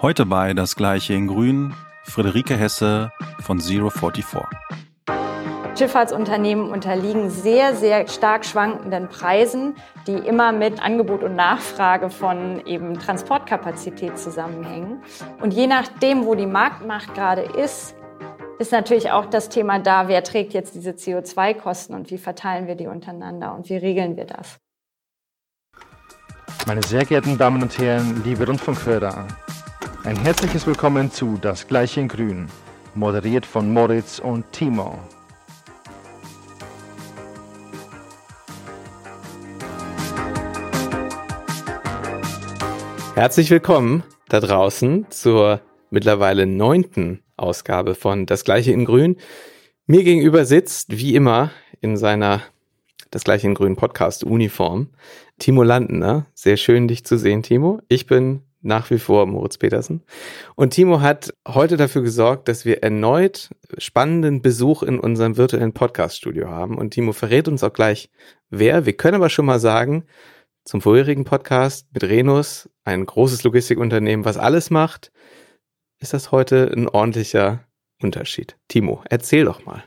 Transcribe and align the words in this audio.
Heute 0.00 0.26
bei 0.26 0.54
Das 0.54 0.76
Gleiche 0.76 1.14
in 1.14 1.26
Grün, 1.26 1.74
Friederike 2.04 2.56
Hesse 2.56 3.10
von 3.40 3.58
Zero 3.58 3.90
44. 3.90 4.44
Schifffahrtsunternehmen 5.76 6.70
unterliegen 6.70 7.30
sehr, 7.30 7.74
sehr 7.74 8.06
stark 8.06 8.46
schwankenden 8.46 9.08
Preisen, 9.08 9.74
die 10.06 10.12
immer 10.12 10.52
mit 10.52 10.80
Angebot 10.80 11.24
und 11.24 11.34
Nachfrage 11.34 12.10
von 12.10 12.64
eben 12.64 12.96
Transportkapazität 13.00 14.16
zusammenhängen. 14.16 15.02
Und 15.40 15.52
je 15.52 15.66
nachdem, 15.66 16.26
wo 16.26 16.36
die 16.36 16.46
Marktmacht 16.46 17.12
gerade 17.14 17.42
ist, 17.42 17.96
ist 18.60 18.70
natürlich 18.70 19.10
auch 19.10 19.26
das 19.26 19.48
Thema 19.48 19.80
da, 19.80 20.06
wer 20.06 20.22
trägt 20.22 20.52
jetzt 20.52 20.76
diese 20.76 20.90
CO2-Kosten 20.90 21.94
und 21.94 22.12
wie 22.12 22.18
verteilen 22.18 22.68
wir 22.68 22.76
die 22.76 22.86
untereinander 22.86 23.52
und 23.52 23.68
wie 23.68 23.76
regeln 23.76 24.16
wir 24.16 24.26
das. 24.26 24.60
Meine 26.68 26.84
sehr 26.84 27.04
geehrten 27.04 27.36
Damen 27.36 27.62
und 27.62 27.76
Herren, 27.78 28.22
liebe 28.24 28.46
Rundfunkhörer, 28.46 29.26
ein 30.04 30.16
herzliches 30.16 30.66
Willkommen 30.66 31.10
zu 31.10 31.38
Das 31.40 31.66
Gleiche 31.66 32.00
in 32.00 32.08
Grün, 32.08 32.48
moderiert 32.94 33.44
von 33.44 33.72
Moritz 33.72 34.18
und 34.20 34.50
Timo. 34.52 34.98
Herzlich 43.14 43.50
willkommen 43.50 44.04
da 44.28 44.40
draußen 44.40 45.06
zur 45.10 45.60
mittlerweile 45.90 46.46
neunten 46.46 47.22
Ausgabe 47.36 47.94
von 47.94 48.26
Das 48.26 48.44
Gleiche 48.44 48.72
in 48.72 48.84
Grün. 48.84 49.16
Mir 49.86 50.04
gegenüber 50.04 50.44
sitzt, 50.44 50.96
wie 50.96 51.14
immer, 51.16 51.50
in 51.80 51.96
seiner 51.96 52.42
Das 53.10 53.24
Gleiche 53.24 53.48
in 53.48 53.54
Grün 53.54 53.74
Podcast 53.74 54.22
Uniform, 54.22 54.90
Timo 55.38 55.64
Landner. 55.64 56.26
Sehr 56.34 56.56
schön, 56.56 56.88
dich 56.88 57.04
zu 57.04 57.18
sehen, 57.18 57.42
Timo. 57.42 57.80
Ich 57.88 58.06
bin 58.06 58.42
nach 58.68 58.90
wie 58.90 58.98
vor 58.98 59.26
Moritz 59.26 59.58
Petersen. 59.58 60.04
Und 60.54 60.74
Timo 60.74 61.00
hat 61.00 61.34
heute 61.48 61.76
dafür 61.76 62.02
gesorgt, 62.02 62.46
dass 62.46 62.64
wir 62.64 62.84
erneut 62.84 63.50
spannenden 63.78 64.42
Besuch 64.42 64.84
in 64.84 65.00
unserem 65.00 65.36
virtuellen 65.36 65.72
Podcast-Studio 65.72 66.48
haben. 66.48 66.78
Und 66.78 66.90
Timo 66.90 67.12
verrät 67.12 67.48
uns 67.48 67.64
auch 67.64 67.72
gleich, 67.72 68.10
wer. 68.50 68.86
Wir 68.86 68.92
können 68.92 69.16
aber 69.16 69.30
schon 69.30 69.46
mal 69.46 69.58
sagen, 69.58 70.04
zum 70.64 70.80
vorherigen 70.80 71.24
Podcast 71.24 71.88
mit 71.92 72.04
Renus, 72.04 72.68
ein 72.84 73.04
großes 73.04 73.42
Logistikunternehmen, 73.42 74.24
was 74.24 74.36
alles 74.36 74.70
macht, 74.70 75.10
ist 75.98 76.12
das 76.12 76.30
heute 76.30 76.70
ein 76.72 76.88
ordentlicher 76.88 77.64
Unterschied. 78.00 78.56
Timo, 78.68 79.02
erzähl 79.08 79.46
doch 79.46 79.64
mal. 79.64 79.82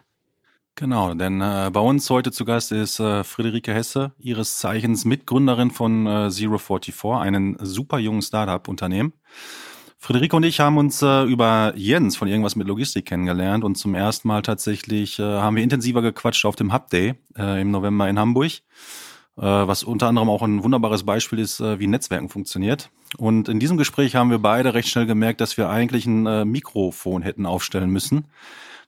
Genau, 0.75 1.13
denn 1.13 1.41
äh, 1.41 1.69
bei 1.71 1.79
uns 1.79 2.09
heute 2.09 2.31
zu 2.31 2.45
Gast 2.45 2.71
ist 2.71 2.99
äh, 2.99 3.23
Friederike 3.23 3.73
Hesse, 3.73 4.13
ihres 4.17 4.57
Zeichens 4.57 5.05
Mitgründerin 5.05 5.69
von 5.69 6.07
äh, 6.07 6.09
Zero44, 6.27 7.19
einem 7.19 7.57
super 7.59 7.99
jungen 7.99 8.21
Startup-Unternehmen. 8.21 9.13
Friederike 9.99 10.35
und 10.35 10.43
ich 10.43 10.59
haben 10.59 10.77
uns 10.77 11.01
äh, 11.03 11.23
über 11.25 11.73
Jens 11.75 12.15
von 12.15 12.27
irgendwas 12.27 12.55
mit 12.55 12.67
Logistik 12.67 13.05
kennengelernt 13.05 13.63
und 13.63 13.75
zum 13.77 13.93
ersten 13.93 14.29
Mal 14.29 14.41
tatsächlich 14.41 15.19
äh, 15.19 15.23
haben 15.23 15.55
wir 15.55 15.61
intensiver 15.61 16.01
gequatscht 16.01 16.45
auf 16.45 16.55
dem 16.55 16.73
Hub 16.73 16.89
Day 16.89 17.15
äh, 17.37 17.61
im 17.61 17.69
November 17.69 18.09
in 18.09 18.17
Hamburg, 18.17 18.51
äh, 18.51 18.61
was 19.41 19.83
unter 19.83 20.07
anderem 20.07 20.29
auch 20.29 20.41
ein 20.41 20.63
wunderbares 20.63 21.03
Beispiel 21.03 21.37
ist, 21.37 21.59
äh, 21.59 21.79
wie 21.79 21.85
Netzwerken 21.85 22.29
funktioniert. 22.29 22.89
Und 23.17 23.49
in 23.49 23.59
diesem 23.59 23.77
Gespräch 23.77 24.15
haben 24.15 24.31
wir 24.31 24.39
beide 24.39 24.73
recht 24.73 24.89
schnell 24.89 25.05
gemerkt, 25.05 25.41
dass 25.41 25.57
wir 25.57 25.69
eigentlich 25.69 26.07
ein 26.07 26.25
äh, 26.25 26.45
Mikrofon 26.45 27.21
hätten 27.21 27.45
aufstellen 27.45 27.91
müssen 27.91 28.25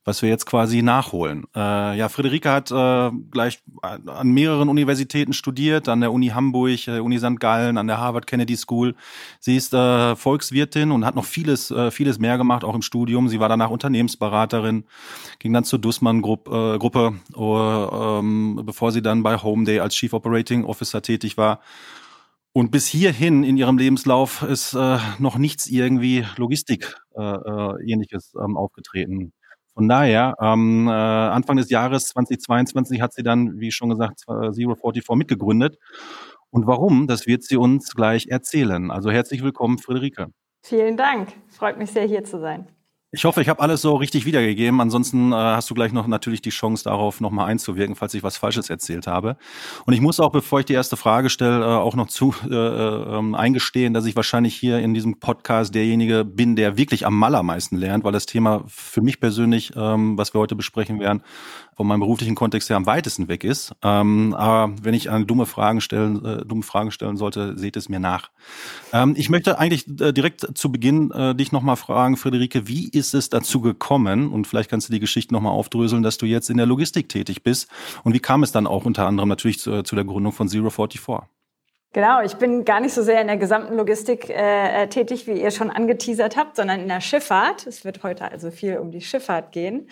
was 0.06 0.22
wir 0.22 0.30
jetzt 0.30 0.46
quasi 0.46 0.82
nachholen. 0.82 1.46
Äh, 1.56 1.98
ja, 1.98 2.09
Friederike 2.09 2.52
hat 2.52 2.72
äh, 2.72 3.12
gleich 3.32 3.59
an 3.82 4.32
mehreren 4.32 4.70
Universitäten 4.70 5.34
studiert, 5.34 5.88
an 5.88 6.02
der 6.02 6.12
Uni 6.12 6.28
Hamburg, 6.28 6.88
äh, 6.88 7.00
Uni 7.00 7.20
St. 7.20 7.40
Gallen, 7.40 7.78
an 7.78 7.88
der 7.88 8.00
Harvard 8.00 8.28
Kennedy 8.28 8.58
School. 8.58 8.95
Sie 9.40 9.56
ist 9.56 9.73
äh, 9.73 10.16
Volkswirtin 10.16 10.92
und 10.92 11.06
hat 11.06 11.16
noch 11.16 11.26
vieles, 11.26 11.72
äh, 11.72 11.92
vieles 11.92 12.20
mehr 12.20 12.38
gemacht, 12.38 12.64
auch 12.64 12.76
im 12.76 12.82
Studium. 12.82 13.30
Sie 13.30 13.40
war 13.40 13.50
danach 13.50 13.70
Unternehmensberaterin, 13.70 14.86
ging 15.40 15.54
dann 15.54 15.64
zur 15.64 15.80
Dussmann 15.80 16.22
Gruppe, 16.22 16.76
äh, 16.76 16.80
Gruppe 16.80 17.14
äh, 17.36 18.20
ähm, 18.20 18.61
bevor 18.66 18.92
sie 18.92 19.02
dann 19.02 19.23
bei 19.23 19.38
Home 19.38 19.64
Day 19.64 19.80
als 19.80 19.95
Chief 19.95 20.14
Operating 20.14 20.66
Officer 20.66 21.02
tätig 21.02 21.38
war. 21.38 21.60
Und 22.56 22.70
bis 22.70 22.86
hierhin 22.86 23.44
in 23.44 23.58
ihrem 23.58 23.80
Lebenslauf 23.80 24.44
ist 24.44 24.76
äh, 24.76 25.00
noch 25.17 25.38
nichts 25.39 25.66
irgendwie 25.66 26.23
Logistik 26.38 26.95
äh, 27.16 27.22
äh, 27.22 27.92
ähnliches 27.92 28.33
ähm, 28.36 28.58
aufgetreten. 28.58 29.33
Von 29.76 29.89
daher, 29.89 30.36
ähm, 30.39 30.88
äh, 30.88 30.92
Anfang 30.92 31.58
des 31.58 31.70
Jahres 31.70 32.06
2022 32.06 33.02
hat 33.02 33.14
sie 33.14 33.23
dann, 33.23 33.60
wie 33.60 33.72
schon 33.72 33.89
gesagt, 33.89 34.20
Zero 34.22 34.76
44 34.76 35.16
mitgegründet. 35.16 35.78
Und 36.52 36.67
warum, 36.67 37.08
das 37.08 37.26
wird 37.26 37.44
sie 37.44 37.58
uns 37.58 37.95
gleich 37.95 38.28
erzählen. 38.28 38.92
Also 38.92 39.10
herzlich 39.10 39.44
willkommen, 39.44 39.80
Friederike. 39.80 40.28
Vielen 40.64 40.95
Dank. 40.95 41.30
Freut 41.50 41.78
mich 41.80 41.92
sehr, 41.92 42.06
hier 42.06 42.23
zu 42.23 42.39
sein. 42.39 42.67
Ich 43.16 43.26
hoffe, 43.26 43.44
ich 43.44 43.48
habe 43.48 43.62
alles 43.62 43.84
so 43.84 43.96
richtig 43.96 44.26
wiedergegeben. 44.26 44.82
Ansonsten 44.82 45.34
äh, 45.34 45.36
hast 45.36 45.70
du 45.70 45.76
gleich 45.76 45.94
noch 45.94 46.08
natürlich 46.08 46.42
die 46.42 46.50
Chance, 46.50 46.86
darauf 46.86 47.22
nochmal 47.22 47.48
einzuwirken, 47.48 47.96
falls 47.96 48.16
ich 48.16 48.24
was 48.24 48.38
Falsches 48.38 48.72
erzählt 48.72 49.06
habe. 49.06 49.38
Und 49.86 49.94
ich 49.94 50.02
muss 50.02 50.20
auch, 50.20 50.32
bevor 50.32 50.62
ich 50.62 50.66
die 50.66 50.74
erste 50.74 50.98
Frage 50.98 51.30
stelle, 51.30 51.62
äh, 51.62 51.64
auch 51.64 51.94
noch 51.94 52.08
zu 52.08 52.34
äh, 52.50 52.56
äh, 52.56 53.36
eingestehen, 53.36 53.94
dass 53.94 54.06
ich 54.06 54.16
wahrscheinlich 54.16 54.56
hier 54.56 54.80
in 54.80 54.96
diesem 54.96 55.20
Podcast 55.20 55.76
derjenige 55.76 56.26
bin, 56.26 56.56
der 56.56 56.76
wirklich 56.76 57.06
am 57.06 57.22
allermeisten 57.22 57.78
lernt, 57.78 58.04
weil 58.04 58.14
das 58.14 58.26
Thema 58.26 58.64
für 58.66 59.04
mich 59.04 59.20
persönlich, 59.20 59.74
ähm, 59.76 60.18
was 60.18 60.34
wir 60.34 60.42
heute 60.42 60.56
besprechen 60.56 61.00
werden, 61.00 61.22
von 61.76 61.88
meinem 61.88 62.00
beruflichen 62.00 62.36
Kontext 62.36 62.70
her 62.70 62.78
am 62.78 62.86
weitesten 62.86 63.28
weg 63.28 63.44
ist. 63.44 63.74
Ähm, 63.84 64.34
aber 64.34 64.74
wenn 64.82 64.94
ich 64.94 65.12
eine 65.12 65.26
dumme 65.26 65.45
Fragen 65.45 65.82
stellen, 65.82 66.24
äh, 66.26 66.45
dumme 66.45 66.64
Fragen 66.64 66.90
stellen 66.90 67.18
sollte, 67.18 67.58
seht 67.58 67.78
es 67.78 67.90
mir 67.90 68.00
nach. 68.00 68.32
Ähm, 68.92 69.14
ich 69.18 69.30
möchte 69.30 69.60
eigentlich 69.60 69.88
äh, 70.00 70.14
direkt 70.14 70.58
zu 70.58 70.72
Beginn 70.72 71.12
äh, 71.12 71.36
dich 71.36 71.52
nochmal 71.52 71.76
fragen, 71.76 72.18
Friederike, 72.18 72.68
wie 72.68 72.90
ist 72.90 73.02
es 73.11 73.30
dazu 73.30 73.59
gekommen? 73.59 74.31
Und 74.31 74.47
vielleicht 74.47 74.69
kannst 74.69 74.87
du 74.87 74.93
die 74.93 74.99
Geschichte 74.99 75.33
nochmal 75.33 75.53
aufdröseln, 75.53 76.03
dass 76.03 76.17
du 76.17 76.25
jetzt 76.25 76.49
in 76.49 76.58
der 76.58 76.65
Logistik 76.65 77.09
tätig 77.09 77.43
bist. 77.43 77.69
Und 78.03 78.14
wie 78.14 78.19
kam 78.19 78.43
es 78.43 78.52
dann 78.52 78.67
auch 78.67 78.86
unter 78.86 79.08
anderem 79.08 79.30
natürlich 79.30 79.59
zu, 79.59 79.83
zu 79.83 79.95
der 79.95 80.05
Gründung 80.05 80.31
von 80.31 80.47
Zero 80.47 80.69
44? 80.69 81.27
Genau, 81.93 82.21
ich 82.23 82.33
bin 82.36 82.65
gar 82.65 82.80
nicht 82.80 82.93
so 82.93 83.03
sehr 83.03 83.21
in 83.21 83.27
der 83.27 83.37
gesamten 83.37 83.75
Logistik 83.75 84.27
äh, 84.27 84.87
tätig, 84.87 85.27
wie 85.27 85.39
ihr 85.39 85.52
schon 85.52 85.69
angeteasert 85.69 86.37
habt, 86.37 86.55
sondern 86.55 86.80
in 86.80 86.87
der 86.87 87.02
Schifffahrt. 87.02 87.67
Es 87.67 87.86
wird 87.86 88.02
heute 88.02 88.31
also 88.31 88.49
viel 88.49 88.77
um 88.77 88.89
die 88.89 89.02
Schifffahrt 89.02 89.52
gehen. 89.52 89.87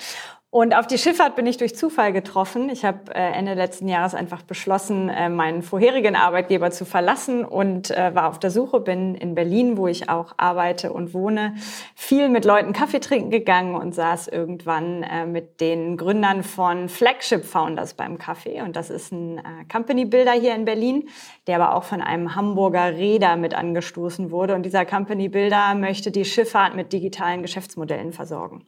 Und 0.53 0.75
auf 0.75 0.85
die 0.85 0.97
Schifffahrt 0.97 1.37
bin 1.37 1.45
ich 1.45 1.55
durch 1.55 1.77
Zufall 1.77 2.11
getroffen. 2.11 2.67
Ich 2.67 2.83
habe 2.83 3.15
äh, 3.15 3.31
Ende 3.31 3.53
letzten 3.53 3.87
Jahres 3.87 4.13
einfach 4.13 4.41
beschlossen, 4.41 5.07
äh, 5.07 5.29
meinen 5.29 5.61
vorherigen 5.61 6.17
Arbeitgeber 6.17 6.71
zu 6.71 6.83
verlassen 6.83 7.45
und 7.45 7.89
äh, 7.89 8.13
war 8.13 8.27
auf 8.27 8.37
der 8.37 8.51
Suche, 8.51 8.81
bin 8.81 9.15
in 9.15 9.33
Berlin, 9.33 9.77
wo 9.77 9.87
ich 9.87 10.09
auch 10.09 10.33
arbeite 10.35 10.91
und 10.91 11.13
wohne, 11.13 11.55
viel 11.95 12.27
mit 12.27 12.43
Leuten 12.43 12.73
Kaffee 12.73 12.99
trinken 12.99 13.29
gegangen 13.29 13.75
und 13.75 13.95
saß 13.95 14.27
irgendwann 14.27 15.05
mit 15.31 15.61
den 15.61 15.95
Gründern 15.95 16.43
von 16.43 16.89
Flagship 16.89 17.45
Founders 17.45 17.93
beim 17.93 18.17
Kaffee. 18.17 18.61
Und 18.61 18.75
das 18.75 18.89
ist 18.89 19.13
ein 19.13 19.41
Company 19.71 20.03
Builder 20.03 20.33
hier 20.33 20.53
in 20.53 20.65
Berlin, 20.65 21.07
der 21.47 21.61
aber 21.61 21.75
auch 21.75 21.85
von 21.85 22.01
einem 22.01 22.35
Hamburger 22.35 22.97
Räder 22.97 23.37
mit 23.37 23.53
angestoßen 23.53 24.31
wurde. 24.31 24.55
Und 24.55 24.63
dieser 24.63 24.85
Company 24.85 25.29
Builder 25.29 25.75
möchte 25.75 26.11
die 26.11 26.25
Schifffahrt 26.25 26.75
mit 26.75 26.91
digitalen 26.91 27.41
Geschäftsmodellen 27.41 28.11
versorgen. 28.11 28.65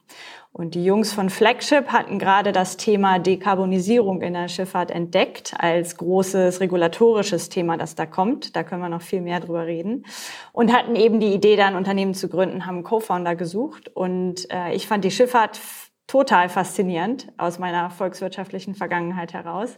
Und 0.56 0.76
die 0.76 0.84
Jungs 0.84 1.12
von 1.12 1.30
Flagship 1.30 1.88
hatten 1.88 2.20
gerade 2.20 2.52
das 2.52 2.76
Thema 2.76 3.18
Dekarbonisierung 3.18 4.22
in 4.22 4.34
der 4.34 4.46
Schifffahrt 4.46 4.92
entdeckt 4.92 5.52
als 5.58 5.96
großes 5.96 6.60
regulatorisches 6.60 7.48
Thema, 7.48 7.76
das 7.76 7.96
da 7.96 8.06
kommt. 8.06 8.54
Da 8.54 8.62
können 8.62 8.80
wir 8.80 8.88
noch 8.88 9.02
viel 9.02 9.20
mehr 9.20 9.40
drüber 9.40 9.66
reden. 9.66 10.06
Und 10.52 10.72
hatten 10.72 10.94
eben 10.94 11.18
die 11.18 11.34
Idee, 11.34 11.56
da 11.56 11.66
ein 11.66 11.74
Unternehmen 11.74 12.14
zu 12.14 12.28
gründen, 12.28 12.66
haben 12.66 12.84
Co-Founder 12.84 13.34
gesucht. 13.34 13.90
Und 13.96 14.48
äh, 14.52 14.72
ich 14.74 14.86
fand 14.86 15.02
die 15.02 15.10
Schifffahrt 15.10 15.60
total 16.06 16.48
faszinierend 16.48 17.32
aus 17.36 17.58
meiner 17.58 17.90
volkswirtschaftlichen 17.90 18.76
Vergangenheit 18.76 19.32
heraus 19.32 19.76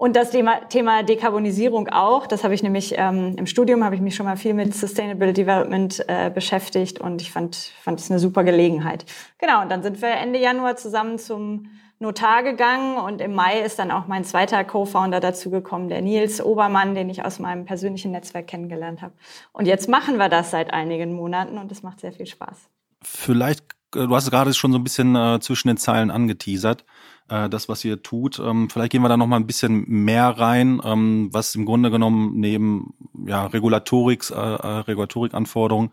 und 0.00 0.16
das 0.16 0.30
Thema, 0.30 0.66
Thema 0.70 1.02
Dekarbonisierung 1.02 1.88
auch. 1.88 2.26
Das 2.26 2.42
habe 2.42 2.54
ich 2.54 2.62
nämlich 2.62 2.94
ähm, 2.96 3.34
im 3.36 3.46
Studium 3.46 3.84
habe 3.84 3.94
ich 3.94 4.00
mich 4.00 4.14
schon 4.14 4.24
mal 4.24 4.38
viel 4.38 4.54
mit 4.54 4.74
Sustainable 4.74 5.34
Development 5.34 6.02
äh, 6.08 6.30
beschäftigt 6.30 6.98
und 6.98 7.20
ich 7.20 7.30
fand 7.30 7.54
fand 7.82 8.00
es 8.00 8.10
eine 8.10 8.18
super 8.18 8.42
Gelegenheit. 8.42 9.04
Genau. 9.36 9.60
Und 9.60 9.70
dann 9.70 9.82
sind 9.82 10.00
wir 10.00 10.08
Ende 10.08 10.38
Januar 10.38 10.76
zusammen 10.76 11.18
zum 11.18 11.66
Notar 11.98 12.42
gegangen 12.42 12.96
und 12.96 13.20
im 13.20 13.34
Mai 13.34 13.60
ist 13.60 13.78
dann 13.78 13.90
auch 13.90 14.06
mein 14.06 14.24
zweiter 14.24 14.64
Co-Founder 14.64 15.20
dazugekommen, 15.20 15.90
der 15.90 16.00
Nils 16.00 16.42
Obermann, 16.42 16.94
den 16.94 17.10
ich 17.10 17.22
aus 17.22 17.38
meinem 17.38 17.66
persönlichen 17.66 18.10
Netzwerk 18.10 18.46
kennengelernt 18.46 19.02
habe. 19.02 19.12
Und 19.52 19.66
jetzt 19.66 19.86
machen 19.86 20.16
wir 20.16 20.30
das 20.30 20.50
seit 20.50 20.72
einigen 20.72 21.12
Monaten 21.12 21.58
und 21.58 21.70
es 21.70 21.82
macht 21.82 22.00
sehr 22.00 22.12
viel 22.12 22.24
Spaß. 22.24 22.70
Vielleicht, 23.02 23.66
du 23.92 24.14
hast 24.14 24.30
gerade 24.30 24.52
schon 24.54 24.72
so 24.72 24.78
ein 24.78 24.84
bisschen 24.84 25.16
äh, 25.16 25.40
zwischen 25.40 25.68
den 25.68 25.76
Zeilen 25.76 26.10
angeteasert 26.10 26.84
äh, 27.30 27.48
das, 27.48 27.68
was 27.68 27.84
ihr 27.84 28.02
tut. 28.02 28.38
Ähm, 28.38 28.68
vielleicht 28.68 28.92
gehen 28.92 29.02
wir 29.02 29.08
da 29.08 29.16
noch 29.16 29.26
mal 29.26 29.36
ein 29.36 29.46
bisschen 29.46 29.84
mehr 29.86 30.26
rein, 30.26 30.80
ähm, 30.84 31.28
was 31.32 31.54
im 31.54 31.64
Grunde 31.64 31.90
genommen 31.90 32.32
neben 32.34 32.94
ja, 33.26 33.46
Regulatorik, 33.46 34.30
äh, 34.30 34.34
äh, 34.34 34.66
Regulatorikanforderungen 34.80 35.90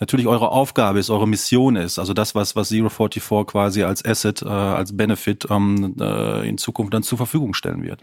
natürlich 0.00 0.26
eure 0.26 0.50
Aufgabe 0.50 0.98
ist, 0.98 1.10
eure 1.10 1.28
Mission 1.28 1.76
ist. 1.76 1.98
Also 1.98 2.12
das, 2.12 2.34
was, 2.34 2.56
was 2.56 2.68
Zero 2.68 2.88
44 2.88 3.46
quasi 3.46 3.84
als 3.84 4.04
Asset, 4.04 4.42
äh, 4.42 4.48
als 4.48 4.96
Benefit 4.96 5.46
ähm, 5.50 5.96
äh, 6.00 6.48
in 6.48 6.58
Zukunft 6.58 6.92
dann 6.92 7.02
zur 7.02 7.18
Verfügung 7.18 7.54
stellen 7.54 7.82
wird. 7.82 8.00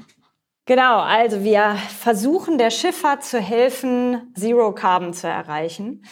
Genau, 0.65 0.99
also 0.99 1.43
wir 1.45 1.77
versuchen 1.99 2.57
der 2.57 2.71
Schifffahrt 2.71 3.23
zu 3.23 3.39
helfen, 3.39 4.33
Zero 4.35 4.73
Carbon 4.73 5.13
zu 5.13 5.27
erreichen. 5.27 6.03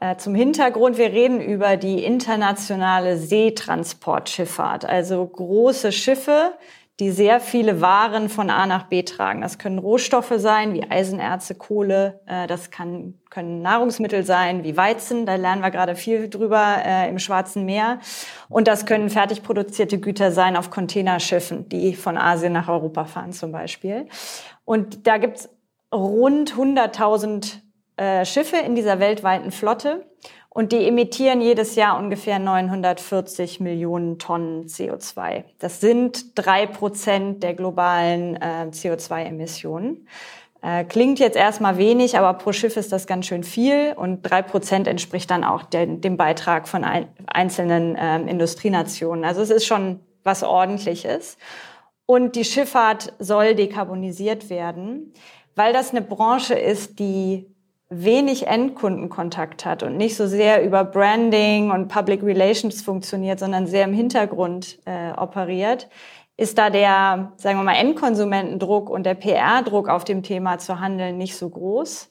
Äh, 0.00 0.16
zum 0.16 0.34
Hintergrund, 0.34 0.96
wir 0.96 1.12
reden 1.12 1.42
über 1.42 1.76
die 1.76 2.02
internationale 2.02 3.18
Seetransportschifffahrt, 3.18 4.86
also 4.86 5.26
große 5.26 5.92
Schiffe, 5.92 6.54
die 7.00 7.10
sehr 7.10 7.40
viele 7.40 7.82
Waren 7.82 8.30
von 8.30 8.50
A 8.50 8.66
nach 8.66 8.84
B 8.84 9.02
tragen. 9.02 9.42
Das 9.42 9.58
können 9.58 9.78
Rohstoffe 9.78 10.32
sein, 10.36 10.72
wie 10.72 10.90
Eisenerze, 10.90 11.54
Kohle. 11.54 12.20
Äh, 12.26 12.46
das 12.46 12.70
kann, 12.70 13.14
können 13.28 13.60
Nahrungsmittel 13.60 14.24
sein, 14.24 14.64
wie 14.64 14.76
Weizen. 14.76 15.26
Da 15.26 15.36
lernen 15.36 15.62
wir 15.62 15.70
gerade 15.70 15.96
viel 15.96 16.30
drüber 16.30 16.76
äh, 16.82 17.08
im 17.10 17.18
Schwarzen 17.18 17.66
Meer. 17.66 18.00
Und 18.48 18.68
das 18.68 18.86
können 18.86 19.10
fertig 19.10 19.42
produzierte 19.42 19.98
Güter 19.98 20.32
sein 20.32 20.56
auf 20.56 20.70
Containerschiffen, 20.70 21.68
die 21.68 21.94
von 21.94 22.16
Asien 22.16 22.54
nach 22.54 22.68
Europa 22.68 23.04
fahren 23.04 23.32
zum 23.32 23.52
Beispiel. 23.52 24.06
Und 24.64 25.06
da 25.06 25.18
gibt's 25.18 25.50
rund 25.92 26.54
100.000 26.54 27.60
äh, 28.00 28.24
Schiffe 28.24 28.56
in 28.56 28.74
dieser 28.74 28.98
weltweiten 28.98 29.50
Flotte. 29.50 30.06
Und 30.48 30.72
die 30.72 30.88
emittieren 30.88 31.40
jedes 31.40 31.76
Jahr 31.76 31.98
ungefähr 31.98 32.38
940 32.38 33.60
Millionen 33.60 34.18
Tonnen 34.18 34.66
CO2. 34.66 35.44
Das 35.58 35.80
sind 35.80 36.36
drei 36.36 36.66
Prozent 36.66 37.42
der 37.42 37.54
globalen 37.54 38.36
äh, 38.36 38.66
CO2-Emissionen. 38.70 40.08
Äh, 40.62 40.84
klingt 40.84 41.18
jetzt 41.18 41.36
erstmal 41.36 41.76
wenig, 41.76 42.18
aber 42.18 42.34
pro 42.34 42.52
Schiff 42.52 42.78
ist 42.78 42.90
das 42.90 43.06
ganz 43.06 43.26
schön 43.26 43.44
viel 43.44 43.92
und 43.96 44.22
drei 44.22 44.40
Prozent 44.40 44.88
entspricht 44.88 45.30
dann 45.30 45.44
auch 45.44 45.62
den, 45.62 46.00
dem 46.00 46.16
Beitrag 46.16 46.68
von 46.68 46.84
ein, 46.84 47.08
einzelnen 47.26 47.96
äh, 47.96 48.18
Industrienationen. 48.22 49.26
Also 49.26 49.42
es 49.42 49.50
ist 49.50 49.66
schon 49.66 50.00
was 50.24 50.42
Ordentliches. 50.42 51.36
Und 52.06 52.34
die 52.34 52.44
Schifffahrt 52.44 53.12
soll 53.18 53.54
dekarbonisiert 53.54 54.48
werden, 54.48 55.12
weil 55.54 55.72
das 55.74 55.90
eine 55.90 56.02
Branche 56.02 56.54
ist, 56.54 56.98
die 56.98 57.49
wenig 57.90 58.46
Endkundenkontakt 58.46 59.66
hat 59.66 59.82
und 59.82 59.96
nicht 59.96 60.16
so 60.16 60.28
sehr 60.28 60.64
über 60.64 60.84
Branding 60.84 61.72
und 61.72 61.88
Public 61.88 62.22
Relations 62.22 62.82
funktioniert, 62.82 63.40
sondern 63.40 63.66
sehr 63.66 63.84
im 63.84 63.92
Hintergrund 63.92 64.78
äh, 64.84 65.10
operiert, 65.16 65.88
ist 66.36 66.56
da 66.56 66.70
der, 66.70 67.32
sagen 67.36 67.58
wir 67.58 67.64
mal, 67.64 67.74
Endkonsumentendruck 67.74 68.88
und 68.88 69.04
der 69.04 69.14
PR-Druck 69.14 69.88
auf 69.88 70.04
dem 70.04 70.22
Thema 70.22 70.58
zu 70.58 70.78
handeln 70.78 71.18
nicht 71.18 71.36
so 71.36 71.50
groß, 71.50 72.08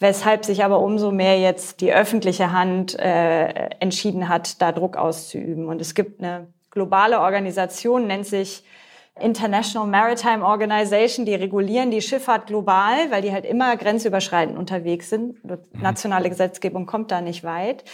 weshalb 0.00 0.46
sich 0.46 0.64
aber 0.64 0.80
umso 0.80 1.12
mehr 1.12 1.38
jetzt 1.38 1.82
die 1.82 1.92
öffentliche 1.92 2.50
Hand 2.50 2.98
äh, 2.98 3.68
entschieden 3.80 4.30
hat, 4.30 4.62
da 4.62 4.72
Druck 4.72 4.96
auszuüben. 4.96 5.66
Und 5.66 5.80
es 5.80 5.94
gibt 5.94 6.20
eine 6.20 6.48
globale 6.70 7.20
Organisation, 7.20 8.06
nennt 8.06 8.26
sich 8.26 8.64
International 9.20 9.88
Maritime 9.88 10.44
Organization, 10.44 11.26
die 11.26 11.34
regulieren 11.34 11.90
die 11.90 12.02
Schifffahrt 12.02 12.46
global, 12.46 13.10
weil 13.10 13.22
die 13.22 13.32
halt 13.32 13.44
immer 13.44 13.76
grenzüberschreitend 13.76 14.58
unterwegs 14.58 15.10
sind. 15.10 15.42
Mhm. 15.44 15.58
Nationale 15.80 16.28
Gesetzgebung 16.28 16.86
kommt 16.86 17.10
da 17.10 17.20
nicht 17.20 17.44
weit. 17.44 17.84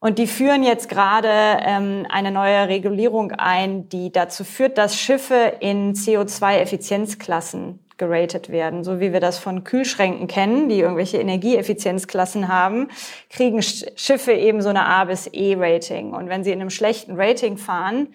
Und 0.00 0.18
die 0.18 0.26
führen 0.26 0.64
jetzt 0.64 0.88
gerade 0.88 1.28
ähm, 1.64 2.06
eine 2.08 2.32
neue 2.32 2.66
Regulierung 2.66 3.30
ein, 3.30 3.88
die 3.88 4.10
dazu 4.10 4.42
führt, 4.42 4.76
dass 4.76 4.98
Schiffe 4.98 5.52
in 5.60 5.94
CO2-Effizienzklassen 5.94 7.78
geratet 7.98 8.50
werden. 8.50 8.82
So 8.82 8.98
wie 8.98 9.12
wir 9.12 9.20
das 9.20 9.38
von 9.38 9.62
Kühlschränken 9.62 10.26
kennen, 10.26 10.68
die 10.68 10.80
irgendwelche 10.80 11.18
Energieeffizienzklassen 11.18 12.48
haben, 12.48 12.88
kriegen 13.30 13.62
Schiffe 13.62 14.32
eben 14.32 14.60
so 14.60 14.70
eine 14.70 14.86
A 14.86 15.04
bis 15.04 15.28
E-Rating. 15.28 16.12
Und 16.14 16.28
wenn 16.28 16.42
sie 16.42 16.50
in 16.50 16.60
einem 16.60 16.70
schlechten 16.70 17.14
Rating 17.14 17.56
fahren, 17.56 18.08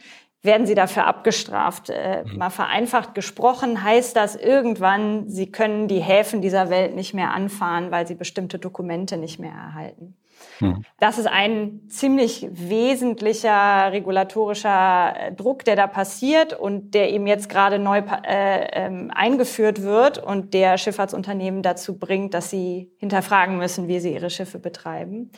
werden 0.43 0.67
sie 0.67 0.75
dafür 0.75 1.05
abgestraft. 1.05 1.89
Äh, 1.89 2.23
mhm. 2.25 2.37
Mal 2.37 2.49
vereinfacht 2.49 3.15
gesprochen 3.15 3.83
heißt 3.83 4.15
das 4.15 4.35
irgendwann, 4.35 5.29
sie 5.29 5.51
können 5.51 5.87
die 5.87 5.99
Häfen 5.99 6.41
dieser 6.41 6.69
Welt 6.69 6.95
nicht 6.95 7.13
mehr 7.13 7.33
anfahren, 7.33 7.91
weil 7.91 8.07
sie 8.07 8.15
bestimmte 8.15 8.59
Dokumente 8.59 9.17
nicht 9.17 9.39
mehr 9.39 9.53
erhalten. 9.53 10.15
Mhm. 10.59 10.83
Das 10.99 11.17
ist 11.17 11.27
ein 11.27 11.81
ziemlich 11.89 12.47
wesentlicher 12.51 13.91
regulatorischer 13.91 15.13
äh, 15.17 15.33
Druck, 15.33 15.65
der 15.65 15.75
da 15.75 15.87
passiert 15.87 16.53
und 16.53 16.93
der 16.93 17.11
eben 17.11 17.27
jetzt 17.27 17.49
gerade 17.49 17.79
neu 17.79 17.99
äh, 17.99 18.67
ähm, 18.73 19.11
eingeführt 19.13 19.81
wird 19.83 20.17
und 20.17 20.53
der 20.53 20.77
Schifffahrtsunternehmen 20.77 21.61
dazu 21.61 21.97
bringt, 21.97 22.33
dass 22.33 22.49
sie 22.49 22.91
hinterfragen 22.97 23.57
müssen, 23.57 23.87
wie 23.87 23.99
sie 23.99 24.13
ihre 24.13 24.29
Schiffe 24.29 24.59
betreiben. 24.59 25.31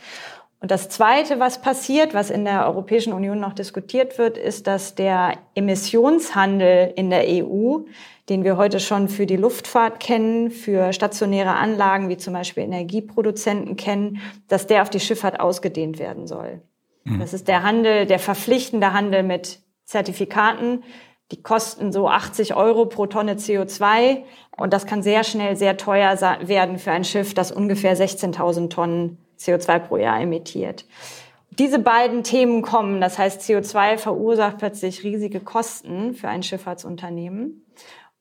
Und 0.62 0.72
das 0.72 0.90
Zweite, 0.90 1.40
was 1.40 1.62
passiert, 1.62 2.14
was 2.14 2.30
in 2.30 2.44
der 2.44 2.68
Europäischen 2.68 3.14
Union 3.14 3.40
noch 3.40 3.54
diskutiert 3.54 4.18
wird, 4.18 4.38
ist, 4.38 4.68
dass 4.68 4.94
der 4.94 5.38
Emissionshandel 5.56 6.94
in 6.98 7.10
der 7.10 7.24
EU, 7.28 7.80
den 8.28 8.44
wir 8.44 8.58
heute 8.58 8.82
schon 8.82 9.08
für 9.08 9.26
die 9.26 9.38
Luftfahrt 9.38 10.02
kennen, 10.02 10.52
für 10.52 10.92
stationäre 10.92 11.52
Anlagen 11.52 12.10
wie 12.10 12.18
zum 12.18 12.34
Beispiel 12.34 12.64
Energieproduzenten 12.64 13.78
kennen, 13.78 14.20
dass 14.50 14.68
der 14.68 14.82
auf 14.82 14.90
die 14.90 15.00
Schifffahrt 15.00 15.40
ausgedehnt 15.40 15.98
werden 15.98 16.28
soll. 16.28 16.62
Mhm. 17.06 17.20
Das 17.20 17.34
ist 17.34 17.48
der 17.48 17.64
Handel, 17.64 18.06
der 18.06 18.20
verpflichtende 18.20 18.92
Handel 18.92 19.24
mit 19.24 19.62
Zertifikaten. 19.86 20.84
Die 21.32 21.42
kosten 21.42 21.94
so 21.94 22.10
80 22.10 22.56
Euro 22.56 22.86
pro 22.86 23.06
Tonne 23.06 23.36
CO2 23.36 24.24
und 24.58 24.74
das 24.74 24.86
kann 24.86 25.04
sehr 25.04 25.24
schnell 25.24 25.56
sehr 25.56 25.78
teuer 25.78 26.20
werden 26.42 26.80
für 26.80 26.92
ein 26.92 27.06
Schiff, 27.06 27.34
das 27.34 27.52
ungefähr 27.52 27.96
16.000 27.96 28.70
Tonnen 28.70 29.20
CO2 29.40 29.80
pro 29.80 29.98
Jahr 29.98 30.22
emittiert. 30.22 30.86
Diese 31.52 31.80
beiden 31.80 32.24
Themen 32.24 32.62
kommen, 32.62 33.02
das 33.02 33.18
heißt 33.18 33.42
CO2 33.42 33.98
verursacht 33.98 34.60
plötzlich 34.60 35.04
riesige 35.04 35.40
Kosten 35.40 36.14
für 36.14 36.30
ein 36.30 36.44
Schifffahrtsunternehmen. 36.44 37.66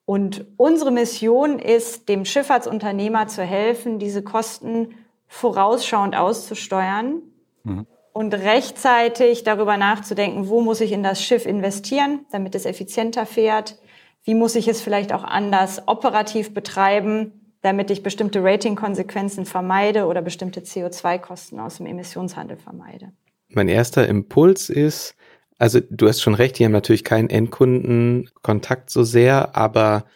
Und 0.05 0.47
unsere 0.57 0.91
Mission 0.91 1.59
ist, 1.59 2.09
dem 2.09 2.25
Schifffahrtsunternehmer 2.25 3.29
zu 3.29 3.43
helfen, 3.43 3.99
diese 3.99 4.23
Kosten 4.23 4.95
vorausschauend 5.27 6.17
auszusteuern 6.17 7.23
mhm. 7.63 7.87
und 8.13 8.33
rechtzeitig 8.35 9.45
darüber 9.45 9.77
nachzudenken, 9.77 10.49
wo 10.49 10.63
muss 10.63 10.81
ich 10.81 10.93
in 10.93 11.03
das 11.03 11.23
Schiff 11.23 11.45
investieren, 11.45 12.25
damit 12.33 12.55
es 12.55 12.65
effizienter 12.65 13.27
fährt, 13.27 13.79
wie 14.25 14.35
muss 14.35 14.57
ich 14.57 14.67
es 14.67 14.81
vielleicht 14.81 15.13
auch 15.13 15.25
anders 15.25 15.83
operativ 15.87 16.55
betreiben, 16.55 17.38
damit 17.69 17.91
ich 17.91 18.03
bestimmte 18.03 18.43
Ratingkonsequenzen 18.43 19.45
vermeide 19.45 20.07
oder 20.07 20.23
bestimmte 20.23 20.61
CO2-Kosten 20.61 21.61
aus 21.61 21.77
dem 21.77 21.85
Emissionshandel 21.85 22.57
vermeide. 22.57 23.13
Mein 23.51 23.69
erster 23.69 24.09
Impuls 24.09 24.71
ist, 24.71 25.15
also 25.59 25.79
du 25.91 26.09
hast 26.09 26.23
schon 26.23 26.33
recht, 26.33 26.59
die 26.59 26.65
haben 26.65 26.73
natürlich 26.73 27.05
keinen 27.05 27.29
Endkundenkontakt 27.29 28.89
so 28.89 29.03
sehr, 29.03 29.55
aber 29.55 30.07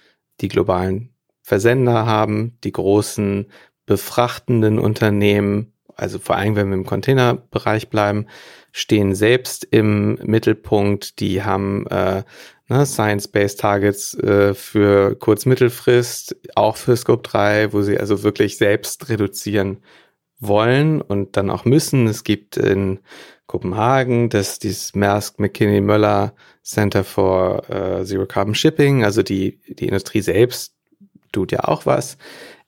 die 0.40 0.48
globalen 0.48 1.10
Versender 1.42 2.06
haben, 2.06 2.56
die 2.64 2.72
großen 2.72 3.44
befrachtenden 3.84 4.78
Unternehmen, 4.78 5.74
also 5.94 6.18
vor 6.18 6.36
allem 6.36 6.56
wenn 6.56 6.68
wir 6.68 6.76
im 6.76 6.86
Containerbereich 6.86 7.90
bleiben, 7.90 8.28
stehen 8.72 9.14
selbst 9.14 9.68
im 9.70 10.14
Mittelpunkt, 10.24 11.20
die 11.20 11.42
haben 11.42 11.86
äh, 11.88 12.22
ne, 12.72 12.86
Science-Based 12.86 13.60
Targets 13.60 14.14
äh, 14.14 14.54
für 14.54 15.14
Kurz-Mittelfrist, 15.16 16.36
auch 16.54 16.76
für 16.76 16.96
Scope 16.96 17.22
3, 17.28 17.72
wo 17.72 17.82
sie 17.82 17.98
also 17.98 18.22
wirklich 18.22 18.56
selbst 18.56 19.08
reduzieren 19.08 19.78
wollen 20.40 21.00
und 21.00 21.36
dann 21.36 21.50
auch 21.50 21.64
müssen. 21.64 22.06
Es 22.06 22.24
gibt 22.24 22.56
in 22.56 23.00
Kopenhagen 23.46 24.28
das 24.28 24.58
dieses 24.58 24.94
Maersk 24.94 25.38
McKinney 25.38 25.80
Möller 25.80 26.34
Center 26.62 27.04
for 27.04 27.68
äh, 27.70 28.04
Zero 28.04 28.26
Carbon 28.26 28.54
Shipping, 28.54 29.04
also 29.04 29.22
die 29.22 29.60
die 29.68 29.86
Industrie 29.86 30.20
selbst 30.20 30.74
tut 31.32 31.52
ja 31.52 31.64
auch 31.64 31.86
was. 31.86 32.18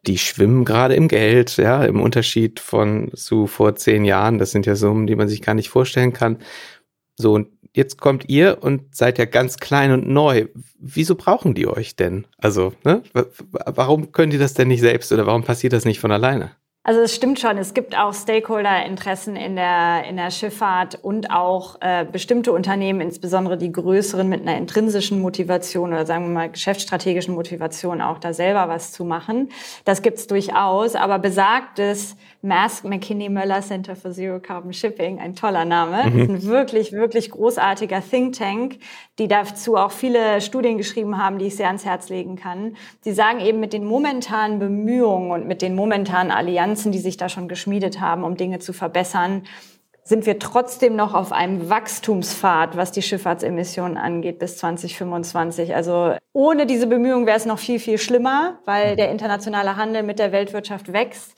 Die 0.06 0.18
schwimmen 0.18 0.64
gerade 0.64 0.94
im 0.94 1.08
Geld, 1.08 1.56
ja, 1.56 1.84
im 1.84 2.00
Unterschied 2.00 2.60
von 2.60 3.10
zu 3.14 3.46
vor 3.46 3.74
zehn 3.76 4.04
Jahren. 4.04 4.38
Das 4.38 4.50
sind 4.50 4.66
ja 4.66 4.76
Summen, 4.76 5.06
die 5.06 5.16
man 5.16 5.28
sich 5.28 5.40
gar 5.40 5.54
nicht 5.54 5.70
vorstellen 5.70 6.12
kann. 6.12 6.38
So, 7.16 7.32
und 7.34 7.48
jetzt 7.74 8.00
kommt 8.00 8.28
ihr 8.28 8.58
und 8.62 8.94
seid 8.94 9.18
ja 9.18 9.24
ganz 9.24 9.58
klein 9.58 9.92
und 9.92 10.08
neu. 10.08 10.46
Wieso 10.78 11.14
brauchen 11.14 11.54
die 11.54 11.66
euch 11.66 11.96
denn? 11.96 12.26
Also, 12.38 12.72
ne? 12.84 13.02
Warum 13.50 14.12
können 14.12 14.30
die 14.30 14.38
das 14.38 14.54
denn 14.54 14.68
nicht 14.68 14.80
selbst 14.80 15.12
oder 15.12 15.26
warum 15.26 15.44
passiert 15.44 15.72
das 15.72 15.84
nicht 15.84 16.00
von 16.00 16.12
alleine? 16.12 16.52
Also 16.86 17.00
es 17.00 17.14
stimmt 17.14 17.40
schon, 17.40 17.56
es 17.56 17.72
gibt 17.72 17.96
auch 17.96 18.12
Stakeholder-Interessen 18.12 19.36
in 19.36 19.56
der, 19.56 20.04
in 20.06 20.18
der 20.18 20.30
Schifffahrt 20.30 20.98
und 21.02 21.30
auch 21.30 21.78
äh, 21.80 22.04
bestimmte 22.04 22.52
Unternehmen, 22.52 23.00
insbesondere 23.00 23.56
die 23.56 23.72
größeren 23.72 24.28
mit 24.28 24.42
einer 24.42 24.58
intrinsischen 24.58 25.18
Motivation 25.22 25.94
oder 25.94 26.04
sagen 26.04 26.26
wir 26.26 26.34
mal 26.34 26.50
geschäftsstrategischen 26.50 27.34
Motivation, 27.34 28.02
auch 28.02 28.18
da 28.18 28.34
selber 28.34 28.68
was 28.68 28.92
zu 28.92 29.06
machen. 29.06 29.48
Das 29.86 30.02
gibt's 30.02 30.26
durchaus, 30.26 30.94
aber 30.94 31.18
besagtes 31.18 32.16
Mask 32.44 32.84
McKinney 32.84 33.30
Möller 33.30 33.62
Center 33.62 33.96
for 33.96 34.12
Zero 34.12 34.38
Carbon 34.38 34.74
Shipping, 34.74 35.18
ein 35.18 35.34
toller 35.34 35.64
Name, 35.64 36.10
mhm. 36.10 36.20
ein 36.20 36.42
wirklich, 36.42 36.92
wirklich 36.92 37.30
großartiger 37.30 38.02
Think 38.02 38.34
Tank, 38.34 38.80
die 39.18 39.28
dazu 39.28 39.76
auch 39.76 39.90
viele 39.90 40.42
Studien 40.42 40.76
geschrieben 40.76 41.16
haben, 41.16 41.38
die 41.38 41.46
ich 41.46 41.56
sehr 41.56 41.68
ans 41.68 41.86
Herz 41.86 42.10
legen 42.10 42.36
kann. 42.36 42.76
Die 43.06 43.12
sagen 43.12 43.40
eben 43.40 43.60
mit 43.60 43.72
den 43.72 43.86
momentanen 43.86 44.58
Bemühungen 44.58 45.30
und 45.30 45.46
mit 45.46 45.62
den 45.62 45.74
momentanen 45.74 46.30
Allianzen, 46.30 46.92
die 46.92 46.98
sich 46.98 47.16
da 47.16 47.30
schon 47.30 47.48
geschmiedet 47.48 47.98
haben, 48.00 48.24
um 48.24 48.36
Dinge 48.36 48.58
zu 48.58 48.74
verbessern, 48.74 49.44
sind 50.06 50.26
wir 50.26 50.38
trotzdem 50.38 50.96
noch 50.96 51.14
auf 51.14 51.32
einem 51.32 51.70
Wachstumspfad, 51.70 52.76
was 52.76 52.92
die 52.92 53.00
Schifffahrtsemissionen 53.00 53.96
angeht, 53.96 54.38
bis 54.38 54.58
2025. 54.58 55.74
Also 55.74 56.14
ohne 56.34 56.66
diese 56.66 56.86
Bemühungen 56.86 57.26
wäre 57.26 57.38
es 57.38 57.46
noch 57.46 57.58
viel, 57.58 57.80
viel 57.80 57.96
schlimmer, 57.96 58.58
weil 58.66 58.96
der 58.96 59.10
internationale 59.10 59.76
Handel 59.76 60.02
mit 60.02 60.18
der 60.18 60.30
Weltwirtschaft 60.30 60.92
wächst. 60.92 61.32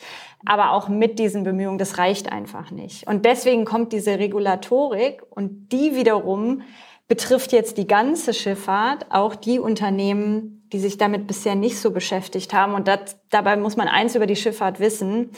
Aber 0.45 0.73
auch 0.73 0.89
mit 0.89 1.21
diesen 1.21 1.45
Bemühungen, 1.45 1.79
das 1.79 1.97
reicht 1.97 2.33
einfach 2.33 2.73
nicht. 2.73 3.07
Und 3.07 3.25
deswegen 3.25 3.65
kommt 3.65 3.93
diese 3.93 4.19
Regulatorik 4.19 5.23
und 5.31 5.69
die 5.71 5.95
wiederum 5.95 6.63
betrifft 7.07 7.53
jetzt 7.53 7.79
die 7.79 7.87
ganze 7.87 8.35
Schifffahrt, 8.35 9.07
auch 9.11 9.37
die 9.37 9.61
Unternehmen, 9.61 10.67
die 10.73 10.81
sich 10.81 10.99
damit 10.99 11.29
bisher 11.29 11.55
nicht 11.55 11.79
so 11.79 11.93
beschäftigt 11.93 12.53
haben. 12.53 12.75
Und 12.75 12.89
das, 12.89 13.17
dabei 13.31 13.57
muss 13.57 13.77
man 13.77 13.87
eins 13.87 14.17
über 14.17 14.27
die 14.27 14.35
Schifffahrt 14.35 14.81
wissen. 14.81 15.31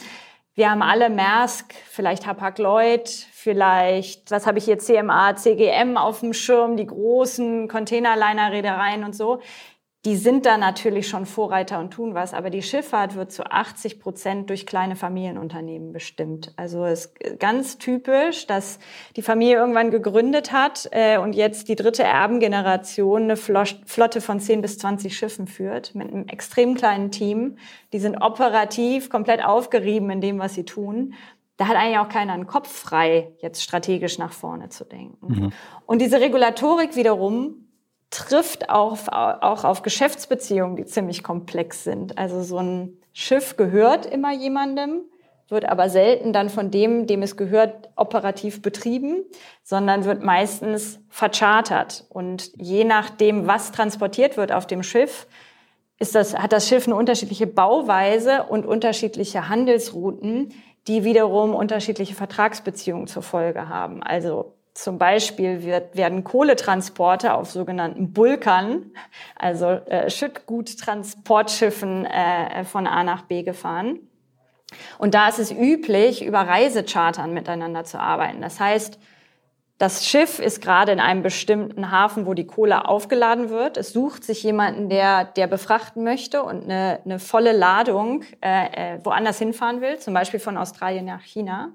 Wir 0.55 0.71
haben 0.71 0.81
alle 0.81 1.09
Maersk, 1.09 1.73
vielleicht 1.73 2.27
Hapag-Lloyd, 2.27 3.07
vielleicht, 3.07 4.29
was 4.31 4.45
habe 4.45 4.57
ich 4.57 4.65
hier, 4.65 4.77
CMA, 4.77 5.35
CGM 5.35 5.95
auf 5.95 6.19
dem 6.19 6.33
Schirm, 6.33 6.75
die 6.75 6.85
großen 6.85 7.67
Containerliner-Reedereien 7.67 9.03
und 9.03 9.15
so 9.15 9.41
die 10.05 10.15
sind 10.15 10.45
da 10.45 10.57
natürlich 10.57 11.09
schon 11.09 11.25
Vorreiter 11.25 11.77
und 11.77 11.91
tun 11.91 12.13
was, 12.13 12.33
aber 12.33 12.49
die 12.49 12.61
Schifffahrt 12.61 13.15
wird 13.15 13.33
zu 13.33 13.43
80 13.45 13.99
Prozent 13.99 14.49
durch 14.49 14.65
kleine 14.65 14.95
Familienunternehmen 14.95 15.91
bestimmt. 15.91 16.53
Also 16.55 16.85
es 16.85 17.07
ist 17.07 17.39
ganz 17.39 17.77
typisch, 17.79 18.47
dass 18.47 18.79
die 19.17 19.21
Familie 19.21 19.57
irgendwann 19.57 19.91
gegründet 19.91 20.53
hat 20.53 20.87
äh, 20.91 21.17
und 21.17 21.35
jetzt 21.35 21.67
die 21.67 21.75
dritte 21.75 22.03
Erbengeneration 22.03 23.23
eine 23.23 23.35
Flotte 23.35 24.21
von 24.21 24.39
10 24.39 24.61
bis 24.61 24.77
20 24.77 25.17
Schiffen 25.17 25.47
führt 25.47 25.93
mit 25.95 26.07
einem 26.07 26.29
extrem 26.29 26.75
kleinen 26.75 27.11
Team. 27.11 27.57
Die 27.91 27.99
sind 27.99 28.21
operativ 28.21 29.09
komplett 29.09 29.43
aufgerieben 29.43 30.09
in 30.11 30.21
dem, 30.21 30.39
was 30.39 30.53
sie 30.53 30.63
tun 30.63 31.13
da 31.57 31.67
hat 31.67 31.75
eigentlich 31.75 31.97
auch 31.97 32.07
keiner 32.07 32.31
einen 32.31 32.47
Kopf 32.47 32.69
frei, 32.69 33.33
jetzt 33.39 33.61
strategisch 33.61 34.17
nach 34.17 34.31
vorne 34.31 34.69
zu 34.69 34.85
denken. 34.85 35.27
Mhm. 35.27 35.53
Und 35.85 36.01
diese 36.01 36.21
Regulatorik 36.21 36.95
wiederum 36.95 37.68
trifft 38.09 38.69
auch, 38.69 39.07
auch 39.07 39.63
auf 39.63 39.81
Geschäftsbeziehungen, 39.81 40.75
die 40.75 40.85
ziemlich 40.85 41.23
komplex 41.23 41.83
sind. 41.83 42.17
Also 42.17 42.41
so 42.41 42.57
ein 42.57 42.97
Schiff 43.13 43.55
gehört 43.57 44.05
immer 44.05 44.33
jemandem, 44.33 45.01
wird 45.49 45.65
aber 45.65 45.89
selten 45.89 46.33
dann 46.33 46.49
von 46.49 46.71
dem, 46.71 47.07
dem 47.07 47.21
es 47.21 47.37
gehört, 47.37 47.89
operativ 47.95 48.61
betrieben, 48.61 49.23
sondern 49.63 50.05
wird 50.05 50.23
meistens 50.23 50.99
verchartert. 51.09 52.05
Und 52.09 52.51
je 52.55 52.83
nachdem, 52.83 53.47
was 53.47 53.71
transportiert 53.71 54.37
wird 54.37 54.51
auf 54.51 54.67
dem 54.67 54.83
Schiff, 54.83 55.27
ist 55.99 56.15
das, 56.15 56.37
hat 56.37 56.53
das 56.53 56.67
Schiff 56.67 56.87
eine 56.87 56.95
unterschiedliche 56.95 57.47
Bauweise 57.47 58.43
und 58.43 58.65
unterschiedliche 58.65 59.49
Handelsrouten, 59.49 60.53
die 60.87 61.03
wiederum 61.03 61.53
unterschiedliche 61.53 62.15
Vertragsbeziehungen 62.15 63.07
zur 63.07 63.21
Folge 63.21 63.67
haben. 63.69 64.01
Also 64.01 64.55
zum 64.83 64.97
Beispiel 64.97 65.63
wird, 65.63 65.95
werden 65.97 66.23
Kohletransporte 66.23 67.33
auf 67.33 67.51
sogenannten 67.51 68.13
Bulkern, 68.13 68.91
also 69.35 69.65
äh, 69.67 70.09
Schüttguttransportschiffen, 70.09 72.05
äh, 72.05 72.63
von 72.63 72.87
A 72.87 73.03
nach 73.03 73.23
B 73.23 73.43
gefahren. 73.43 73.99
Und 74.97 75.15
da 75.15 75.27
ist 75.27 75.39
es 75.39 75.51
üblich, 75.51 76.23
über 76.23 76.39
Reisechartern 76.39 77.33
miteinander 77.33 77.83
zu 77.83 77.99
arbeiten. 77.99 78.41
Das 78.41 78.59
heißt, 78.59 78.99
das 79.79 80.05
Schiff 80.05 80.39
ist 80.39 80.61
gerade 80.61 80.91
in 80.91 80.99
einem 80.99 81.23
bestimmten 81.23 81.91
Hafen, 81.91 82.25
wo 82.25 82.33
die 82.33 82.45
Kohle 82.45 82.87
aufgeladen 82.87 83.49
wird. 83.49 83.77
Es 83.77 83.91
sucht 83.91 84.23
sich 84.23 84.43
jemanden, 84.43 84.89
der, 84.89 85.25
der 85.25 85.47
befrachten 85.47 86.03
möchte 86.03 86.43
und 86.43 86.63
eine, 86.63 86.99
eine 87.03 87.19
volle 87.19 87.51
Ladung 87.51 88.23
äh, 88.41 88.95
äh 88.95 88.99
woanders 89.03 89.39
hinfahren 89.39 89.81
will, 89.81 89.97
zum 89.99 90.13
Beispiel 90.13 90.39
von 90.39 90.57
Australien 90.57 91.05
nach 91.05 91.21
China. 91.21 91.71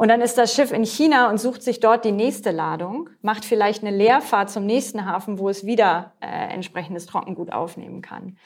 Und 0.00 0.08
dann 0.08 0.22
ist 0.22 0.38
das 0.38 0.54
Schiff 0.54 0.72
in 0.72 0.86
China 0.86 1.28
und 1.28 1.36
sucht 1.36 1.62
sich 1.62 1.78
dort 1.78 2.06
die 2.06 2.12
nächste 2.12 2.52
Ladung, 2.52 3.10
macht 3.20 3.44
vielleicht 3.44 3.84
eine 3.84 3.94
Leerfahrt 3.94 4.48
zum 4.48 4.64
nächsten 4.64 5.04
Hafen, 5.04 5.38
wo 5.38 5.50
es 5.50 5.66
wieder 5.66 6.14
äh, 6.20 6.54
entsprechendes 6.54 7.04
Trockengut 7.04 7.52
aufnehmen 7.52 8.00
kann. 8.00 8.38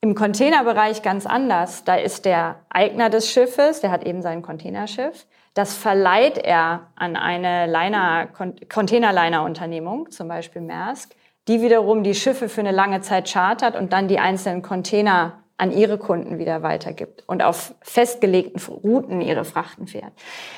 Im 0.00 0.14
Containerbereich 0.14 1.02
ganz 1.02 1.26
anders. 1.26 1.84
Da 1.84 1.96
ist 1.96 2.24
der 2.24 2.60
Eigner 2.70 3.10
des 3.10 3.30
Schiffes, 3.30 3.82
der 3.82 3.90
hat 3.90 4.04
eben 4.04 4.22
sein 4.22 4.40
Containerschiff. 4.40 5.26
Das 5.52 5.74
verleiht 5.74 6.38
er 6.38 6.86
an 6.96 7.14
eine 7.14 7.66
Liner, 7.66 8.28
Containerliner-Unternehmung, 8.72 10.10
zum 10.10 10.28
Beispiel 10.28 10.62
Maersk, 10.62 11.14
die 11.46 11.60
wiederum 11.60 12.04
die 12.04 12.14
Schiffe 12.14 12.48
für 12.48 12.62
eine 12.62 12.72
lange 12.72 13.02
Zeit 13.02 13.30
chartert 13.30 13.76
und 13.76 13.92
dann 13.92 14.08
die 14.08 14.18
einzelnen 14.18 14.62
Container 14.62 15.39
an 15.60 15.72
ihre 15.72 15.98
Kunden 15.98 16.38
wieder 16.38 16.62
weitergibt 16.62 17.22
und 17.26 17.42
auf 17.42 17.74
festgelegten 17.82 18.60
Routen 18.72 19.20
ihre 19.20 19.44
Frachten 19.44 19.86
fährt. 19.86 20.12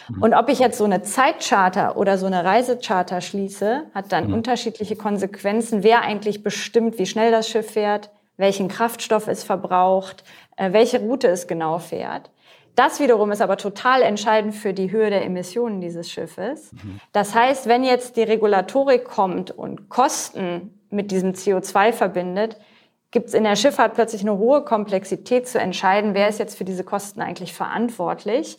Mhm. 0.09 0.23
Und 0.23 0.35
ob 0.35 0.49
ich 0.49 0.61
jetzt 0.61 0.79
so 0.79 0.85
eine 0.85 1.03
Zeitcharter 1.03 1.97
oder 1.97 2.19
so 2.19 2.27
eine 2.27 2.45
Reisecharter 2.45 3.21
schließe, 3.21 3.87
hat 3.95 4.13
dann 4.13 4.29
mhm. 4.29 4.35
unterschiedliche 4.35 4.95
Konsequenzen, 4.95 5.83
wer 5.83 6.03
eigentlich 6.03 6.45
bestimmt, 6.45 6.99
wie 6.99 7.07
schnell 7.07 7.33
das 7.33 7.49
Schiff 7.49 7.73
fährt, 7.73 8.11
welchen 8.37 8.69
Kraftstoff 8.69 9.27
es 9.27 9.43
verbraucht, 9.43 10.23
äh, 10.57 10.73
welche 10.73 11.01
Route 11.01 11.27
es 11.27 11.49
genau 11.49 11.79
fährt. 11.79 12.31
Das 12.77 13.01
wiederum 13.01 13.33
ist 13.33 13.43
aber 13.43 13.57
total 13.57 14.03
entscheidend 14.03 14.55
für 14.55 14.73
die 14.73 14.93
Höhe 14.93 15.11
der 15.11 15.25
Emissionen 15.25 15.81
dieses 15.81 16.11
Schiffes. 16.11 16.73
Mhm. 16.73 17.01
Das 17.13 17.35
heißt, 17.35 17.67
wenn 17.67 17.83
jetzt 17.83 18.17
die 18.17 18.23
Regulatorik 18.23 19.05
kommt 19.05 19.51
und 19.51 19.89
Kosten 19.89 20.79
mit 20.91 21.11
diesem 21.11 21.33
CO2 21.33 21.93
verbindet, 21.93 22.57
gibt 23.13 23.29
es 23.29 23.35
in 23.35 23.45
der 23.45 23.57
Schifffahrt 23.57 23.95
plötzlich 23.95 24.23
eine 24.23 24.37
hohe 24.37 24.65
Komplexität 24.65 25.47
zu 25.47 25.61
entscheiden, 25.61 26.15
wer 26.15 26.29
ist 26.29 26.39
jetzt 26.39 26.59
für 26.59 26.65
diese 26.65 26.83
Kosten 26.83 27.21
eigentlich 27.21 27.53
verantwortlich 27.53 28.59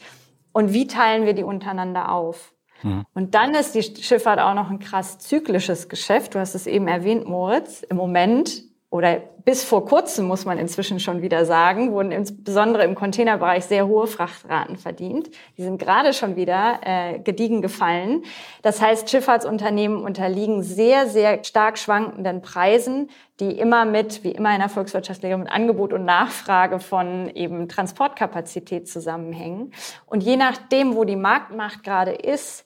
und 0.53 0.71
wie 0.71 0.87
teilen 0.87 1.25
wir 1.25 1.33
die 1.33 1.43
untereinander 1.43 2.11
auf. 2.11 2.53
Mhm. 2.83 3.03
Und 3.13 3.35
dann 3.35 3.55
ist 3.55 3.75
die 3.75 3.83
Schifffahrt 3.83 4.39
auch 4.39 4.53
noch 4.53 4.69
ein 4.69 4.79
krass 4.79 5.17
zyklisches 5.19 5.89
Geschäft. 5.89 6.35
Du 6.35 6.39
hast 6.39 6.55
es 6.55 6.67
eben 6.67 6.87
erwähnt, 6.87 7.27
Moritz. 7.27 7.81
Im 7.81 7.97
Moment 7.97 8.63
oder 8.93 9.23
bis 9.43 9.63
vor 9.63 9.85
kurzem, 9.85 10.27
muss 10.27 10.45
man 10.45 10.59
inzwischen 10.59 10.99
schon 10.99 11.23
wieder 11.23 11.45
sagen, 11.45 11.93
wurden 11.93 12.11
insbesondere 12.11 12.83
im 12.83 12.93
Containerbereich 12.93 13.65
sehr 13.65 13.87
hohe 13.87 14.05
Frachtraten 14.05 14.77
verdient. 14.77 15.31
Die 15.57 15.63
sind 15.63 15.79
gerade 15.79 16.13
schon 16.13 16.35
wieder 16.35 16.79
äh, 16.83 17.17
gediegen 17.17 17.63
gefallen. 17.63 18.21
Das 18.61 18.79
heißt, 18.81 19.09
Schifffahrtsunternehmen 19.09 20.03
unterliegen 20.03 20.61
sehr, 20.61 21.07
sehr 21.07 21.43
stark 21.43 21.79
schwankenden 21.79 22.43
Preisen, 22.43 23.09
die 23.39 23.57
immer 23.57 23.85
mit, 23.85 24.23
wie 24.23 24.31
immer 24.31 24.53
in 24.53 24.59
der 24.59 24.69
Volkswirtschaftslehre, 24.69 25.39
mit 25.39 25.51
Angebot 25.51 25.91
und 25.91 26.05
Nachfrage 26.05 26.79
von 26.79 27.31
eben 27.33 27.67
Transportkapazität 27.67 28.87
zusammenhängen. 28.87 29.73
Und 30.05 30.21
je 30.21 30.37
nachdem, 30.37 30.95
wo 30.95 31.03
die 31.03 31.15
Marktmacht 31.15 31.83
gerade 31.83 32.11
ist, 32.11 32.63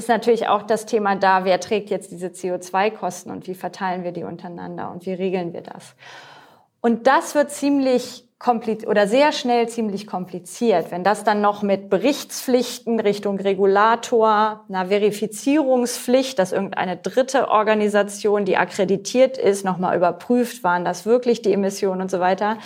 ist 0.00 0.08
natürlich 0.08 0.48
auch 0.48 0.62
das 0.62 0.86
Thema 0.86 1.14
da, 1.14 1.44
wer 1.44 1.60
trägt 1.60 1.90
jetzt 1.90 2.10
diese 2.10 2.28
CO2-Kosten 2.28 3.30
und 3.30 3.46
wie 3.46 3.54
verteilen 3.54 4.02
wir 4.02 4.12
die 4.12 4.24
untereinander 4.24 4.90
und 4.90 5.04
wie 5.04 5.12
regeln 5.12 5.52
wir 5.52 5.60
das. 5.60 5.94
Und 6.80 7.06
das 7.06 7.34
wird 7.34 7.50
ziemlich 7.50 8.26
kompliziert 8.38 8.88
oder 8.88 9.06
sehr 9.06 9.32
schnell 9.32 9.68
ziemlich 9.68 10.06
kompliziert, 10.06 10.90
wenn 10.90 11.04
das 11.04 11.24
dann 11.24 11.42
noch 11.42 11.60
mit 11.60 11.90
Berichtspflichten 11.90 12.98
Richtung 12.98 13.38
Regulator, 13.38 14.64
einer 14.70 14.86
Verifizierungspflicht, 14.86 16.38
dass 16.38 16.52
irgendeine 16.52 16.96
dritte 16.96 17.48
Organisation, 17.48 18.46
die 18.46 18.56
akkreditiert 18.56 19.36
ist, 19.36 19.62
nochmal 19.62 19.94
überprüft, 19.94 20.64
waren 20.64 20.86
das 20.86 21.04
wirklich 21.04 21.42
die 21.42 21.52
Emissionen 21.52 22.00
und 22.00 22.10
so 22.10 22.20
weiter, 22.20 22.56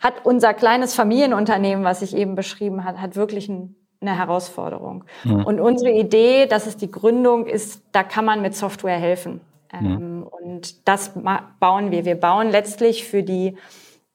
hat 0.00 0.12
unser 0.24 0.52
kleines 0.52 0.94
Familienunternehmen, 0.94 1.82
was 1.82 2.02
ich 2.02 2.14
eben 2.14 2.34
beschrieben 2.34 2.84
hat, 2.84 2.98
hat 2.98 3.16
wirklich 3.16 3.48
ein 3.48 3.74
eine 4.06 4.16
Herausforderung. 4.16 5.04
Mhm. 5.24 5.44
Und 5.44 5.60
unsere 5.60 5.92
Idee, 5.92 6.46
das 6.46 6.66
ist 6.66 6.82
die 6.82 6.90
Gründung, 6.90 7.46
ist, 7.46 7.82
da 7.92 8.02
kann 8.02 8.24
man 8.24 8.42
mit 8.42 8.54
Software 8.54 8.98
helfen. 8.98 9.40
Mhm. 9.72 10.24
Und 10.24 10.88
das 10.88 11.12
bauen 11.60 11.90
wir. 11.90 12.04
Wir 12.04 12.14
bauen 12.14 12.50
letztlich 12.50 13.04
für 13.04 13.22
die 13.22 13.56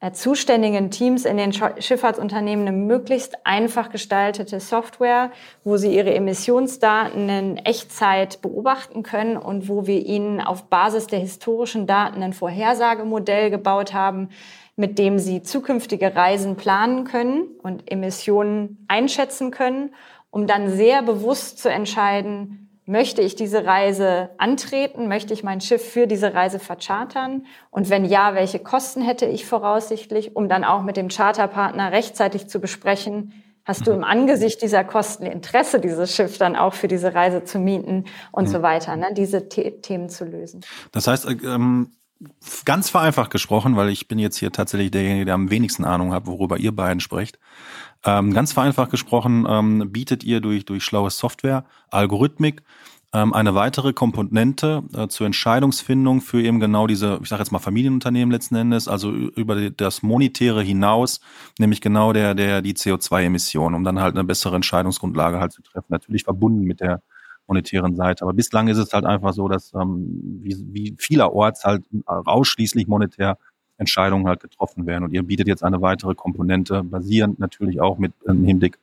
äh, 0.01 0.13
zuständigen 0.13 0.91
Teams 0.91 1.25
in 1.25 1.35
den 1.35 1.51
Schifffahrtsunternehmen 1.51 2.67
eine 2.67 2.77
möglichst 2.77 3.45
einfach 3.45 3.89
gestaltete 3.89 4.61
Software, 4.61 5.31
wo 5.65 5.75
sie 5.75 5.93
ihre 5.93 6.13
Emissionsdaten 6.13 7.27
in 7.27 7.57
Echtzeit 7.57 8.41
beobachten 8.41 9.03
können 9.03 9.35
und 9.35 9.67
wo 9.67 9.87
wir 9.87 10.05
ihnen 10.05 10.39
auf 10.39 10.69
Basis 10.69 11.07
der 11.07 11.19
historischen 11.19 11.85
Daten 11.85 12.23
ein 12.23 12.31
Vorhersagemodell 12.31 13.49
gebaut 13.49 13.93
haben, 13.93 14.29
mit 14.79 14.97
dem 14.97 15.19
sie 15.19 15.43
zukünftige 15.43 16.15
Reisen 16.15 16.55
planen 16.55 17.03
können 17.03 17.49
und 17.61 17.91
Emissionen 17.91 18.85
einschätzen 18.87 19.51
können, 19.51 19.93
um 20.31 20.47
dann 20.47 20.71
sehr 20.71 21.03
bewusst 21.03 21.59
zu 21.59 21.69
entscheiden, 21.69 22.69
möchte 22.85 23.21
ich 23.21 23.35
diese 23.35 23.65
Reise 23.65 24.29
antreten, 24.37 25.09
möchte 25.09 25.33
ich 25.33 25.43
mein 25.43 25.59
Schiff 25.59 25.83
für 25.83 26.07
diese 26.07 26.33
Reise 26.33 26.59
verchartern 26.59 27.45
und 27.71 27.89
wenn 27.89 28.05
ja, 28.05 28.35
welche 28.35 28.59
Kosten 28.59 29.01
hätte 29.01 29.25
ich 29.25 29.45
voraussichtlich, 29.45 30.37
um 30.37 30.47
dann 30.47 30.63
auch 30.63 30.81
mit 30.81 30.95
dem 30.95 31.09
Charterpartner 31.09 31.91
rechtzeitig 31.91 32.47
zu 32.47 32.61
besprechen, 32.61 33.33
hast 33.65 33.85
du 33.85 33.91
im 33.91 34.05
Angesicht 34.05 34.61
dieser 34.61 34.85
Kosten 34.85 35.25
Interesse, 35.25 35.81
dieses 35.81 36.15
Schiff 36.15 36.37
dann 36.37 36.55
auch 36.55 36.73
für 36.73 36.87
diese 36.87 37.13
Reise 37.13 37.43
zu 37.43 37.59
mieten 37.59 38.05
und 38.31 38.47
mhm. 38.47 38.51
so 38.51 38.61
weiter, 38.61 38.95
ne, 38.95 39.09
diese 39.11 39.39
The 39.41 39.81
Themen 39.81 40.07
zu 40.07 40.23
lösen. 40.23 40.61
Das 40.93 41.05
heißt, 41.05 41.27
ähm 41.29 41.91
ganz 42.65 42.89
vereinfacht 42.89 43.31
gesprochen, 43.31 43.75
weil 43.75 43.89
ich 43.89 44.07
bin 44.07 44.19
jetzt 44.19 44.37
hier 44.37 44.51
tatsächlich 44.51 44.91
derjenige, 44.91 45.25
der 45.25 45.35
am 45.35 45.49
wenigsten 45.49 45.85
Ahnung 45.85 46.13
hat, 46.13 46.27
worüber 46.27 46.57
ihr 46.57 46.75
beiden 46.75 46.99
sprecht. 46.99 47.39
Ähm, 48.05 48.33
ganz 48.33 48.53
vereinfacht 48.53 48.91
gesprochen 48.91 49.45
ähm, 49.47 49.91
bietet 49.91 50.23
ihr 50.23 50.41
durch, 50.41 50.65
durch 50.65 50.83
schlaue 50.83 51.09
Software, 51.09 51.65
Algorithmik, 51.91 52.63
ähm, 53.13 53.33
eine 53.33 53.55
weitere 53.55 53.91
Komponente 53.93 54.83
äh, 54.93 55.07
zur 55.07 55.25
Entscheidungsfindung 55.25 56.21
für 56.21 56.41
eben 56.41 56.59
genau 56.59 56.87
diese, 56.87 57.19
ich 57.21 57.29
sage 57.29 57.41
jetzt 57.41 57.51
mal 57.51 57.59
Familienunternehmen 57.59 58.31
letzten 58.31 58.55
Endes, 58.55 58.87
also 58.87 59.11
über 59.11 59.69
das 59.71 60.03
Monetäre 60.03 60.61
hinaus, 60.61 61.19
nämlich 61.57 61.81
genau 61.81 62.13
der, 62.13 62.35
der 62.35 62.61
die 62.61 62.73
CO2-Emission, 62.73 63.73
um 63.73 63.83
dann 63.83 63.99
halt 63.99 64.15
eine 64.15 64.23
bessere 64.23 64.55
Entscheidungsgrundlage 64.55 65.39
halt 65.39 65.53
zu 65.53 65.61
treffen. 65.61 65.87
Natürlich 65.89 66.23
verbunden 66.23 66.63
mit 66.65 66.81
der 66.81 67.01
monetären 67.49 67.95
Seite. 67.95 68.23
Aber 68.23 68.33
bislang 68.33 68.69
ist 68.69 68.77
es 68.77 68.93
halt 68.93 69.05
einfach 69.05 69.33
so, 69.33 69.49
dass 69.49 69.73
ähm, 69.73 70.39
wie, 70.41 70.55
wie 70.71 70.95
vielerorts 70.97 71.65
halt 71.65 71.83
ausschließlich 72.05 72.87
monetär 72.87 73.37
Entscheidungen 73.77 74.27
halt 74.27 74.41
getroffen 74.41 74.85
werden. 74.85 75.05
Und 75.05 75.13
ihr 75.13 75.23
bietet 75.23 75.47
jetzt 75.47 75.63
eine 75.63 75.81
weitere 75.81 76.13
Komponente, 76.13 76.83
basierend 76.83 77.39
natürlich 77.39 77.81
auch 77.81 77.97
mit 77.97 78.13
im 78.27 78.43
Hinblick 78.43 78.77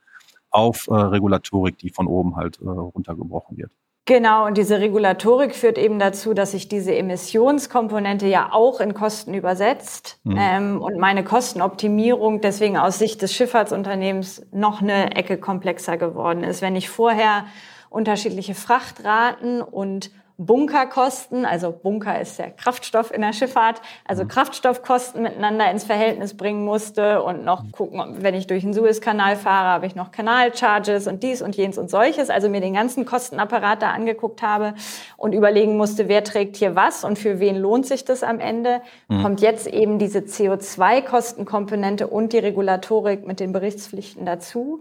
auf 0.51 0.89
äh, 0.89 0.95
Regulatorik, 0.95 1.79
die 1.79 1.91
von 1.91 2.07
oben 2.07 2.37
halt 2.37 2.59
äh, 2.61 2.69
runtergebrochen 2.69 3.59
wird. 3.59 3.71
Genau, 4.09 4.47
und 4.47 4.57
diese 4.57 4.79
Regulatorik 4.79 5.55
führt 5.57 5.79
eben 5.79 5.99
dazu, 5.99 6.33
dass 6.33 6.53
sich 6.53 6.69
diese 6.69 6.95
Emissionskomponente 6.95 8.29
ja 8.29 8.53
auch 8.53 8.81
in 8.81 8.95
Kosten 8.95 9.35
übersetzt 9.35 10.21
mhm. 10.23 10.37
ähm, 10.39 10.81
und 10.81 10.99
meine 10.99 11.25
Kostenoptimierung 11.25 12.41
deswegen 12.41 12.79
aus 12.79 13.01
Sicht 13.01 13.21
des 13.21 13.35
Schifffahrtsunternehmens 13.35 14.47
noch 14.53 14.81
eine 14.81 15.17
Ecke 15.17 15.39
komplexer 15.39 15.97
geworden 15.97 16.45
ist. 16.45 16.63
Wenn 16.63 16.77
ich 16.77 16.89
vorher 16.89 17.47
unterschiedliche 17.91 18.55
Frachtraten 18.55 19.63
und 19.63 20.11
Bunkerkosten, 20.39 21.47
also 21.47 21.73
Bunker 21.73 22.21
ist 22.21 22.39
der 22.39 22.51
Kraftstoff 22.51 23.11
in 23.11 23.23
der 23.23 23.33
Schifffahrt, 23.33 23.81
also 24.05 24.25
mhm. 24.25 24.29
Kraftstoffkosten 24.29 25.23
miteinander 25.23 25.71
ins 25.71 25.85
Verhältnis 25.85 26.37
bringen 26.37 26.63
musste 26.63 27.23
und 27.23 27.43
noch 27.43 27.63
mhm. 27.63 27.73
gucken, 27.73 28.17
wenn 28.19 28.35
ich 28.35 28.47
durch 28.47 28.63
den 28.63 28.75
Suezkanal 28.75 29.37
fahre, 29.37 29.69
habe 29.69 29.87
ich 29.87 29.95
noch 29.95 30.13
Kanalcharges 30.13 31.07
und 31.07 31.23
dies 31.23 31.41
und 31.41 31.57
jenes 31.57 31.79
und 31.79 31.89
solches, 31.89 32.29
also 32.29 32.51
mir 32.51 32.61
den 32.61 32.75
ganzen 32.75 33.07
Kostenapparat 33.07 33.81
da 33.81 33.93
angeguckt 33.93 34.43
habe 34.43 34.75
und 35.17 35.33
überlegen 35.33 35.79
musste, 35.79 36.07
wer 36.07 36.23
trägt 36.23 36.57
hier 36.57 36.77
was 36.77 37.03
und 37.03 37.19
für 37.19 37.41
wen 37.41 37.57
lohnt 37.57 37.87
sich 37.87 38.05
das 38.05 38.23
am 38.23 38.39
Ende, 38.39 38.83
mhm. 39.09 39.23
kommt 39.23 39.41
jetzt 39.41 39.67
eben 39.67 39.99
diese 39.99 40.19
CO2-Kostenkomponente 40.19 42.09
und 42.09 42.35
die 42.35 42.39
Regulatorik 42.39 43.27
mit 43.27 43.41
den 43.41 43.53
Berichtspflichten 43.53 44.27
dazu. 44.27 44.81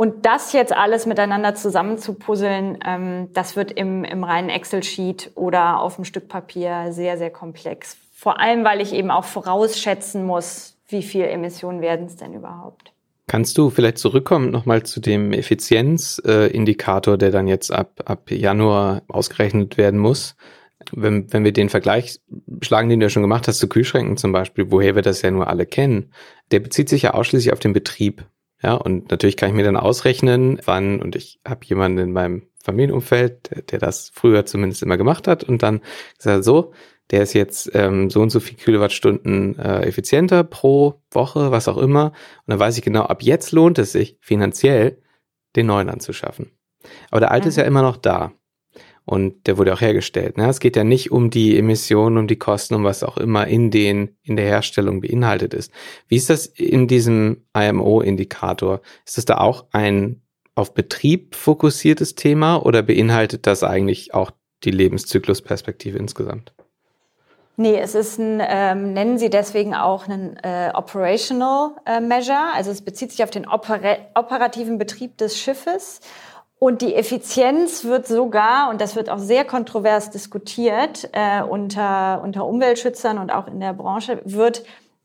Und 0.00 0.26
das 0.26 0.52
jetzt 0.52 0.72
alles 0.72 1.06
miteinander 1.06 1.56
zusammenzupuzzeln, 1.56 2.78
ähm, 2.86 3.28
das 3.34 3.56
wird 3.56 3.72
im, 3.72 4.04
im 4.04 4.22
reinen 4.22 4.48
Excel-Sheet 4.48 5.32
oder 5.34 5.80
auf 5.80 5.96
einem 5.98 6.04
Stück 6.04 6.28
Papier 6.28 6.92
sehr, 6.92 7.18
sehr 7.18 7.30
komplex. 7.30 7.96
Vor 8.14 8.40
allem, 8.40 8.64
weil 8.64 8.80
ich 8.80 8.92
eben 8.92 9.10
auch 9.10 9.24
vorausschätzen 9.24 10.24
muss, 10.24 10.76
wie 10.86 11.02
viel 11.02 11.24
Emissionen 11.24 11.80
werden 11.80 12.06
es 12.06 12.14
denn 12.14 12.32
überhaupt. 12.32 12.92
Kannst 13.26 13.58
du 13.58 13.70
vielleicht 13.70 13.98
zurückkommen 13.98 14.52
nochmal 14.52 14.84
zu 14.84 15.00
dem 15.00 15.32
Effizienzindikator, 15.32 17.14
äh, 17.14 17.18
der 17.18 17.32
dann 17.32 17.48
jetzt 17.48 17.72
ab, 17.72 18.00
ab 18.04 18.30
Januar 18.30 19.02
ausgerechnet 19.08 19.78
werden 19.78 19.98
muss? 19.98 20.36
Wenn, 20.92 21.32
wenn 21.32 21.42
wir 21.42 21.52
den 21.52 21.70
Vergleich 21.70 22.20
schlagen, 22.62 22.88
den 22.88 23.00
du 23.00 23.06
ja 23.06 23.10
schon 23.10 23.24
gemacht 23.24 23.48
hast 23.48 23.58
zu 23.58 23.68
Kühlschränken 23.68 24.16
zum 24.16 24.30
Beispiel, 24.30 24.70
woher 24.70 24.94
wir 24.94 25.02
das 25.02 25.22
ja 25.22 25.32
nur 25.32 25.48
alle 25.48 25.66
kennen, 25.66 26.12
der 26.52 26.60
bezieht 26.60 26.88
sich 26.88 27.02
ja 27.02 27.14
ausschließlich 27.14 27.52
auf 27.52 27.58
den 27.58 27.72
Betrieb. 27.72 28.24
Ja, 28.62 28.74
und 28.74 29.10
natürlich 29.10 29.36
kann 29.36 29.50
ich 29.50 29.54
mir 29.54 29.64
dann 29.64 29.76
ausrechnen, 29.76 30.60
wann, 30.64 31.00
und 31.00 31.14
ich 31.14 31.40
habe 31.46 31.64
jemanden 31.64 31.98
in 31.98 32.12
meinem 32.12 32.48
Familienumfeld, 32.62 33.50
der, 33.50 33.62
der, 33.62 33.78
das 33.78 34.10
früher 34.12 34.46
zumindest 34.46 34.82
immer 34.82 34.96
gemacht 34.96 35.28
hat, 35.28 35.44
und 35.44 35.62
dann 35.62 35.80
gesagt, 36.16 36.44
so, 36.44 36.72
der 37.10 37.22
ist 37.22 37.32
jetzt 37.32 37.70
ähm, 37.74 38.10
so 38.10 38.20
und 38.20 38.30
so 38.30 38.40
viel 38.40 38.56
Kilowattstunden 38.56 39.58
äh, 39.58 39.82
effizienter 39.82 40.44
pro 40.44 41.00
Woche, 41.10 41.50
was 41.50 41.68
auch 41.68 41.78
immer. 41.78 42.06
Und 42.06 42.48
dann 42.48 42.58
weiß 42.58 42.76
ich 42.76 42.84
genau, 42.84 43.04
ab 43.04 43.22
jetzt 43.22 43.52
lohnt 43.52 43.78
es 43.78 43.92
sich 43.92 44.18
finanziell, 44.20 45.00
den 45.56 45.66
neuen 45.66 45.88
anzuschaffen. 45.88 46.50
Aber 47.10 47.20
der 47.20 47.30
alte 47.30 47.46
mhm. 47.46 47.48
ist 47.48 47.56
ja 47.56 47.64
immer 47.64 47.82
noch 47.82 47.96
da. 47.96 48.32
Und 49.08 49.46
der 49.46 49.56
wurde 49.56 49.72
auch 49.72 49.80
hergestellt. 49.80 50.36
Ne? 50.36 50.46
Es 50.50 50.60
geht 50.60 50.76
ja 50.76 50.84
nicht 50.84 51.10
um 51.10 51.30
die 51.30 51.56
Emissionen, 51.56 52.18
um 52.18 52.26
die 52.26 52.36
Kosten, 52.36 52.74
um 52.74 52.84
was 52.84 53.02
auch 53.02 53.16
immer 53.16 53.46
in 53.46 53.70
den, 53.70 54.18
in 54.22 54.36
der 54.36 54.44
Herstellung 54.44 55.00
beinhaltet 55.00 55.54
ist. 55.54 55.72
Wie 56.08 56.16
ist 56.16 56.28
das 56.28 56.44
in 56.44 56.88
diesem 56.88 57.46
IMO-Indikator? 57.56 58.82
Ist 59.06 59.16
das 59.16 59.24
da 59.24 59.38
auch 59.38 59.64
ein 59.72 60.20
auf 60.54 60.74
Betrieb 60.74 61.36
fokussiertes 61.36 62.16
Thema 62.16 62.56
oder 62.56 62.82
beinhaltet 62.82 63.46
das 63.46 63.62
eigentlich 63.62 64.12
auch 64.12 64.30
die 64.64 64.72
Lebenszyklusperspektive 64.72 65.96
insgesamt? 65.96 66.52
Nee, 67.60 67.76
es 67.80 67.94
ist 67.96 68.18
ein, 68.18 68.40
ähm, 68.46 68.92
nennen 68.92 69.18
Sie 69.18 69.30
deswegen 69.30 69.74
auch 69.74 70.06
einen 70.06 70.36
äh, 70.44 70.70
Operational 70.74 71.70
äh, 71.86 71.98
Measure. 71.98 72.52
Also 72.54 72.70
es 72.70 72.82
bezieht 72.82 73.10
sich 73.10 73.24
auf 73.24 73.30
den 73.30 73.48
opera 73.48 73.96
operativen 74.14 74.76
Betrieb 74.78 75.16
des 75.16 75.40
Schiffes. 75.40 76.00
Und 76.58 76.82
die 76.82 76.94
Effizienz 76.94 77.84
wird 77.84 78.06
sogar, 78.08 78.70
und 78.70 78.80
das 78.80 78.96
wird 78.96 79.10
auch 79.10 79.18
sehr 79.18 79.44
kontrovers 79.44 80.10
diskutiert 80.10 81.08
äh, 81.12 81.42
unter, 81.42 82.20
unter 82.22 82.46
Umweltschützern 82.46 83.18
und 83.18 83.30
auch 83.30 83.46
in 83.46 83.60
der 83.60 83.74
Branche, 83.74 84.20
wird 84.24 84.64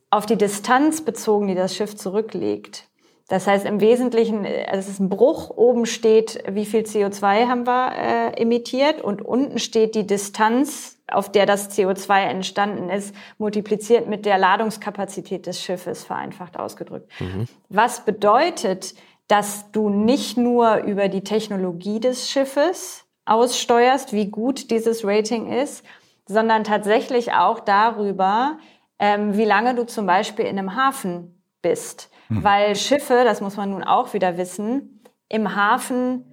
auf 0.09 0.25
die 0.25 0.35
Distanz 0.35 1.01
bezogen, 1.01 1.47
die 1.47 1.55
das 1.55 1.75
Schiff 1.75 1.95
zurücklegt. 1.95 2.87
Das 3.27 3.47
heißt 3.47 3.65
im 3.65 3.81
Wesentlichen, 3.81 4.45
äh, 4.45 4.65
also 4.67 4.79
es 4.79 4.89
ist 4.89 4.99
ein 4.99 5.09
Bruch, 5.09 5.49
oben 5.51 5.85
steht, 5.85 6.43
wie 6.49 6.65
viel 6.65 6.81
CO2 6.81 7.47
haben 7.47 7.65
wir 7.65 7.91
äh, 7.95 8.41
emittiert 8.41 9.01
und 9.01 9.21
unten 9.21 9.59
steht 9.59 9.95
die 9.95 10.07
Distanz, 10.07 10.99
auf 11.07 11.31
der 11.31 11.45
das 11.45 11.69
CO2 11.77 12.25
entstanden 12.25 12.89
ist, 12.89 13.13
multipliziert 13.37 14.07
mit 14.07 14.25
der 14.25 14.37
Ladungskapazität 14.37 15.45
des 15.45 15.61
Schiffes, 15.61 16.03
vereinfacht 16.03 16.57
ausgedrückt. 16.57 17.09
Mhm. 17.19 17.45
Was 17.69 18.05
bedeutet, 18.05 18.95
dass 19.27 19.71
du 19.71 19.89
nicht 19.89 20.37
nur 20.37 20.77
über 20.77 21.07
die 21.07 21.23
Technologie 21.23 21.99
des 21.99 22.29
Schiffes 22.29 23.05
aussteuerst, 23.25 24.13
wie 24.13 24.27
gut 24.27 24.69
dieses 24.69 25.05
Rating 25.05 25.51
ist, 25.51 25.83
sondern 26.27 26.63
tatsächlich 26.63 27.33
auch 27.33 27.59
darüber, 27.59 28.57
ähm, 28.99 29.37
wie 29.37 29.45
lange 29.45 29.75
du 29.75 29.85
zum 29.85 30.05
Beispiel 30.05 30.45
in 30.45 30.57
einem 30.57 30.75
Hafen 30.75 31.41
bist. 31.61 32.11
Mhm. 32.29 32.43
Weil 32.43 32.75
Schiffe, 32.75 33.23
das 33.23 33.41
muss 33.41 33.57
man 33.57 33.71
nun 33.71 33.83
auch 33.83 34.13
wieder 34.13 34.37
wissen, 34.37 35.03
im 35.29 35.55
Hafen 35.55 36.25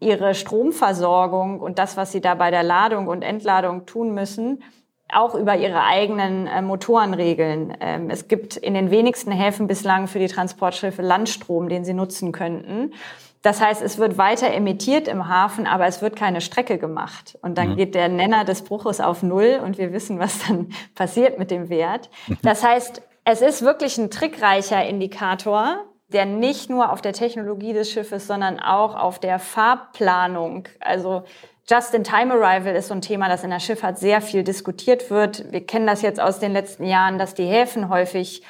ihre 0.00 0.34
Stromversorgung 0.34 1.60
und 1.60 1.78
das, 1.78 1.96
was 1.96 2.12
sie 2.12 2.20
da 2.20 2.34
bei 2.34 2.50
der 2.50 2.62
Ladung 2.62 3.08
und 3.08 3.22
Entladung 3.22 3.86
tun 3.86 4.12
müssen, 4.12 4.62
auch 5.12 5.34
über 5.34 5.56
ihre 5.56 5.82
eigenen 5.82 6.46
äh, 6.46 6.62
Motoren 6.62 7.14
regeln. 7.14 7.76
Ähm, 7.80 8.10
es 8.10 8.28
gibt 8.28 8.56
in 8.56 8.74
den 8.74 8.90
wenigsten 8.90 9.32
Häfen 9.32 9.66
bislang 9.66 10.08
für 10.08 10.18
die 10.18 10.28
Transportschiffe 10.28 11.02
Landstrom, 11.02 11.68
den 11.68 11.84
sie 11.84 11.94
nutzen 11.94 12.32
könnten. 12.32 12.92
Das 13.42 13.60
heißt, 13.60 13.82
es 13.82 13.98
wird 13.98 14.16
weiter 14.16 14.50
emittiert 14.52 15.06
im 15.06 15.28
Hafen, 15.28 15.66
aber 15.66 15.86
es 15.86 16.00
wird 16.00 16.16
keine 16.16 16.40
Strecke 16.40 16.78
gemacht. 16.78 17.38
Und 17.42 17.58
dann 17.58 17.72
mhm. 17.72 17.76
geht 17.76 17.94
der 17.94 18.08
Nenner 18.08 18.46
des 18.46 18.62
Bruches 18.62 19.00
auf 19.00 19.22
Null 19.22 19.60
und 19.62 19.76
wir 19.76 19.92
wissen, 19.92 20.18
was 20.18 20.46
dann 20.46 20.70
passiert 20.94 21.38
mit 21.38 21.50
dem 21.50 21.68
Wert. 21.68 22.08
Das 22.42 22.64
heißt, 22.64 23.02
es 23.24 23.42
ist 23.42 23.62
wirklich 23.62 23.98
ein 23.98 24.10
trickreicher 24.10 24.86
Indikator, 24.86 25.84
der 26.08 26.24
nicht 26.24 26.70
nur 26.70 26.90
auf 26.90 27.02
der 27.02 27.12
Technologie 27.12 27.74
des 27.74 27.90
Schiffes, 27.90 28.26
sondern 28.26 28.60
auch 28.60 28.94
auf 28.94 29.18
der 29.18 29.38
Fahrplanung, 29.38 30.68
also 30.80 31.24
Just-in-Time-Arrival 31.68 32.74
ist 32.74 32.88
so 32.88 32.94
ein 32.94 33.00
Thema, 33.00 33.28
das 33.28 33.42
in 33.42 33.50
der 33.50 33.60
Schifffahrt 33.60 33.98
sehr 33.98 34.20
viel 34.20 34.44
diskutiert 34.44 35.10
wird. 35.10 35.50
Wir 35.50 35.64
kennen 35.64 35.86
das 35.86 36.02
jetzt 36.02 36.20
aus 36.20 36.38
den 36.38 36.52
letzten 36.52 36.84
Jahren, 36.84 37.18
dass 37.18 37.34
die 37.34 37.46
Häfen 37.46 37.88
häufig 37.88 38.42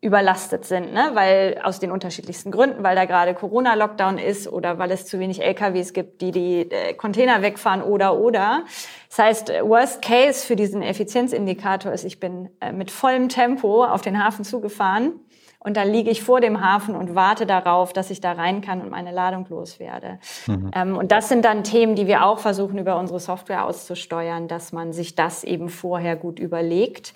überlastet 0.00 0.64
sind, 0.64 0.92
ne? 0.92 1.10
weil 1.12 1.60
aus 1.62 1.78
den 1.78 1.92
unterschiedlichsten 1.92 2.50
Gründen, 2.50 2.82
weil 2.82 2.96
da 2.96 3.04
gerade 3.04 3.34
Corona-Lockdown 3.34 4.18
ist 4.18 4.48
oder 4.48 4.78
weil 4.78 4.90
es 4.90 5.06
zu 5.06 5.20
wenig 5.20 5.44
LKWs 5.44 5.92
gibt, 5.92 6.22
die 6.22 6.32
die 6.32 6.70
äh, 6.70 6.94
Container 6.94 7.40
wegfahren 7.40 7.82
oder 7.82 8.18
oder. 8.18 8.64
Das 9.08 9.18
heißt, 9.18 9.48
Worst 9.62 10.02
Case 10.02 10.44
für 10.44 10.56
diesen 10.56 10.82
Effizienzindikator 10.82 11.92
ist, 11.92 12.04
ich 12.04 12.18
bin 12.18 12.48
äh, 12.60 12.72
mit 12.72 12.90
vollem 12.90 13.28
Tempo 13.28 13.84
auf 13.84 14.00
den 14.00 14.22
Hafen 14.22 14.44
zugefahren 14.44 15.20
und 15.64 15.76
dann 15.76 15.90
liege 15.90 16.10
ich 16.10 16.22
vor 16.22 16.40
dem 16.40 16.60
Hafen 16.60 16.94
und 16.94 17.14
warte 17.14 17.46
darauf, 17.46 17.92
dass 17.92 18.10
ich 18.10 18.20
da 18.20 18.32
rein 18.32 18.60
kann 18.60 18.80
und 18.80 18.90
meine 18.90 19.12
Ladung 19.12 19.46
loswerde. 19.48 20.18
Mhm. 20.46 20.70
Ähm, 20.74 20.96
und 20.96 21.12
das 21.12 21.28
sind 21.28 21.44
dann 21.44 21.64
Themen, 21.64 21.94
die 21.94 22.06
wir 22.06 22.24
auch 22.24 22.38
versuchen, 22.38 22.78
über 22.78 22.98
unsere 22.98 23.20
Software 23.20 23.64
auszusteuern, 23.64 24.48
dass 24.48 24.72
man 24.72 24.92
sich 24.92 25.14
das 25.14 25.44
eben 25.44 25.68
vorher 25.68 26.16
gut 26.16 26.38
überlegt 26.38 27.14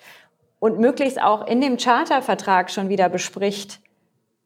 und 0.59 0.79
möglichst 0.79 1.21
auch 1.21 1.45
in 1.45 1.61
dem 1.61 1.77
Chartervertrag 1.77 2.71
schon 2.71 2.89
wieder 2.89 3.09
bespricht, 3.09 3.79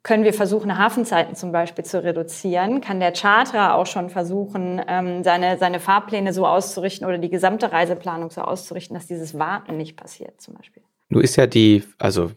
können 0.04 0.24
wir 0.24 0.34
versuchen, 0.34 0.80
Hafenzeiten 0.80 1.36
zum 1.36 1.52
Beispiel 1.52 1.86
zu 1.86 2.04
reduzieren? 2.04 2.82
Kann 2.82 3.00
der 3.00 3.14
Charterer 3.14 3.76
auch 3.76 3.86
schon 3.86 4.10
versuchen, 4.10 4.82
ähm, 4.88 5.24
seine, 5.24 5.60
seine 5.60 5.80
Fahrpläne 5.80 6.34
so 6.34 6.48
auszurichten 6.48 7.08
oder 7.08 7.20
die 7.20 7.30
gesamte 7.30 7.72
Reiseplanung 7.72 8.32
so 8.32 8.42
auszurichten, 8.42 8.96
dass 8.96 9.06
dieses 9.06 9.38
Warten 9.38 9.78
nicht 9.78 9.96
passiert 9.96 10.42
zum 10.42 10.56
Beispiel? 10.56 10.82
Nur 11.10 11.24
ist 11.24 11.36
ja 11.36 11.46
die, 11.46 11.84
also 12.00 12.32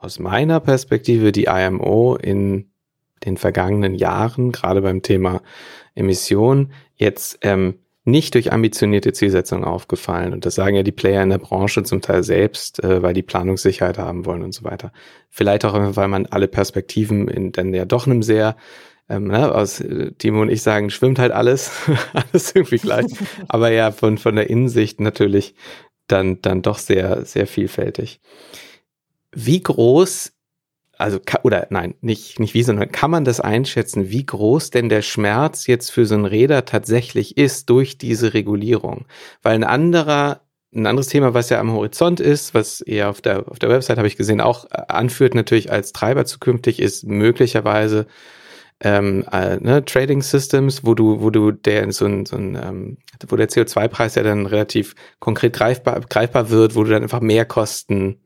aus 0.00 0.18
meiner 0.18 0.60
Perspektive 0.60 1.30
die 1.30 1.44
IMO 1.44 2.16
in 2.16 2.70
den 3.24 3.36
vergangenen 3.36 3.94
Jahren, 3.94 4.50
gerade 4.50 4.80
beim 4.80 5.02
Thema 5.02 5.42
Emissionen, 5.94 6.72
jetzt 6.96 7.38
ähm, 7.42 7.74
nicht 8.04 8.34
durch 8.34 8.50
ambitionierte 8.50 9.12
Zielsetzungen 9.12 9.64
aufgefallen. 9.64 10.32
Und 10.32 10.46
das 10.46 10.54
sagen 10.54 10.74
ja 10.74 10.82
die 10.82 10.90
Player 10.90 11.22
in 11.22 11.28
der 11.28 11.38
Branche 11.38 11.82
zum 11.82 12.00
Teil 12.00 12.22
selbst, 12.22 12.82
äh, 12.82 13.02
weil 13.02 13.12
die 13.12 13.22
Planungssicherheit 13.22 13.98
haben 13.98 14.24
wollen 14.24 14.42
und 14.42 14.52
so 14.52 14.64
weiter. 14.64 14.90
Vielleicht 15.28 15.66
auch, 15.66 15.74
weil 15.96 16.08
man 16.08 16.26
alle 16.26 16.48
Perspektiven 16.48 17.28
in 17.28 17.52
dann 17.52 17.74
ja 17.74 17.84
doch 17.84 18.06
einem 18.06 18.22
sehr 18.22 18.56
ähm, 19.10 19.26
ne, 19.26 19.54
aus 19.54 19.80
äh, 19.80 20.12
Timo 20.12 20.40
und 20.40 20.50
ich 20.50 20.62
sagen, 20.62 20.88
schwimmt 20.88 21.18
halt 21.18 21.32
alles, 21.32 21.72
alles 22.14 22.54
irgendwie 22.54 22.78
gleich. 22.78 23.06
Aber 23.48 23.70
ja, 23.70 23.90
von, 23.90 24.16
von 24.16 24.36
der 24.36 24.48
Innensicht 24.48 25.00
natürlich 25.00 25.54
dann, 26.06 26.40
dann 26.40 26.62
doch 26.62 26.78
sehr, 26.78 27.24
sehr 27.26 27.46
vielfältig. 27.46 28.20
Wie 29.32 29.62
groß, 29.62 30.32
also, 30.98 31.20
oder 31.42 31.66
nein, 31.70 31.94
nicht, 32.00 32.40
nicht 32.40 32.54
wie, 32.54 32.62
sondern 32.62 32.92
kann 32.92 33.10
man 33.10 33.24
das 33.24 33.40
einschätzen, 33.40 34.10
wie 34.10 34.26
groß 34.26 34.70
denn 34.70 34.88
der 34.88 35.02
Schmerz 35.02 35.66
jetzt 35.66 35.90
für 35.90 36.06
so 36.06 36.14
ein 36.14 36.26
Räder 36.26 36.64
tatsächlich 36.64 37.36
ist 37.36 37.70
durch 37.70 37.98
diese 37.98 38.34
Regulierung? 38.34 39.06
Weil 39.42 39.54
ein 39.54 39.64
anderer 39.64 40.42
ein 40.72 40.86
anderes 40.86 41.08
Thema, 41.08 41.34
was 41.34 41.50
ja 41.50 41.58
am 41.58 41.72
Horizont 41.72 42.20
ist, 42.20 42.54
was 42.54 42.80
eher 42.80 43.10
auf 43.10 43.20
der, 43.20 43.48
auf 43.48 43.58
der 43.58 43.70
Website 43.70 43.98
habe 43.98 44.06
ich 44.06 44.16
gesehen, 44.16 44.40
auch 44.40 44.66
äh, 44.66 44.82
anführt 44.88 45.34
natürlich 45.34 45.72
als 45.72 45.92
Treiber 45.92 46.24
zukünftig, 46.24 46.80
ist 46.80 47.04
möglicherweise 47.04 48.06
ähm, 48.82 49.24
äh, 49.30 49.56
ne, 49.56 49.84
Trading 49.84 50.22
Systems, 50.22 50.84
wo 50.84 50.94
du, 50.94 51.20
wo 51.20 51.30
du 51.30 51.50
der 51.52 51.90
so 51.92 52.06
ein, 52.06 52.24
so 52.24 52.36
ein 52.36 52.56
ähm, 52.56 52.98
wo 53.28 53.36
der 53.36 53.48
CO2-Preis 53.48 54.14
ja 54.14 54.22
dann 54.22 54.46
relativ 54.46 54.94
konkret 55.18 55.52
greifbar, 55.54 56.00
greifbar 56.08 56.50
wird, 56.50 56.74
wo 56.76 56.84
du 56.84 56.90
dann 56.90 57.02
einfach 57.02 57.20
mehr 57.20 57.44
Kosten 57.44 58.20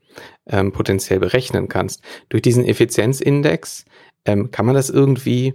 ähm, 0.47 0.73
potenziell 0.73 1.21
berechnen 1.21 1.69
kannst. 1.69 2.03
Durch 2.29 2.43
diesen 2.43 2.65
Effizienzindex 2.65 3.85
ähm, 4.25 4.51
kann 4.51 4.67
man 4.67 4.75
das 4.75 4.91
irgendwie 4.91 5.55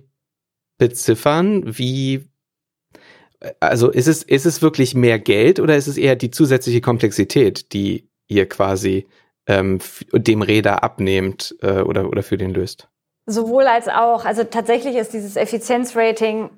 beziffern, 0.77 1.77
wie 1.77 2.29
also 3.59 3.89
ist 3.89 4.07
es, 4.07 4.23
ist 4.23 4.45
es 4.45 4.61
wirklich 4.61 4.95
mehr 4.95 5.19
Geld 5.19 5.59
oder 5.59 5.77
ist 5.77 5.87
es 5.87 5.97
eher 5.97 6.15
die 6.15 6.31
zusätzliche 6.31 6.81
Komplexität, 6.81 7.73
die 7.73 8.09
ihr 8.27 8.47
quasi 8.47 9.07
ähm, 9.47 9.79
dem 10.13 10.41
Räder 10.41 10.83
abnehmt 10.83 11.55
äh, 11.61 11.81
oder, 11.81 12.09
oder 12.09 12.23
für 12.23 12.37
den 12.37 12.53
löst? 12.53 12.89
Sowohl 13.25 13.63
als 13.63 13.87
auch. 13.87 14.25
Also 14.25 14.43
tatsächlich 14.43 14.95
ist 14.95 15.13
dieses 15.13 15.35
Effizienzrating 15.35 16.49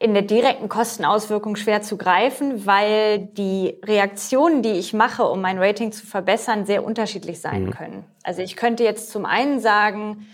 in 0.00 0.14
der 0.14 0.22
direkten 0.22 0.70
Kostenauswirkung 0.70 1.56
schwer 1.56 1.82
zu 1.82 1.98
greifen, 1.98 2.64
weil 2.64 3.18
die 3.18 3.78
Reaktionen, 3.84 4.62
die 4.62 4.72
ich 4.72 4.94
mache, 4.94 5.24
um 5.24 5.42
mein 5.42 5.58
Rating 5.58 5.92
zu 5.92 6.06
verbessern, 6.06 6.64
sehr 6.64 6.84
unterschiedlich 6.84 7.40
sein 7.40 7.66
mhm. 7.66 7.70
können. 7.70 8.04
Also 8.22 8.40
ich 8.40 8.56
könnte 8.56 8.82
jetzt 8.82 9.10
zum 9.10 9.26
einen 9.26 9.60
sagen, 9.60 10.26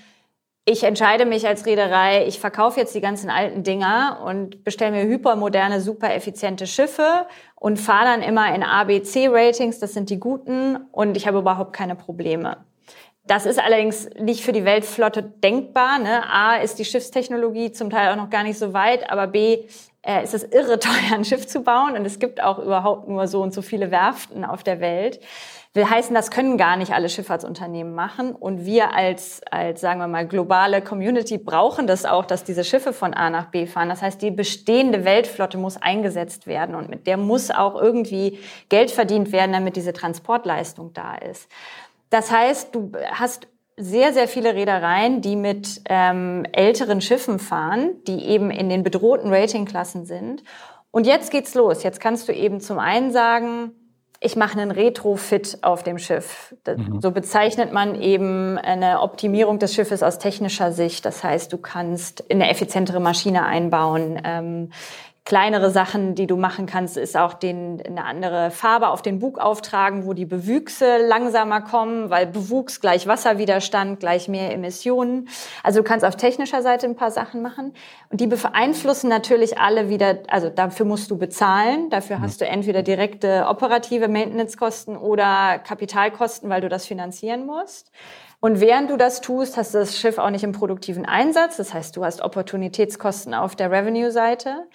ich 0.67 0.85
entscheide 0.85 1.27
mich 1.27 1.49
als 1.49 1.67
Reederei, 1.67 2.27
ich 2.27 2.39
verkaufe 2.39 2.79
jetzt 2.79 2.95
die 2.95 3.01
ganzen 3.01 3.29
alten 3.29 3.65
Dinger 3.65 4.21
und 4.25 4.63
bestelle 4.63 4.93
mir 4.93 5.05
hypermoderne, 5.05 5.81
super 5.81 6.15
effiziente 6.15 6.69
Schiffe 6.69 7.27
und 7.57 7.77
fahre 7.77 8.05
dann 8.05 8.23
immer 8.23 8.55
in 8.55 8.63
ABC-Ratings, 8.63 9.81
das 9.81 9.95
sind 9.95 10.11
die 10.11 10.21
guten, 10.21 10.77
und 10.93 11.17
ich 11.17 11.27
habe 11.27 11.39
überhaupt 11.39 11.73
keine 11.73 11.97
Probleme. 11.97 12.59
Das 13.27 13.45
ist 13.45 13.59
allerdings 13.59 14.09
nicht 14.21 14.45
für 14.45 14.53
die 14.53 14.65
Weltflotte 14.65 15.23
denkbar. 15.23 15.99
Ne? 15.99 16.23
A 16.31 16.57
ist 16.57 16.79
die 16.79 16.85
Schiffstechnologie 16.85 17.73
zum 17.73 17.91
Teil 17.91 18.13
auch 18.13 18.17
noch 18.17 18.31
gar 18.31 18.45
nicht 18.45 18.59
so 18.59 18.73
weit, 18.73 19.11
aber 19.11 19.27
B 19.27 19.65
äh, 20.03 20.23
ist 20.23 20.35
es 20.35 20.45
irre 20.45 20.79
teuer, 20.79 21.15
ein 21.15 21.25
Schiff 21.25 21.47
zu 21.47 21.63
bauen 21.63 21.97
und 21.97 22.05
es 22.05 22.19
gibt 22.19 22.41
auch 22.41 22.59
überhaupt 22.59 23.09
nur 23.09 23.27
so 23.27 23.43
und 23.43 23.53
so 23.53 23.63
viele 23.63 23.91
Werften 23.91 24.45
auf 24.45 24.63
der 24.63 24.81
Welt. 24.81 25.21
Will 25.75 25.91
heißen, 25.91 26.15
das 26.15 26.31
können 26.31 26.57
gar 26.57 26.77
nicht 26.77 26.95
alle 26.95 27.11
Schifffahrtsunternehmen 27.11 27.95
machen 27.95 28.33
und 28.33 28.65
wir 28.65 28.95
als, 28.95 29.43
als 29.51 29.83
sagen 29.83 30.01
wir 30.01 30.07
mal 30.07 30.27
globale 30.27 30.81
Community 30.81 31.37
brauchen 31.37 31.87
das 31.87 32.07
auch, 32.07 32.25
dass 32.25 32.45
diese 32.45 32.65
Schiffe 32.65 32.95
von 32.95 33.13
A 33.13 33.29
nach 33.29 33.47
B 33.47 33.67
fahren. 33.67 33.91
Das 33.91 34.01
heißt, 34.01 34.23
die 34.23 34.31
bestehende 34.31 35.05
Weltflotte 35.05 35.59
muss 35.59 35.77
eingesetzt 35.77 36.47
werden 36.47 36.75
und 36.75 36.89
mit 36.89 37.07
der 37.07 37.19
muss 37.19 37.51
auch 37.51 37.75
irgendwie 37.75 38.39
Geld 38.71 38.91
verdient 38.91 39.33
werden, 39.33 39.53
damit 39.53 39.77
diese 39.77 39.93
Transportleistung 39.93 40.95
da 40.95 41.17
ist. 41.17 41.47
Das 42.11 42.31
heißt, 42.31 42.75
du 42.75 42.93
hast 43.13 43.49
sehr, 43.77 44.13
sehr 44.13 44.27
viele 44.27 44.55
Reedereien, 44.55 45.21
die 45.21 45.37
mit 45.37 45.83
ähm, 45.89 46.47
älteren 46.53 47.01
Schiffen 47.01 47.39
fahren, 47.39 47.91
die 48.07 48.25
eben 48.27 48.51
in 48.51 48.69
den 48.69 48.83
bedrohten 48.83 49.33
Ratingklassen 49.33 50.07
sind. 50.07 50.43
Und 50.91 51.07
jetzt 51.07 51.31
geht's 51.31 51.55
los. 51.55 51.83
Jetzt 51.83 52.01
kannst 52.01 52.29
du 52.29 52.33
eben 52.33 52.61
zum 52.61 52.79
einen 52.79 53.13
sagen, 53.13 53.73
ich 54.21 54.35
mache 54.35 54.59
einen 54.59 54.71
Retrofit 54.71 55.59
auf 55.61 55.83
dem 55.83 55.99
Schiff. 55.99 56.55
Mhm. 56.67 57.01
So 57.03 57.11
bezeichnet 57.11 57.73
man 57.73 58.01
eben 58.01 58.57
eine 58.57 59.03
Optimierung 59.03 59.59
des 59.59 59.75
Schiffes 59.75 60.03
aus 60.03 60.19
technischer 60.19 60.73
Sicht. 60.73 61.05
Das 61.05 61.23
heißt, 61.23 61.53
du 61.53 61.59
kannst 61.59 62.31
eine 62.31 62.49
effizientere 62.49 62.99
Maschine 62.99 63.45
einbauen. 63.45 64.19
Ähm, 64.25 64.71
Kleinere 65.27 65.73
Sachen, 65.73 66.15
die 66.15 66.29
du 66.29 66.37
machen 66.37 66.67
kannst, 66.67 66.97
ist 66.97 67.17
auch 67.17 67.35
den, 67.35 67.83
eine 67.85 68.05
andere 68.05 68.53
Farbe 68.53 68.91
auf 68.91 69.03
den 69.03 69.19
Bug 69.19 69.41
auftragen, 69.41 70.07
wo 70.07 70.13
die 70.13 70.25
Bewüchse 70.25 70.99
langsamer 71.05 71.63
kommen, 71.63 72.11
weil 72.11 72.29
Bewuchs 72.29 72.81
gleich 72.81 73.09
Wasserwiderstand, 73.09 73.99
gleich 73.99 74.29
mehr 74.29 74.53
Emissionen. 74.53 75.29
Also 75.65 75.81
du 75.81 75.83
kannst 75.83 76.07
auf 76.07 76.15
technischer 76.15 76.63
Seite 76.63 76.87
ein 76.87 76.95
paar 76.95 77.11
Sachen 77.11 77.43
machen. 77.43 77.75
Und 78.09 78.21
die 78.21 78.29
beeinflussen 78.29 79.09
natürlich 79.11 79.59
alle 79.59 79.89
wieder, 79.89 80.21
also 80.29 80.49
dafür 80.49 80.87
musst 80.87 81.11
du 81.11 81.19
bezahlen. 81.19 81.91
Dafür 81.91 82.21
hast 82.21 82.41
du 82.41 82.47
entweder 82.47 82.85
direkte 82.85 83.47
operative 83.49 84.07
Maintenance-Kosten 84.07 84.97
oder 84.97 85.59
Kapitalkosten, 85.59 86.49
weil 86.51 86.61
du 86.61 86.69
das 86.69 86.87
finanzieren 86.87 87.47
musst. 87.47 87.91
Und 88.39 88.61
während 88.61 88.91
du 88.91 88.97
das 88.97 89.23
tust, 89.23 89.57
hast 89.57 89.75
du 89.75 89.79
das 89.79 89.99
Schiff 89.99 90.19
auch 90.19 90.31
nicht 90.31 90.45
im 90.45 90.53
produktiven 90.53 91.05
Einsatz. 91.05 91.57
Das 91.57 91.75
heißt, 91.75 91.97
du 91.97 92.05
hast 92.05 92.23
Opportunitätskosten 92.23 93.35
auf 93.35 93.57
der 93.57 93.73
Revenue-Seite. 93.73 94.69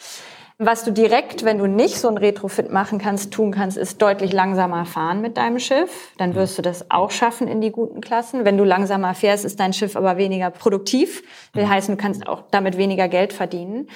Was 0.64 0.84
du 0.84 0.92
direkt, 0.92 1.44
wenn 1.44 1.58
du 1.58 1.66
nicht 1.66 1.98
so 1.98 2.08
ein 2.08 2.20
Retrofit 2.20 2.72
machen 2.72 3.00
kannst, 3.00 3.34
tun 3.34 3.52
kannst, 3.52 3.80
ist 3.80 4.00
deutlich 4.00 4.32
langsamer 4.32 4.86
fahren 4.86 5.20
mit 5.20 5.36
deinem 5.36 5.58
Schiff. 5.58 6.12
Dann 6.20 6.36
wirst 6.36 6.56
du 6.56 6.62
das 6.62 6.92
auch 6.92 7.10
schaffen 7.10 7.48
in 7.48 7.62
die 7.62 7.72
guten 7.72 8.00
Klassen. 8.00 8.46
Wenn 8.46 8.60
du 8.60 8.64
langsamer 8.64 9.16
fährst, 9.16 9.44
ist 9.44 9.60
dein 9.60 9.74
Schiff 9.74 9.96
aber 9.96 10.18
weniger 10.18 10.52
produktiv. 10.52 11.24
Will 11.54 11.68
heißen, 11.68 11.98
du 11.98 12.00
kannst 12.00 12.28
auch 12.28 12.44
damit 12.52 12.78
weniger 12.78 13.08
Geld 13.08 13.34
verdienen. 13.34 13.90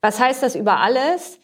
Was 0.00 0.18
heißt 0.18 0.42
das 0.42 0.56
über 0.56 0.78
alles? 0.80 1.38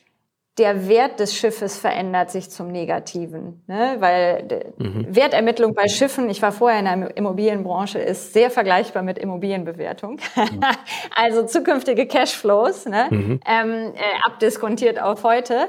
Der 0.58 0.88
Wert 0.88 1.18
des 1.18 1.36
Schiffes 1.36 1.78
verändert 1.78 2.30
sich 2.30 2.48
zum 2.48 2.68
Negativen, 2.68 3.64
ne? 3.66 3.96
weil 3.98 4.72
mhm. 4.78 5.06
Wertermittlung 5.08 5.74
bei 5.74 5.88
Schiffen, 5.88 6.30
ich 6.30 6.40
war 6.42 6.52
vorher 6.52 6.78
in 6.78 6.84
der 6.84 7.16
Immobilienbranche, 7.16 7.98
ist 7.98 8.32
sehr 8.32 8.50
vergleichbar 8.50 9.02
mit 9.02 9.18
Immobilienbewertung. 9.18 10.20
Mhm. 10.36 10.60
also 11.16 11.44
zukünftige 11.44 12.06
Cashflows, 12.06 12.86
ne? 12.86 13.08
Mhm. 13.10 13.40
Ähm, 13.46 13.94
äh, 13.94 14.26
abdiskontiert 14.26 15.02
auf 15.02 15.24
heute. 15.24 15.68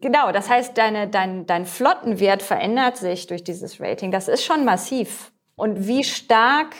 Genau, 0.00 0.32
das 0.32 0.48
heißt, 0.48 0.76
deine, 0.76 1.08
dein, 1.08 1.46
dein 1.46 1.64
Flottenwert 1.64 2.42
verändert 2.42 2.96
sich 2.96 3.28
durch 3.28 3.44
dieses 3.44 3.80
Rating. 3.80 4.10
Das 4.10 4.26
ist 4.26 4.44
schon 4.44 4.64
massiv. 4.64 5.32
Und 5.54 5.86
wie 5.86 6.02
stark 6.02 6.74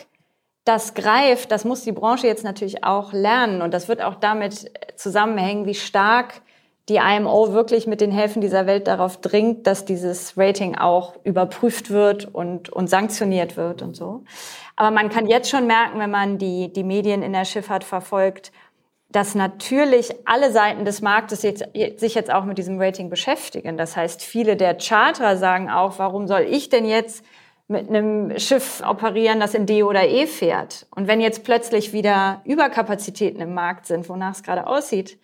das 0.64 0.94
greift, 0.94 1.50
das 1.50 1.64
muss 1.64 1.82
die 1.82 1.92
Branche 1.92 2.26
jetzt 2.26 2.44
natürlich 2.44 2.84
auch 2.84 3.12
lernen. 3.12 3.62
Und 3.62 3.74
das 3.74 3.88
wird 3.88 4.02
auch 4.02 4.16
damit 4.16 4.70
zusammenhängen, 4.96 5.66
wie 5.66 5.74
stark 5.74 6.42
die 6.88 6.96
IMO 6.96 7.52
wirklich 7.52 7.86
mit 7.86 8.00
den 8.00 8.10
Häfen 8.10 8.40
dieser 8.40 8.66
Welt 8.66 8.86
darauf 8.86 9.20
dringt, 9.20 9.66
dass 9.66 9.84
dieses 9.84 10.38
Rating 10.38 10.74
auch 10.74 11.14
überprüft 11.24 11.90
wird 11.90 12.34
und, 12.34 12.70
und 12.70 12.88
sanktioniert 12.88 13.56
wird 13.56 13.82
und 13.82 13.94
so. 13.94 14.24
Aber 14.76 14.90
man 14.90 15.10
kann 15.10 15.26
jetzt 15.26 15.50
schon 15.50 15.66
merken, 15.66 15.98
wenn 15.98 16.10
man 16.10 16.38
die, 16.38 16.72
die 16.72 16.84
Medien 16.84 17.22
in 17.22 17.32
der 17.32 17.44
Schifffahrt 17.44 17.84
verfolgt, 17.84 18.52
dass 19.10 19.34
natürlich 19.34 20.14
alle 20.26 20.50
Seiten 20.52 20.84
des 20.84 21.00
Marktes 21.00 21.42
jetzt, 21.42 21.64
sich 21.96 22.14
jetzt 22.14 22.32
auch 22.32 22.44
mit 22.44 22.58
diesem 22.58 22.80
Rating 22.80 23.08
beschäftigen. 23.08 23.76
Das 23.76 23.96
heißt, 23.96 24.22
viele 24.22 24.56
der 24.56 24.76
Charterer 24.78 25.36
sagen 25.36 25.70
auch, 25.70 25.98
warum 25.98 26.26
soll 26.26 26.42
ich 26.42 26.68
denn 26.68 26.84
jetzt 26.84 27.24
mit 27.68 27.88
einem 27.88 28.38
Schiff 28.38 28.82
operieren, 28.86 29.40
das 29.40 29.54
in 29.54 29.66
D 29.66 29.82
oder 29.82 30.06
E 30.06 30.26
fährt? 30.26 30.86
Und 30.90 31.06
wenn 31.06 31.20
jetzt 31.20 31.44
plötzlich 31.44 31.92
wieder 31.92 32.42
Überkapazitäten 32.44 33.40
im 33.40 33.54
Markt 33.54 33.86
sind, 33.86 34.08
wonach 34.08 34.32
es 34.32 34.42
gerade 34.42 34.66
aussieht, 34.66 35.18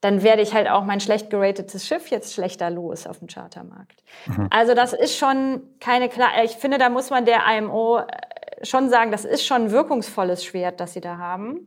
dann 0.00 0.22
werde 0.22 0.42
ich 0.42 0.54
halt 0.54 0.68
auch 0.68 0.84
mein 0.84 1.00
schlecht 1.00 1.28
geratetes 1.30 1.86
Schiff 1.86 2.08
jetzt 2.08 2.32
schlechter 2.34 2.70
los 2.70 3.06
auf 3.06 3.18
dem 3.18 3.28
Chartermarkt. 3.28 4.04
Mhm. 4.26 4.48
Also 4.50 4.74
das 4.74 4.92
ist 4.92 5.16
schon 5.16 5.62
keine 5.80 6.08
klar. 6.08 6.28
Ich 6.44 6.52
finde, 6.52 6.78
da 6.78 6.88
muss 6.88 7.10
man 7.10 7.24
der 7.24 7.40
IMO 7.56 7.98
äh, 7.98 8.64
schon 8.64 8.90
sagen, 8.90 9.10
das 9.10 9.24
ist 9.24 9.44
schon 9.44 9.64
ein 9.64 9.70
wirkungsvolles 9.70 10.44
Schwert, 10.44 10.80
das 10.80 10.92
sie 10.92 11.00
da 11.00 11.18
haben. 11.18 11.66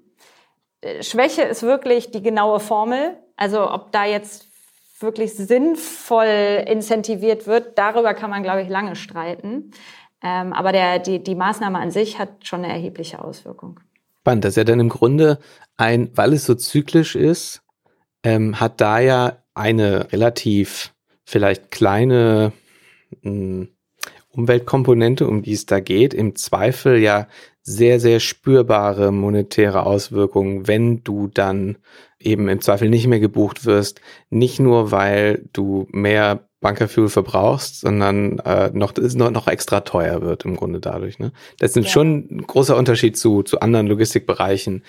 Äh, 0.79 1.03
Schwäche 1.03 1.41
ist 1.43 1.63
wirklich 1.63 2.11
die 2.11 2.21
genaue 2.21 2.59
Formel. 2.59 3.17
Also 3.35 3.69
ob 3.69 3.91
da 3.91 4.05
jetzt 4.05 4.47
wirklich 4.99 5.35
sinnvoll 5.35 6.63
incentiviert 6.67 7.47
wird, 7.47 7.77
darüber 7.77 8.13
kann 8.13 8.29
man, 8.29 8.43
glaube 8.43 8.61
ich, 8.61 8.69
lange 8.69 8.95
streiten. 8.95 9.71
Ähm, 10.23 10.53
aber 10.53 10.71
der, 10.71 10.99
die, 10.99 11.21
die 11.21 11.35
Maßnahme 11.35 11.79
an 11.79 11.91
sich 11.91 12.19
hat 12.19 12.45
schon 12.45 12.63
eine 12.63 12.71
erhebliche 12.71 13.23
Auswirkung. 13.23 13.79
Spannend, 14.19 14.45
das 14.45 14.51
ist 14.51 14.57
ja 14.57 14.63
dann 14.63 14.79
im 14.79 14.89
Grunde 14.89 15.39
ein, 15.77 16.11
weil 16.13 16.33
es 16.33 16.45
so 16.45 16.53
zyklisch 16.53 17.15
ist, 17.15 17.60
ähm, 18.23 18.59
hat 18.59 18.81
da 18.81 18.99
ja 18.99 19.37
eine 19.53 20.11
relativ 20.11 20.93
vielleicht 21.25 21.71
kleine 21.71 22.51
mh, 23.21 23.31
hm, 23.31 23.67
Umweltkomponente, 24.29 25.27
um 25.27 25.41
die 25.41 25.53
es 25.53 25.65
da 25.65 25.81
geht, 25.81 26.13
im 26.13 26.35
Zweifel 26.35 26.97
ja 26.97 27.27
sehr, 27.63 27.99
sehr 27.99 28.19
spürbare 28.19 29.11
monetäre 29.11 29.85
Auswirkungen, 29.85 30.67
wenn 30.67 31.03
du 31.03 31.27
dann 31.27 31.77
eben 32.19 32.47
im 32.47 32.61
Zweifel 32.61 32.89
nicht 32.89 33.07
mehr 33.07 33.19
gebucht 33.19 33.65
wirst. 33.65 34.01
Nicht 34.29 34.59
nur, 34.59 34.91
weil 34.91 35.47
du 35.53 35.87
mehr 35.91 36.47
Bunkerfuel 36.61 37.09
verbrauchst, 37.09 37.81
sondern 37.81 38.39
äh, 38.39 38.69
noch, 38.73 38.93
ist 38.93 39.15
noch, 39.15 39.31
noch 39.31 39.47
extra 39.47 39.81
teuer 39.81 40.21
wird 40.21 40.45
im 40.45 40.55
Grunde 40.55 40.79
dadurch. 40.79 41.17
Ne? 41.17 41.31
Das 41.57 41.75
ist 41.75 41.85
ja. 41.85 41.91
schon 41.91 42.27
ein 42.29 42.43
großer 42.45 42.77
Unterschied 42.77 43.17
zu, 43.17 43.41
zu 43.41 43.59
anderen 43.59 43.87
Logistikbereichen, 43.87 44.83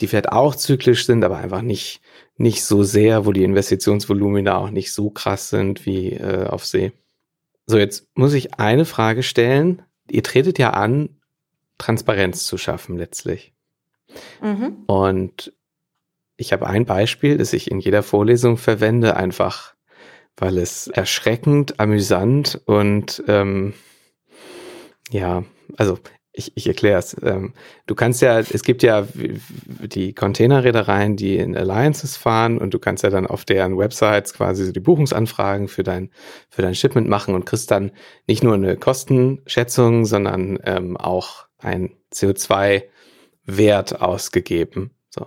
die 0.00 0.06
vielleicht 0.06 0.32
auch 0.32 0.54
zyklisch 0.54 1.04
sind, 1.04 1.22
aber 1.24 1.36
einfach 1.36 1.62
nicht, 1.62 2.00
nicht 2.38 2.64
so 2.64 2.82
sehr, 2.82 3.26
wo 3.26 3.32
die 3.32 3.44
Investitionsvolumina 3.44 4.56
auch 4.56 4.70
nicht 4.70 4.92
so 4.92 5.10
krass 5.10 5.50
sind 5.50 5.84
wie 5.86 6.12
äh, 6.12 6.46
auf 6.46 6.64
See. 6.64 6.92
So, 7.66 7.78
jetzt 7.78 8.06
muss 8.14 8.32
ich 8.32 8.54
eine 8.54 8.84
Frage 8.84 9.22
stellen. 9.22 9.82
Ihr 10.08 10.22
tretet 10.22 10.58
ja 10.58 10.70
an, 10.70 11.20
Transparenz 11.76 12.46
zu 12.46 12.56
schaffen 12.56 12.96
letztlich. 12.96 13.52
Mhm. 14.40 14.84
Und 14.86 15.52
ich 16.36 16.52
habe 16.52 16.66
ein 16.66 16.86
Beispiel, 16.86 17.36
das 17.36 17.52
ich 17.52 17.70
in 17.70 17.80
jeder 17.80 18.02
Vorlesung 18.02 18.56
verwende, 18.56 19.16
einfach 19.16 19.74
weil 20.40 20.58
es 20.58 20.86
erschreckend, 20.86 21.80
amüsant 21.80 22.60
und 22.64 23.22
ähm, 23.26 23.74
ja, 25.10 25.44
also 25.76 25.98
ich, 26.38 26.52
ich 26.54 26.66
erkläre 26.66 26.98
es. 26.98 27.16
Ähm, 27.22 27.52
du 27.86 27.94
kannst 27.94 28.22
ja, 28.22 28.38
es 28.38 28.62
gibt 28.62 28.82
ja 28.82 29.06
die 29.14 30.14
Containerreedereien, 30.14 31.16
die 31.16 31.36
in 31.36 31.56
Alliances 31.56 32.16
fahren 32.16 32.58
und 32.58 32.72
du 32.72 32.78
kannst 32.78 33.02
ja 33.02 33.10
dann 33.10 33.26
auf 33.26 33.44
deren 33.44 33.76
Websites 33.76 34.34
quasi 34.34 34.64
so 34.64 34.72
die 34.72 34.80
Buchungsanfragen 34.80 35.68
für 35.68 35.82
dein, 35.82 36.10
für 36.48 36.62
dein 36.62 36.74
Shipment 36.74 37.08
machen 37.08 37.34
und 37.34 37.44
kriegst 37.44 37.70
dann 37.70 37.90
nicht 38.26 38.42
nur 38.42 38.54
eine 38.54 38.76
Kostenschätzung, 38.76 40.04
sondern 40.06 40.58
ähm, 40.64 40.96
auch 40.96 41.46
ein 41.58 41.90
CO2-Wert 42.12 44.00
ausgegeben. 44.00 44.92
So. 45.10 45.26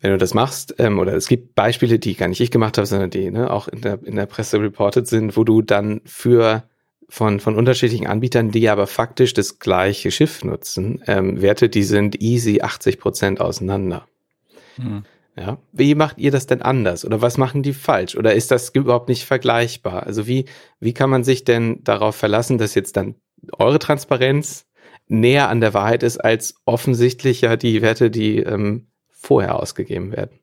Wenn 0.00 0.12
du 0.12 0.18
das 0.18 0.34
machst, 0.34 0.74
ähm, 0.78 0.98
oder 0.98 1.14
es 1.14 1.28
gibt 1.28 1.54
Beispiele, 1.54 1.98
die 1.98 2.16
gar 2.16 2.28
nicht 2.28 2.40
ich 2.40 2.50
gemacht 2.50 2.78
habe, 2.78 2.86
sondern 2.86 3.10
die 3.10 3.30
ne, 3.30 3.50
auch 3.50 3.68
in 3.68 3.82
der, 3.82 4.00
in 4.04 4.16
der 4.16 4.26
Presse 4.26 4.60
reported 4.60 5.06
sind, 5.06 5.36
wo 5.36 5.44
du 5.44 5.62
dann 5.62 6.00
für 6.04 6.64
von, 7.08 7.40
von 7.40 7.56
unterschiedlichen 7.56 8.06
Anbietern, 8.06 8.50
die 8.50 8.68
aber 8.68 8.86
faktisch 8.86 9.32
das 9.32 9.58
gleiche 9.58 10.10
Schiff 10.10 10.44
nutzen, 10.44 11.02
ähm, 11.06 11.40
Werte, 11.40 11.68
die 11.68 11.84
sind 11.84 12.20
easy 12.20 12.60
80 12.60 12.98
Prozent 12.98 13.40
auseinander. 13.40 14.06
Hm. 14.76 15.04
Ja, 15.38 15.58
wie 15.72 15.94
macht 15.94 16.16
ihr 16.18 16.30
das 16.30 16.46
denn 16.46 16.62
anders? 16.62 17.04
Oder 17.04 17.20
was 17.20 17.36
machen 17.36 17.62
die 17.62 17.74
falsch? 17.74 18.16
Oder 18.16 18.34
ist 18.34 18.50
das 18.50 18.70
überhaupt 18.70 19.10
nicht 19.10 19.26
vergleichbar? 19.26 20.04
Also 20.04 20.26
wie, 20.26 20.46
wie 20.80 20.94
kann 20.94 21.10
man 21.10 21.24
sich 21.24 21.44
denn 21.44 21.84
darauf 21.84 22.16
verlassen, 22.16 22.56
dass 22.56 22.74
jetzt 22.74 22.96
dann 22.96 23.16
eure 23.58 23.78
Transparenz 23.78 24.66
näher 25.08 25.50
an 25.50 25.60
der 25.60 25.74
Wahrheit 25.74 26.02
ist, 26.02 26.18
als 26.18 26.54
offensichtlich 26.64 27.42
ja 27.42 27.56
die 27.56 27.82
Werte, 27.82 28.10
die 28.10 28.38
ähm, 28.38 28.86
vorher 29.10 29.60
ausgegeben 29.60 30.12
werden? 30.12 30.40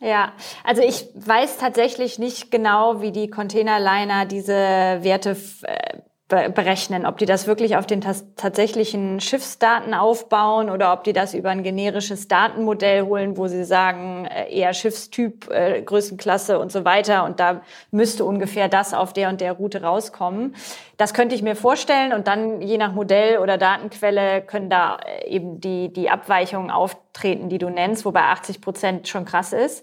Ja, 0.00 0.32
also 0.62 0.80
ich 0.82 1.08
weiß 1.14 1.58
tatsächlich 1.58 2.20
nicht 2.20 2.52
genau, 2.52 3.00
wie 3.00 3.10
die 3.10 3.28
Containerliner 3.30 4.26
diese 4.26 4.52
Werte 4.52 5.36
äh, 5.62 5.98
berechnen, 6.28 7.06
ob 7.06 7.16
die 7.16 7.24
das 7.24 7.46
wirklich 7.46 7.76
auf 7.76 7.86
den 7.86 8.02
tatsächlichen 8.02 9.18
Schiffsdaten 9.18 9.94
aufbauen 9.94 10.68
oder 10.68 10.92
ob 10.92 11.04
die 11.04 11.14
das 11.14 11.32
über 11.32 11.48
ein 11.48 11.62
generisches 11.62 12.28
Datenmodell 12.28 13.04
holen, 13.04 13.38
wo 13.38 13.48
sie 13.48 13.64
sagen, 13.64 14.26
äh, 14.26 14.54
eher 14.54 14.74
Schiffstyp, 14.74 15.50
äh, 15.50 15.80
Größenklasse 15.80 16.58
und 16.58 16.70
so 16.70 16.84
weiter 16.84 17.24
und 17.24 17.40
da 17.40 17.62
müsste 17.92 18.26
ungefähr 18.26 18.68
das 18.68 18.92
auf 18.92 19.14
der 19.14 19.30
und 19.30 19.40
der 19.40 19.52
Route 19.52 19.82
rauskommen. 19.82 20.54
Das 20.98 21.14
könnte 21.14 21.34
ich 21.34 21.42
mir 21.42 21.56
vorstellen 21.56 22.12
und 22.12 22.26
dann 22.26 22.60
je 22.60 22.76
nach 22.76 22.92
Modell 22.92 23.38
oder 23.38 23.56
Datenquelle 23.56 24.42
können 24.42 24.68
da 24.68 24.98
äh, 24.98 25.30
eben 25.30 25.60
die, 25.60 25.90
die 25.90 26.10
Abweichungen 26.10 26.70
auftreten, 26.70 27.48
die 27.48 27.58
du 27.58 27.70
nennst, 27.70 28.04
wobei 28.04 28.24
80 28.24 28.60
Prozent 28.60 29.08
schon 29.08 29.24
krass 29.24 29.54
ist. 29.54 29.82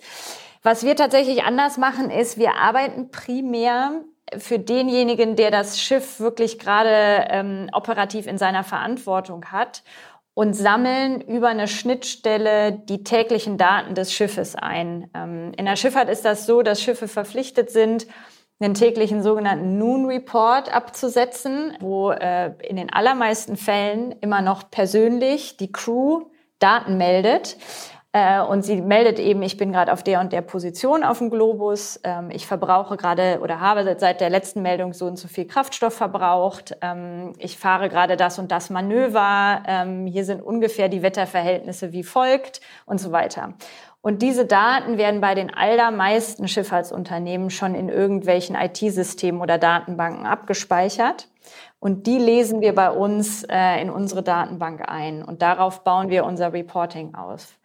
Was 0.61 0.83
wir 0.83 0.95
tatsächlich 0.95 1.43
anders 1.43 1.77
machen, 1.77 2.11
ist, 2.11 2.37
wir 2.37 2.55
arbeiten 2.55 3.09
primär 3.09 4.01
für 4.37 4.59
denjenigen, 4.59 5.35
der 5.35 5.51
das 5.51 5.79
Schiff 5.79 6.19
wirklich 6.19 6.59
gerade 6.59 7.27
ähm, 7.29 7.69
operativ 7.73 8.27
in 8.27 8.37
seiner 8.37 8.63
Verantwortung 8.63 9.45
hat 9.51 9.83
und 10.33 10.53
sammeln 10.53 11.21
über 11.21 11.47
eine 11.47 11.67
Schnittstelle 11.67 12.73
die 12.73 13.03
täglichen 13.03 13.57
Daten 13.57 13.95
des 13.95 14.13
Schiffes 14.13 14.55
ein. 14.55 15.09
Ähm, 15.13 15.53
in 15.57 15.65
der 15.65 15.75
Schifffahrt 15.75 16.09
ist 16.09 16.25
das 16.25 16.45
so, 16.45 16.61
dass 16.61 16.81
Schiffe 16.81 17.07
verpflichtet 17.07 17.71
sind, 17.71 18.07
einen 18.59 18.73
täglichen 18.73 19.21
sogenannten 19.21 19.77
Noon 19.77 20.05
Report 20.05 20.73
abzusetzen, 20.73 21.75
wo 21.79 22.11
äh, 22.11 22.53
in 22.63 22.77
den 22.77 22.91
allermeisten 22.91 23.57
Fällen 23.57 24.13
immer 24.21 24.41
noch 24.41 24.69
persönlich 24.71 25.57
die 25.57 25.71
Crew 25.71 26.25
Daten 26.59 26.97
meldet. 26.97 27.57
Äh, 28.15 28.39
und 28.39 28.63
sie 28.63 28.81
meldet 28.81 29.19
eben, 29.19 29.41
ich 29.41 29.57
bin 29.57 29.73
gerade 29.73 29.91
auf 29.91 30.01
der 30.01 30.21
und 30.21 30.31
der 30.31 30.41
Position 30.41 31.03
auf 31.03 31.17
dem 31.17 31.29
Globus, 31.29 31.99
ähm, 32.05 32.29
ich 32.31 32.47
verbrauche 32.47 32.95
gerade 32.95 33.39
oder 33.41 33.59
habe 33.59 33.97
seit 33.99 34.21
der 34.21 34.29
letzten 34.29 34.61
Meldung 34.61 34.93
so 34.93 35.05
und 35.05 35.17
so 35.17 35.27
viel 35.27 35.45
Kraftstoff 35.45 35.95
verbraucht, 35.95 36.77
ähm, 36.79 37.33
ich 37.39 37.57
fahre 37.57 37.89
gerade 37.89 38.15
das 38.15 38.39
und 38.39 38.53
das 38.53 38.69
Manöver, 38.69 39.63
ähm, 39.67 40.05
hier 40.05 40.23
sind 40.23 40.41
ungefähr 40.41 40.87
die 40.87 41.01
Wetterverhältnisse 41.01 41.91
wie 41.91 42.03
folgt 42.03 42.61
und 42.85 43.01
so 43.01 43.11
weiter. 43.11 43.55
Und 43.99 44.21
diese 44.21 44.45
Daten 44.45 44.97
werden 44.97 45.19
bei 45.19 45.35
den 45.35 45.53
allermeisten 45.53 46.47
Schifffahrtsunternehmen 46.47 47.49
schon 47.49 47.75
in 47.75 47.89
irgendwelchen 47.89 48.55
IT-Systemen 48.55 49.41
oder 49.41 49.57
Datenbanken 49.57 50.25
abgespeichert. 50.25 51.27
Und 51.79 52.07
die 52.07 52.19
lesen 52.19 52.61
wir 52.61 52.73
bei 52.73 52.91
uns 52.91 53.43
äh, 53.43 53.81
in 53.81 53.89
unsere 53.89 54.23
Datenbank 54.23 54.87
ein. 54.87 55.21
Und 55.21 55.41
darauf 55.41 55.83
bauen 55.83 56.09
wir 56.09 56.23
unser 56.23 56.53
Reporting 56.53 57.13
aus. 57.13 57.55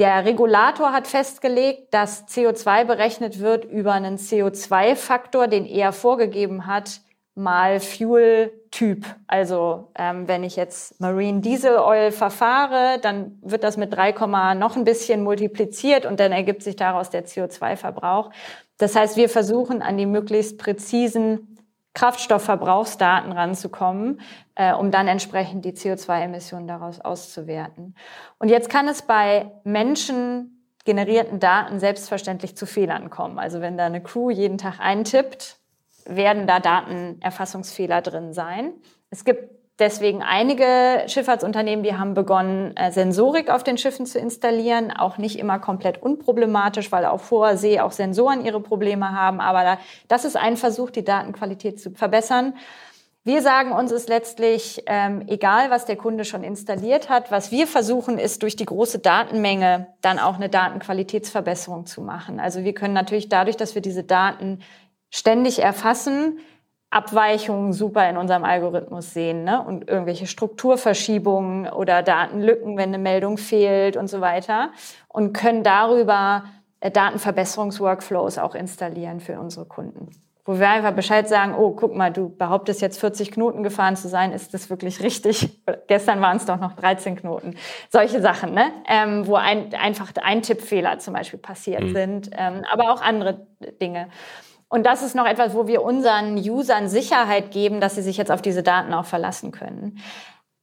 Der 0.00 0.24
Regulator 0.24 0.92
hat 0.92 1.06
festgelegt, 1.06 1.92
dass 1.92 2.26
CO2 2.26 2.86
berechnet 2.86 3.38
wird 3.38 3.66
über 3.66 3.92
einen 3.92 4.16
CO2-Faktor, 4.16 5.46
den 5.46 5.66
er 5.66 5.92
vorgegeben 5.92 6.66
hat, 6.66 7.02
mal 7.34 7.80
Fuel-Typ. 7.80 9.04
Also 9.26 9.88
ähm, 9.94 10.26
wenn 10.26 10.42
ich 10.42 10.56
jetzt 10.56 10.98
Marine 11.02 11.42
Diesel 11.42 11.76
Oil 11.76 12.12
verfahre, 12.12 12.98
dann 13.02 13.38
wird 13.42 13.62
das 13.62 13.76
mit 13.76 13.92
3, 13.92 14.12
noch 14.54 14.74
ein 14.74 14.84
bisschen 14.84 15.22
multipliziert 15.22 16.06
und 16.06 16.18
dann 16.18 16.32
ergibt 16.32 16.62
sich 16.62 16.76
daraus 16.76 17.10
der 17.10 17.26
CO2-Verbrauch. 17.26 18.30
Das 18.78 18.96
heißt, 18.96 19.18
wir 19.18 19.28
versuchen 19.28 19.82
an 19.82 19.98
die 19.98 20.06
möglichst 20.06 20.56
präzisen 20.56 21.49
Kraftstoffverbrauchsdaten 21.94 23.32
ranzukommen, 23.32 24.20
äh, 24.54 24.72
um 24.72 24.90
dann 24.90 25.08
entsprechend 25.08 25.64
die 25.64 25.72
CO2-Emissionen 25.72 26.68
daraus 26.68 27.00
auszuwerten. 27.00 27.94
Und 28.38 28.48
jetzt 28.48 28.70
kann 28.70 28.86
es 28.88 29.02
bei 29.02 29.50
Menschen 29.64 30.66
generierten 30.84 31.40
Daten 31.40 31.78
selbstverständlich 31.78 32.56
zu 32.56 32.66
Fehlern 32.66 33.10
kommen. 33.10 33.38
Also 33.38 33.60
wenn 33.60 33.76
da 33.76 33.86
eine 33.86 34.02
Crew 34.02 34.30
jeden 34.30 34.56
Tag 34.56 34.80
eintippt, 34.80 35.58
werden 36.06 36.46
da 36.46 36.60
Datenerfassungsfehler 36.60 38.02
drin 38.02 38.32
sein. 38.32 38.72
Es 39.10 39.24
gibt 39.24 39.59
deswegen 39.80 40.22
einige 40.22 41.04
Schifffahrtsunternehmen, 41.06 41.82
die 41.82 41.96
haben 41.96 42.14
begonnen, 42.14 42.76
äh, 42.76 42.92
Sensorik 42.92 43.50
auf 43.50 43.64
den 43.64 43.78
Schiffen 43.78 44.06
zu 44.06 44.18
installieren. 44.18 44.92
Auch 44.92 45.18
nicht 45.18 45.38
immer 45.38 45.58
komplett 45.58 46.02
unproblematisch, 46.02 46.92
weil 46.92 47.04
auf 47.06 47.30
hoher 47.30 47.56
See 47.56 47.80
auch 47.80 47.92
Sensoren 47.92 48.44
ihre 48.44 48.60
Probleme 48.60 49.12
haben. 49.12 49.40
Aber 49.40 49.78
das 50.08 50.24
ist 50.24 50.36
ein 50.36 50.56
Versuch, 50.56 50.90
die 50.90 51.04
Datenqualität 51.04 51.80
zu 51.80 51.90
verbessern. 51.90 52.54
Wir 53.22 53.42
sagen 53.42 53.72
uns 53.72 53.92
ist 53.92 54.08
letztlich 54.08 54.82
ähm, 54.86 55.24
egal, 55.28 55.70
was 55.70 55.84
der 55.84 55.96
Kunde 55.96 56.24
schon 56.24 56.42
installiert 56.42 57.10
hat. 57.10 57.30
Was 57.30 57.50
wir 57.50 57.66
versuchen, 57.66 58.18
ist 58.18 58.42
durch 58.42 58.56
die 58.56 58.64
große 58.64 58.98
Datenmenge 58.98 59.88
dann 60.00 60.18
auch 60.18 60.36
eine 60.36 60.48
Datenqualitätsverbesserung 60.48 61.84
zu 61.84 62.00
machen. 62.00 62.40
Also 62.40 62.64
wir 62.64 62.72
können 62.72 62.94
natürlich 62.94 63.28
dadurch, 63.28 63.58
dass 63.58 63.74
wir 63.74 63.82
diese 63.82 64.04
Daten 64.04 64.60
ständig 65.10 65.58
erfassen, 65.58 66.38
Abweichungen 66.90 67.72
super 67.72 68.08
in 68.10 68.16
unserem 68.16 68.44
Algorithmus 68.44 69.14
sehen 69.14 69.44
ne? 69.44 69.62
und 69.62 69.88
irgendwelche 69.88 70.26
Strukturverschiebungen 70.26 71.68
oder 71.68 72.02
Datenlücken, 72.02 72.76
wenn 72.76 72.88
eine 72.88 72.98
Meldung 72.98 73.38
fehlt 73.38 73.96
und 73.96 74.08
so 74.08 74.20
weiter 74.20 74.70
und 75.08 75.32
können 75.32 75.62
darüber 75.62 76.44
äh, 76.80 76.90
Datenverbesserungsworkflows 76.90 78.38
auch 78.38 78.56
installieren 78.56 79.20
für 79.20 79.38
unsere 79.38 79.66
Kunden. 79.66 80.10
Wo 80.44 80.58
wir 80.58 80.68
einfach 80.68 80.92
Bescheid 80.92 81.28
sagen, 81.28 81.54
oh, 81.54 81.72
guck 81.72 81.94
mal, 81.94 82.10
du 82.10 82.28
behauptest 82.28 82.80
jetzt 82.80 82.98
40 82.98 83.30
Knoten 83.30 83.62
gefahren 83.62 83.94
zu 83.94 84.08
sein, 84.08 84.32
ist 84.32 84.52
das 84.52 84.68
wirklich 84.68 85.00
richtig? 85.00 85.62
Gestern 85.86 86.20
waren 86.20 86.38
es 86.38 86.46
doch 86.46 86.58
noch 86.58 86.72
13 86.72 87.14
Knoten. 87.14 87.54
Solche 87.88 88.20
Sachen, 88.20 88.52
ne? 88.54 88.72
Ähm, 88.88 89.28
wo 89.28 89.36
ein, 89.36 89.72
einfach 89.74 90.10
Eintippfehler 90.20 90.98
zum 90.98 91.14
Beispiel 91.14 91.38
passiert 91.38 91.84
mhm. 91.84 91.92
sind, 91.92 92.30
ähm, 92.36 92.64
aber 92.72 92.90
auch 92.90 93.00
andere 93.00 93.46
Dinge. 93.80 94.08
Und 94.70 94.86
das 94.86 95.02
ist 95.02 95.16
noch 95.16 95.26
etwas, 95.26 95.52
wo 95.52 95.66
wir 95.66 95.82
unseren 95.82 96.36
Usern 96.38 96.88
Sicherheit 96.88 97.50
geben, 97.50 97.80
dass 97.80 97.96
sie 97.96 98.02
sich 98.02 98.16
jetzt 98.16 98.30
auf 98.30 98.40
diese 98.40 98.62
Daten 98.62 98.94
auch 98.94 99.04
verlassen 99.04 99.50
können. 99.50 99.98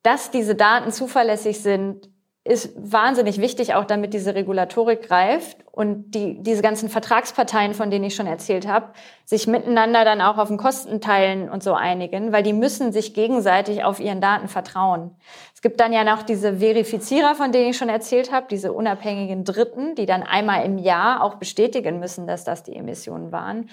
Dass 0.02 0.32
diese 0.32 0.56
Daten 0.56 0.91
zuverlässig 0.91 1.62
sind, 1.62 2.10
ist 2.48 2.74
wahnsinnig 2.76 3.40
wichtig, 3.40 3.76
auch 3.76 3.86
damit 3.86 4.14
diese 4.14 4.34
Regulatorik 4.34 5.08
greift 5.08 5.58
und 5.72 6.12
die, 6.12 6.42
diese 6.42 6.62
ganzen 6.62 6.90
Vertragsparteien, 6.90 7.74
von 7.74 7.92
denen 7.92 8.06
ich 8.06 8.16
schon 8.16 8.26
erzählt 8.26 8.68
habe, 8.68 8.88
sich 9.26 9.46
miteinander 9.48 10.06
dann 10.06 10.22
auch 10.22 10.38
auf 10.38 10.48
den 10.48 10.58
Kostenteilen 10.58 11.50
und 11.50 11.62
so 11.62 11.74
einigen, 11.74 12.32
weil 12.32 12.44
die 12.44 12.54
müssen 12.54 12.92
sich 12.92 13.14
gegenseitig 13.14 13.84
auf 13.84 14.00
ihren 14.00 14.22
Daten 14.22 14.48
vertrauen. 14.48 15.12
Es 15.54 15.62
gibt 15.62 15.80
dann 15.80 15.94
ja 15.94 16.04
noch 16.04 16.24
diese 16.24 16.58
Verifizierer, 16.58 17.36
von 17.36 17.52
denen 17.52 17.70
ich 17.70 17.78
schon 17.78 17.90
erzählt 17.90 18.32
habe, 18.32 18.48
diese 18.50 18.72
unabhängigen 18.74 19.44
Dritten, 19.44 19.96
die 19.96 20.06
dann 20.06 20.24
einmal 20.24 20.66
im 20.66 20.78
Jahr 20.78 21.24
auch 21.24 21.36
bestätigen 21.36 22.00
müssen, 22.00 22.28
dass 22.28 22.44
das 22.44 22.64
die 22.64 22.76
Emissionen 22.76 23.32
waren. 23.32 23.62
Und 23.62 23.70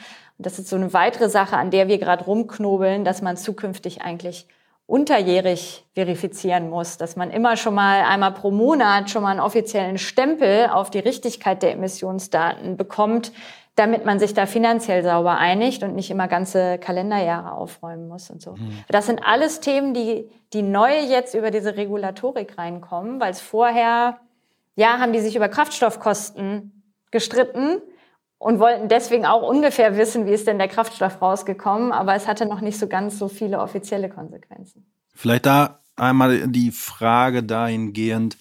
das 0.47 0.59
ist 0.59 0.69
so 0.69 0.77
eine 0.77 0.93
weitere 0.93 1.29
Sache, 1.29 1.57
an 1.57 1.71
der 1.71 1.89
wir 1.89 1.99
gerade 1.99 2.25
rumknobeln, 2.25 3.05
dass 3.05 3.23
man 3.23 3.37
zukünftig 3.37 4.03
eigentlich 4.03 4.49
unterjährig 4.87 5.85
verifizieren 5.95 6.69
muss, 6.69 6.99
dass 6.99 7.17
man 7.17 7.31
immer 7.31 7.57
schon 7.57 7.75
mal 7.75 8.03
einmal 8.03 8.33
pro 8.33 8.51
Monat 8.51 9.11
schon 9.11 9.23
mal 9.23 9.31
einen 9.31 9.41
offiziellen 9.41 9.99
Stempel 9.99 10.69
auf 10.69 10.91
die 10.91 10.99
Richtigkeit 10.99 11.63
der 11.63 11.73
Emissionsdaten 11.73 12.77
bekommt, 12.77 13.33
damit 13.77 14.05
man 14.05 14.19
sich 14.19 14.35
da 14.35 14.47
finanziell 14.47 15.03
sauber 15.03 15.39
einigt 15.39 15.83
und 15.83 15.95
nicht 15.95 16.11
immer 16.11 16.29
ganze 16.29 16.79
Kalenderjahre 16.79 17.53
aufräumen 17.53 18.09
muss 18.09 18.31
und 18.31 18.41
so. 18.41 18.53
Mhm. 18.53 18.85
Das 18.89 19.07
sind 19.07 19.25
alles 19.25 19.61
Themen, 19.61 19.95
die, 19.95 20.31
die 20.53 20.63
neu 20.63 20.97
jetzt 21.01 21.35
über 21.35 21.51
diese 21.51 21.77
Regulatorik 21.77 22.57
reinkommen, 22.59 23.21
weil 23.21 23.33
es 23.33 23.41
vorher, 23.41 24.19
ja, 24.77 24.99
haben 24.99 25.13
die 25.13 25.21
sich 25.21 25.35
über 25.35 25.49
Kraftstoffkosten 25.49 26.83
gestritten 27.11 27.81
und 28.45 28.59
wollten 28.59 28.89
deswegen 28.89 29.25
auch 29.25 29.41
ungefähr 29.41 29.97
wissen, 29.97 30.27
wie 30.27 30.33
ist 30.33 30.47
denn 30.47 30.59
der 30.59 30.69
Kraftstoff 30.69 31.23
rausgekommen, 31.23 31.93
aber 31.93 32.15
es 32.15 32.29
hatte 32.29 32.45
noch 32.45 32.61
nicht 32.61 32.79
so 32.79 32.89
ganz 32.89 33.19
so 33.19 33.29
viele 33.29 33.59
offizielle 33.59 34.11
Konsequenzen. 34.11 34.85
Vielleicht 35.15 35.47
da 35.47 35.81
einmal 35.97 36.47
die 36.49 36.71
Frage 36.71 37.43
dahingehend, 37.43 38.37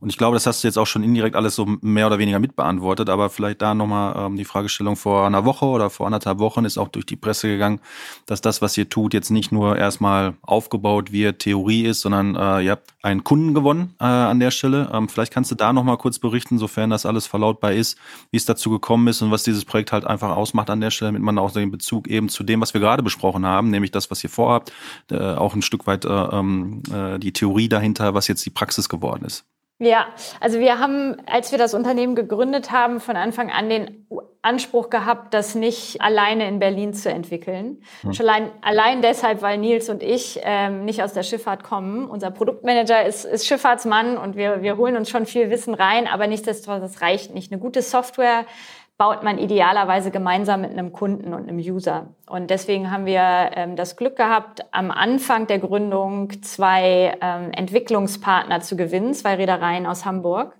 und 0.00 0.10
ich 0.10 0.18
glaube, 0.18 0.34
das 0.34 0.46
hast 0.46 0.62
du 0.62 0.68
jetzt 0.68 0.76
auch 0.76 0.86
schon 0.86 1.02
indirekt 1.02 1.34
alles 1.34 1.54
so 1.54 1.66
mehr 1.80 2.06
oder 2.06 2.18
weniger 2.18 2.38
mitbeantwortet, 2.38 3.08
aber 3.08 3.30
vielleicht 3.30 3.62
da 3.62 3.74
nochmal 3.74 4.26
ähm, 4.26 4.36
die 4.36 4.44
Fragestellung 4.44 4.96
vor 4.96 5.26
einer 5.26 5.46
Woche 5.46 5.64
oder 5.64 5.88
vor 5.88 6.04
anderthalb 6.04 6.40
Wochen 6.40 6.66
ist 6.66 6.76
auch 6.76 6.88
durch 6.88 7.06
die 7.06 7.16
Presse 7.16 7.48
gegangen, 7.48 7.80
dass 8.26 8.42
das, 8.42 8.60
was 8.60 8.76
ihr 8.76 8.88
tut, 8.90 9.14
jetzt 9.14 9.30
nicht 9.30 9.50
nur 9.50 9.78
erstmal 9.78 10.34
aufgebaut 10.42 11.10
wird, 11.10 11.38
Theorie 11.38 11.84
ist, 11.84 12.02
sondern 12.02 12.34
äh, 12.34 12.64
ihr 12.64 12.72
habt 12.72 12.92
einen 13.02 13.24
Kunden 13.24 13.54
gewonnen 13.54 13.94
äh, 13.98 14.04
an 14.04 14.40
der 14.40 14.50
Stelle. 14.50 14.90
Ähm, 14.92 15.08
vielleicht 15.08 15.32
kannst 15.32 15.50
du 15.50 15.54
da 15.54 15.72
nochmal 15.72 15.96
kurz 15.96 16.18
berichten, 16.18 16.58
sofern 16.58 16.90
das 16.90 17.06
alles 17.06 17.26
verlautbar 17.26 17.72
ist, 17.72 17.96
wie 18.30 18.36
es 18.36 18.44
dazu 18.44 18.68
gekommen 18.70 19.08
ist 19.08 19.22
und 19.22 19.30
was 19.30 19.42
dieses 19.42 19.64
Projekt 19.64 19.92
halt 19.92 20.04
einfach 20.04 20.36
ausmacht 20.36 20.68
an 20.68 20.82
der 20.82 20.90
Stelle, 20.90 21.12
damit 21.12 21.22
man 21.22 21.38
auch 21.38 21.52
den 21.52 21.70
Bezug 21.70 22.08
eben 22.08 22.28
zu 22.28 22.42
dem, 22.42 22.60
was 22.60 22.74
wir 22.74 22.80
gerade 22.82 23.02
besprochen 23.02 23.46
haben, 23.46 23.70
nämlich 23.70 23.90
das, 23.90 24.10
was 24.10 24.22
ihr 24.22 24.30
vorhabt, 24.30 24.70
äh, 25.10 25.16
auch 25.16 25.54
ein 25.54 25.62
Stück 25.62 25.86
weit 25.86 26.04
äh, 26.04 26.08
ähm, 26.08 26.82
äh, 26.92 27.18
die 27.18 27.32
Theorie 27.32 27.70
dahinter, 27.70 28.12
was 28.12 28.28
jetzt 28.28 28.44
die 28.44 28.50
Praxis 28.50 28.90
geworden 28.90 29.24
ist. 29.24 29.46
Ja, 29.78 30.06
also 30.40 30.60
wir 30.60 30.78
haben, 30.78 31.16
als 31.26 31.50
wir 31.50 31.58
das 31.58 31.74
Unternehmen 31.74 32.14
gegründet 32.14 32.70
haben, 32.70 33.00
von 33.00 33.16
Anfang 33.16 33.50
an 33.50 33.68
den 33.68 34.06
Anspruch 34.40 34.88
gehabt, 34.88 35.34
das 35.34 35.56
nicht 35.56 36.00
alleine 36.00 36.46
in 36.46 36.60
Berlin 36.60 36.94
zu 36.94 37.10
entwickeln. 37.10 37.82
Hm. 38.02 38.12
Schon 38.12 38.28
allein, 38.28 38.50
allein 38.60 39.02
deshalb, 39.02 39.42
weil 39.42 39.58
Nils 39.58 39.88
und 39.88 40.02
ich 40.02 40.38
ähm, 40.44 40.84
nicht 40.84 41.02
aus 41.02 41.12
der 41.12 41.24
Schifffahrt 41.24 41.64
kommen. 41.64 42.08
Unser 42.08 42.30
Produktmanager 42.30 43.04
ist, 43.04 43.24
ist 43.24 43.46
Schifffahrtsmann 43.46 44.16
und 44.16 44.36
wir, 44.36 44.62
wir 44.62 44.76
holen 44.76 44.96
uns 44.96 45.10
schon 45.10 45.26
viel 45.26 45.50
Wissen 45.50 45.74
rein, 45.74 46.06
aber 46.06 46.28
nichtsdestotrotz, 46.28 46.80
das 46.80 47.02
reicht 47.02 47.34
nicht. 47.34 47.50
Eine 47.50 47.60
gute 47.60 47.82
Software 47.82 48.44
baut 48.96 49.24
man 49.24 49.38
idealerweise 49.38 50.10
gemeinsam 50.10 50.60
mit 50.60 50.70
einem 50.70 50.92
Kunden 50.92 51.34
und 51.34 51.48
einem 51.48 51.58
User. 51.58 52.14
Und 52.28 52.50
deswegen 52.50 52.90
haben 52.90 53.06
wir 53.06 53.50
ähm, 53.54 53.74
das 53.74 53.96
Glück 53.96 54.16
gehabt, 54.16 54.64
am 54.70 54.90
Anfang 54.90 55.46
der 55.46 55.58
Gründung 55.58 56.42
zwei 56.42 57.18
ähm, 57.20 57.50
Entwicklungspartner 57.52 58.60
zu 58.60 58.76
gewinnen, 58.76 59.14
zwei 59.14 59.34
Reedereien 59.34 59.86
aus 59.86 60.04
Hamburg. 60.04 60.56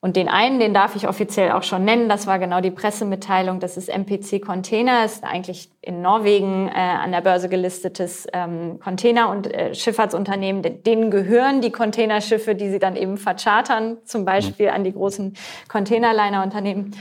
Und 0.00 0.14
den 0.14 0.28
einen, 0.28 0.60
den 0.60 0.74
darf 0.74 0.94
ich 0.94 1.08
offiziell 1.08 1.50
auch 1.50 1.64
schon 1.64 1.84
nennen, 1.84 2.08
das 2.08 2.28
war 2.28 2.38
genau 2.38 2.60
die 2.60 2.70
Pressemitteilung, 2.70 3.58
das 3.58 3.76
ist 3.76 3.88
MPC 3.88 4.40
Container, 4.40 5.04
ist 5.04 5.24
eigentlich 5.24 5.72
in 5.80 6.02
Norwegen 6.02 6.68
äh, 6.68 6.78
an 6.78 7.10
der 7.10 7.20
Börse 7.20 7.48
gelistetes 7.48 8.28
ähm, 8.32 8.78
Container- 8.78 9.28
und 9.28 9.52
äh, 9.52 9.74
Schifffahrtsunternehmen. 9.74 10.84
Denen 10.84 11.10
gehören 11.10 11.60
die 11.62 11.72
Containerschiffe, 11.72 12.54
die 12.54 12.70
sie 12.70 12.78
dann 12.78 12.94
eben 12.94 13.16
verchartern, 13.16 13.98
zum 14.04 14.24
Beispiel 14.24 14.68
an 14.68 14.84
die 14.84 14.92
großen 14.92 15.34
Containerliner-Unternehmen. 15.68 16.92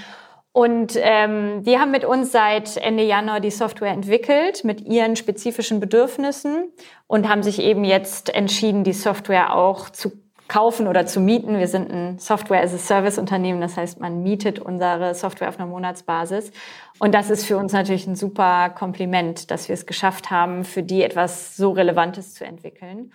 Und 0.57 0.93
ähm, 0.95 1.61
die 1.61 1.77
haben 1.77 1.91
mit 1.91 2.03
uns 2.03 2.31
seit 2.31 2.77
Ende 2.77 3.03
Januar 3.03 3.39
die 3.41 3.51
Software 3.51 3.91
entwickelt 3.91 4.63
mit 4.63 4.81
ihren 4.81 5.15
spezifischen 5.15 5.79
Bedürfnissen 5.79 6.71
und 7.05 7.29
haben 7.29 7.43
sich 7.43 7.61
eben 7.61 7.83
jetzt 7.83 8.33
entschieden, 8.33 8.83
die 8.83 8.93
Software 8.93 9.55
auch 9.55 9.91
zu 9.91 10.13
kaufen 10.47 10.87
oder 10.87 11.05
zu 11.05 11.19
mieten. 11.19 11.59
Wir 11.59 11.67
sind 11.67 11.91
ein 11.91 12.17
Software 12.17 12.63
as 12.63 12.73
a 12.73 12.79
Service 12.79 13.19
Unternehmen, 13.19 13.61
das 13.61 13.77
heißt, 13.77 13.99
man 13.99 14.23
mietet 14.23 14.57
unsere 14.57 15.13
Software 15.13 15.49
auf 15.49 15.59
einer 15.59 15.67
Monatsbasis. 15.67 16.51
Und 16.97 17.13
das 17.13 17.29
ist 17.29 17.45
für 17.45 17.57
uns 17.57 17.71
natürlich 17.71 18.07
ein 18.07 18.15
super 18.15 18.71
Kompliment, 18.71 19.51
dass 19.51 19.67
wir 19.67 19.75
es 19.75 19.85
geschafft 19.85 20.31
haben, 20.31 20.63
für 20.63 20.81
die 20.81 21.03
etwas 21.03 21.55
so 21.55 21.69
Relevantes 21.69 22.33
zu 22.33 22.45
entwickeln. 22.45 23.11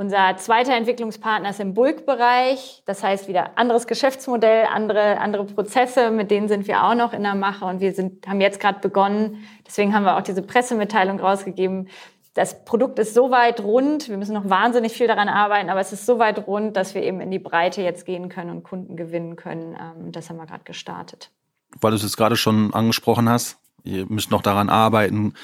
Unser 0.00 0.34
zweiter 0.38 0.74
Entwicklungspartner 0.74 1.50
ist 1.50 1.60
im 1.60 1.74
Bulk-Bereich. 1.74 2.82
Das 2.86 3.02
heißt 3.02 3.28
wieder 3.28 3.58
anderes 3.58 3.86
Geschäftsmodell, 3.86 4.64
andere, 4.72 5.18
andere 5.18 5.44
Prozesse, 5.44 6.10
mit 6.10 6.30
denen 6.30 6.48
sind 6.48 6.66
wir 6.66 6.84
auch 6.84 6.94
noch 6.94 7.12
in 7.12 7.22
der 7.22 7.34
Mache. 7.34 7.66
Und 7.66 7.80
wir 7.80 7.92
sind, 7.92 8.26
haben 8.26 8.40
jetzt 8.40 8.60
gerade 8.60 8.80
begonnen, 8.80 9.44
deswegen 9.66 9.94
haben 9.94 10.04
wir 10.04 10.16
auch 10.16 10.22
diese 10.22 10.40
Pressemitteilung 10.40 11.20
rausgegeben. 11.20 11.90
Das 12.32 12.64
Produkt 12.64 12.98
ist 12.98 13.12
so 13.12 13.30
weit 13.30 13.60
rund, 13.60 14.08
wir 14.08 14.16
müssen 14.16 14.32
noch 14.32 14.48
wahnsinnig 14.48 14.94
viel 14.94 15.06
daran 15.06 15.28
arbeiten, 15.28 15.68
aber 15.68 15.80
es 15.80 15.92
ist 15.92 16.06
so 16.06 16.18
weit 16.18 16.46
rund, 16.46 16.78
dass 16.78 16.94
wir 16.94 17.02
eben 17.02 17.20
in 17.20 17.30
die 17.30 17.38
Breite 17.38 17.82
jetzt 17.82 18.06
gehen 18.06 18.30
können 18.30 18.48
und 18.48 18.62
Kunden 18.62 18.96
gewinnen 18.96 19.36
können. 19.36 19.76
Ähm, 19.78 20.12
das 20.12 20.30
haben 20.30 20.38
wir 20.38 20.46
gerade 20.46 20.64
gestartet. 20.64 21.30
Weil 21.78 21.90
du 21.90 21.98
es 21.98 22.02
jetzt 22.04 22.16
gerade 22.16 22.36
schon 22.36 22.72
angesprochen 22.72 23.28
hast, 23.28 23.58
ihr 23.84 24.06
müsst 24.08 24.30
noch 24.30 24.40
daran 24.40 24.70
arbeiten. 24.70 25.34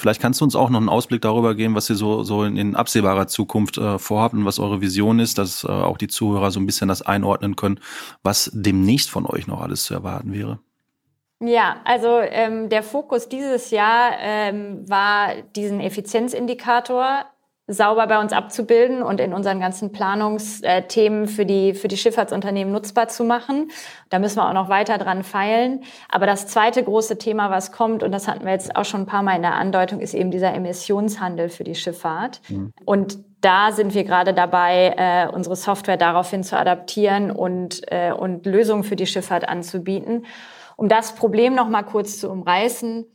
Vielleicht 0.00 0.22
kannst 0.22 0.40
du 0.40 0.44
uns 0.46 0.56
auch 0.56 0.70
noch 0.70 0.80
einen 0.80 0.88
Ausblick 0.88 1.20
darüber 1.20 1.54
geben, 1.54 1.74
was 1.74 1.90
ihr 1.90 1.96
so, 1.96 2.22
so 2.22 2.42
in, 2.44 2.56
in 2.56 2.74
absehbarer 2.74 3.26
Zukunft 3.26 3.76
äh, 3.76 3.98
vorhabt 3.98 4.34
und 4.34 4.46
was 4.46 4.58
eure 4.58 4.80
Vision 4.80 5.18
ist, 5.18 5.36
dass 5.36 5.62
äh, 5.62 5.68
auch 5.68 5.98
die 5.98 6.08
Zuhörer 6.08 6.50
so 6.50 6.58
ein 6.58 6.66
bisschen 6.66 6.88
das 6.88 7.02
einordnen 7.02 7.54
können, 7.54 7.80
was 8.22 8.50
demnächst 8.54 9.10
von 9.10 9.26
euch 9.26 9.46
noch 9.46 9.60
alles 9.60 9.84
zu 9.84 9.92
erwarten 9.92 10.32
wäre. 10.32 10.58
Ja, 11.42 11.76
also 11.84 12.20
ähm, 12.20 12.70
der 12.70 12.82
Fokus 12.82 13.28
dieses 13.28 13.70
Jahr 13.70 14.12
ähm, 14.20 14.88
war 14.88 15.34
diesen 15.54 15.80
Effizienzindikator 15.80 17.26
sauber 17.72 18.06
bei 18.06 18.20
uns 18.20 18.32
abzubilden 18.32 19.02
und 19.02 19.20
in 19.20 19.32
unseren 19.32 19.60
ganzen 19.60 19.92
Planungsthemen 19.92 21.28
für 21.28 21.46
die, 21.46 21.74
für 21.74 21.88
die 21.88 21.96
Schifffahrtsunternehmen 21.96 22.72
nutzbar 22.72 23.08
zu 23.08 23.24
machen. 23.24 23.70
Da 24.08 24.18
müssen 24.18 24.38
wir 24.38 24.48
auch 24.48 24.52
noch 24.52 24.68
weiter 24.68 24.98
dran 24.98 25.22
feilen. 25.22 25.84
Aber 26.08 26.26
das 26.26 26.46
zweite 26.46 26.82
große 26.82 27.18
Thema, 27.18 27.50
was 27.50 27.72
kommt, 27.72 28.02
und 28.02 28.12
das 28.12 28.28
hatten 28.28 28.44
wir 28.44 28.52
jetzt 28.52 28.74
auch 28.76 28.84
schon 28.84 29.02
ein 29.02 29.06
paar 29.06 29.22
Mal 29.22 29.36
in 29.36 29.42
der 29.42 29.54
Andeutung, 29.54 30.00
ist 30.00 30.14
eben 30.14 30.30
dieser 30.30 30.52
Emissionshandel 30.52 31.48
für 31.48 31.64
die 31.64 31.74
Schifffahrt. 31.74 32.40
Mhm. 32.48 32.72
Und 32.84 33.18
da 33.40 33.72
sind 33.72 33.94
wir 33.94 34.04
gerade 34.04 34.34
dabei, 34.34 34.94
äh, 34.96 35.34
unsere 35.34 35.56
Software 35.56 35.96
daraufhin 35.96 36.42
zu 36.42 36.58
adaptieren 36.58 37.30
und, 37.30 37.80
äh, 37.90 38.12
und 38.12 38.44
Lösungen 38.44 38.84
für 38.84 38.96
die 38.96 39.06
Schifffahrt 39.06 39.48
anzubieten. 39.48 40.26
Um 40.76 40.88
das 40.88 41.14
Problem 41.14 41.54
noch 41.54 41.68
mal 41.68 41.82
kurz 41.82 42.18
zu 42.18 42.30
umreißen, 42.30 43.06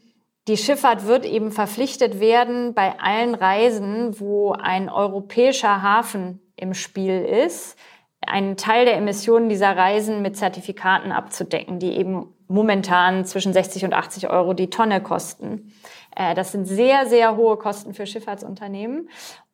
die 0.47 0.57
Schifffahrt 0.57 1.07
wird 1.07 1.25
eben 1.25 1.51
verpflichtet 1.51 2.19
werden, 2.19 2.73
bei 2.73 2.99
allen 2.99 3.33
Reisen, 3.33 4.19
wo 4.19 4.51
ein 4.51 4.89
europäischer 4.89 5.81
Hafen 5.81 6.39
im 6.55 6.73
Spiel 6.73 7.21
ist, 7.23 7.77
einen 8.25 8.57
Teil 8.57 8.85
der 8.85 8.95
Emissionen 8.95 9.49
dieser 9.49 9.75
Reisen 9.75 10.21
mit 10.21 10.37
Zertifikaten 10.37 11.11
abzudecken, 11.11 11.79
die 11.79 11.97
eben 11.97 12.33
momentan 12.47 13.25
zwischen 13.25 13.53
60 13.53 13.85
und 13.85 13.93
80 13.93 14.29
Euro 14.29 14.53
die 14.53 14.69
Tonne 14.69 15.01
kosten. 15.01 15.73
Äh, 16.15 16.35
das 16.35 16.51
sind 16.51 16.65
sehr, 16.65 17.07
sehr 17.07 17.35
hohe 17.35 17.57
Kosten 17.57 17.93
für 17.93 18.05
Schifffahrtsunternehmen. 18.05 19.09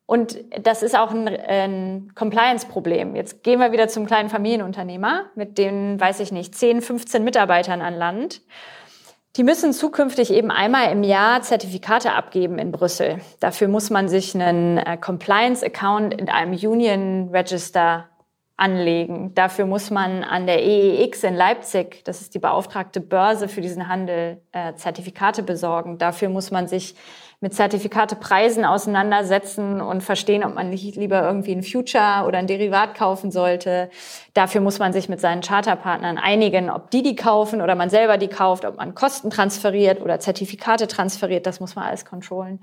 Und 0.05 0.43
das 0.59 0.83
ist 0.83 0.97
auch 0.97 1.11
ein, 1.11 1.27
ein 1.27 2.11
Compliance-Problem. 2.15 3.15
Jetzt 3.15 3.43
gehen 3.43 3.59
wir 3.59 3.71
wieder 3.71 3.87
zum 3.87 4.05
kleinen 4.05 4.29
Familienunternehmer 4.29 5.27
mit 5.35 5.57
den, 5.57 5.99
weiß 6.01 6.19
ich 6.19 6.33
nicht, 6.33 6.53
10, 6.53 6.81
15 6.81 7.23
Mitarbeitern 7.23 7.81
an 7.81 7.95
Land. 7.95 8.41
Die 9.37 9.43
müssen 9.43 9.71
zukünftig 9.71 10.29
eben 10.33 10.51
einmal 10.51 10.91
im 10.91 11.03
Jahr 11.03 11.41
Zertifikate 11.41 12.11
abgeben 12.11 12.59
in 12.59 12.73
Brüssel. 12.73 13.21
Dafür 13.39 13.69
muss 13.69 13.89
man 13.89 14.09
sich 14.09 14.35
einen 14.35 14.77
äh, 14.77 14.97
Compliance-Account 14.97 16.13
in 16.13 16.27
einem 16.27 16.51
Union 16.51 17.29
Register 17.29 18.09
anlegen. 18.57 19.33
Dafür 19.33 19.65
muss 19.65 19.89
man 19.89 20.25
an 20.25 20.47
der 20.47 20.61
EEX 20.61 21.23
in 21.23 21.35
Leipzig, 21.35 22.03
das 22.03 22.19
ist 22.19 22.35
die 22.35 22.39
beauftragte 22.39 22.99
Börse 22.99 23.47
für 23.47 23.61
diesen 23.61 23.87
Handel, 23.87 24.41
äh, 24.51 24.75
Zertifikate 24.75 25.43
besorgen. 25.43 25.97
Dafür 25.97 26.27
muss 26.27 26.51
man 26.51 26.67
sich 26.67 26.95
mit 27.41 27.55
Zertifikatepreisen 27.55 28.65
auseinandersetzen 28.65 29.81
und 29.81 30.01
verstehen, 30.01 30.43
ob 30.43 30.53
man 30.53 30.69
nicht 30.69 30.95
lieber 30.95 31.23
irgendwie 31.23 31.53
ein 31.53 31.63
Future 31.63 32.25
oder 32.27 32.37
ein 32.37 32.45
Derivat 32.45 32.93
kaufen 32.93 33.31
sollte. 33.31 33.89
Dafür 34.35 34.61
muss 34.61 34.77
man 34.77 34.93
sich 34.93 35.09
mit 35.09 35.19
seinen 35.19 35.41
Charterpartnern 35.41 36.19
einigen, 36.19 36.69
ob 36.69 36.91
die 36.91 37.01
die 37.01 37.15
kaufen 37.15 37.61
oder 37.61 37.73
man 37.73 37.89
selber 37.89 38.19
die 38.19 38.27
kauft, 38.27 38.63
ob 38.63 38.77
man 38.77 38.93
Kosten 38.93 39.31
transferiert 39.31 40.01
oder 40.01 40.19
Zertifikate 40.19 40.87
transferiert. 40.87 41.47
Das 41.47 41.59
muss 41.59 41.75
man 41.75 41.85
alles 41.85 42.05
kontrollen. 42.05 42.61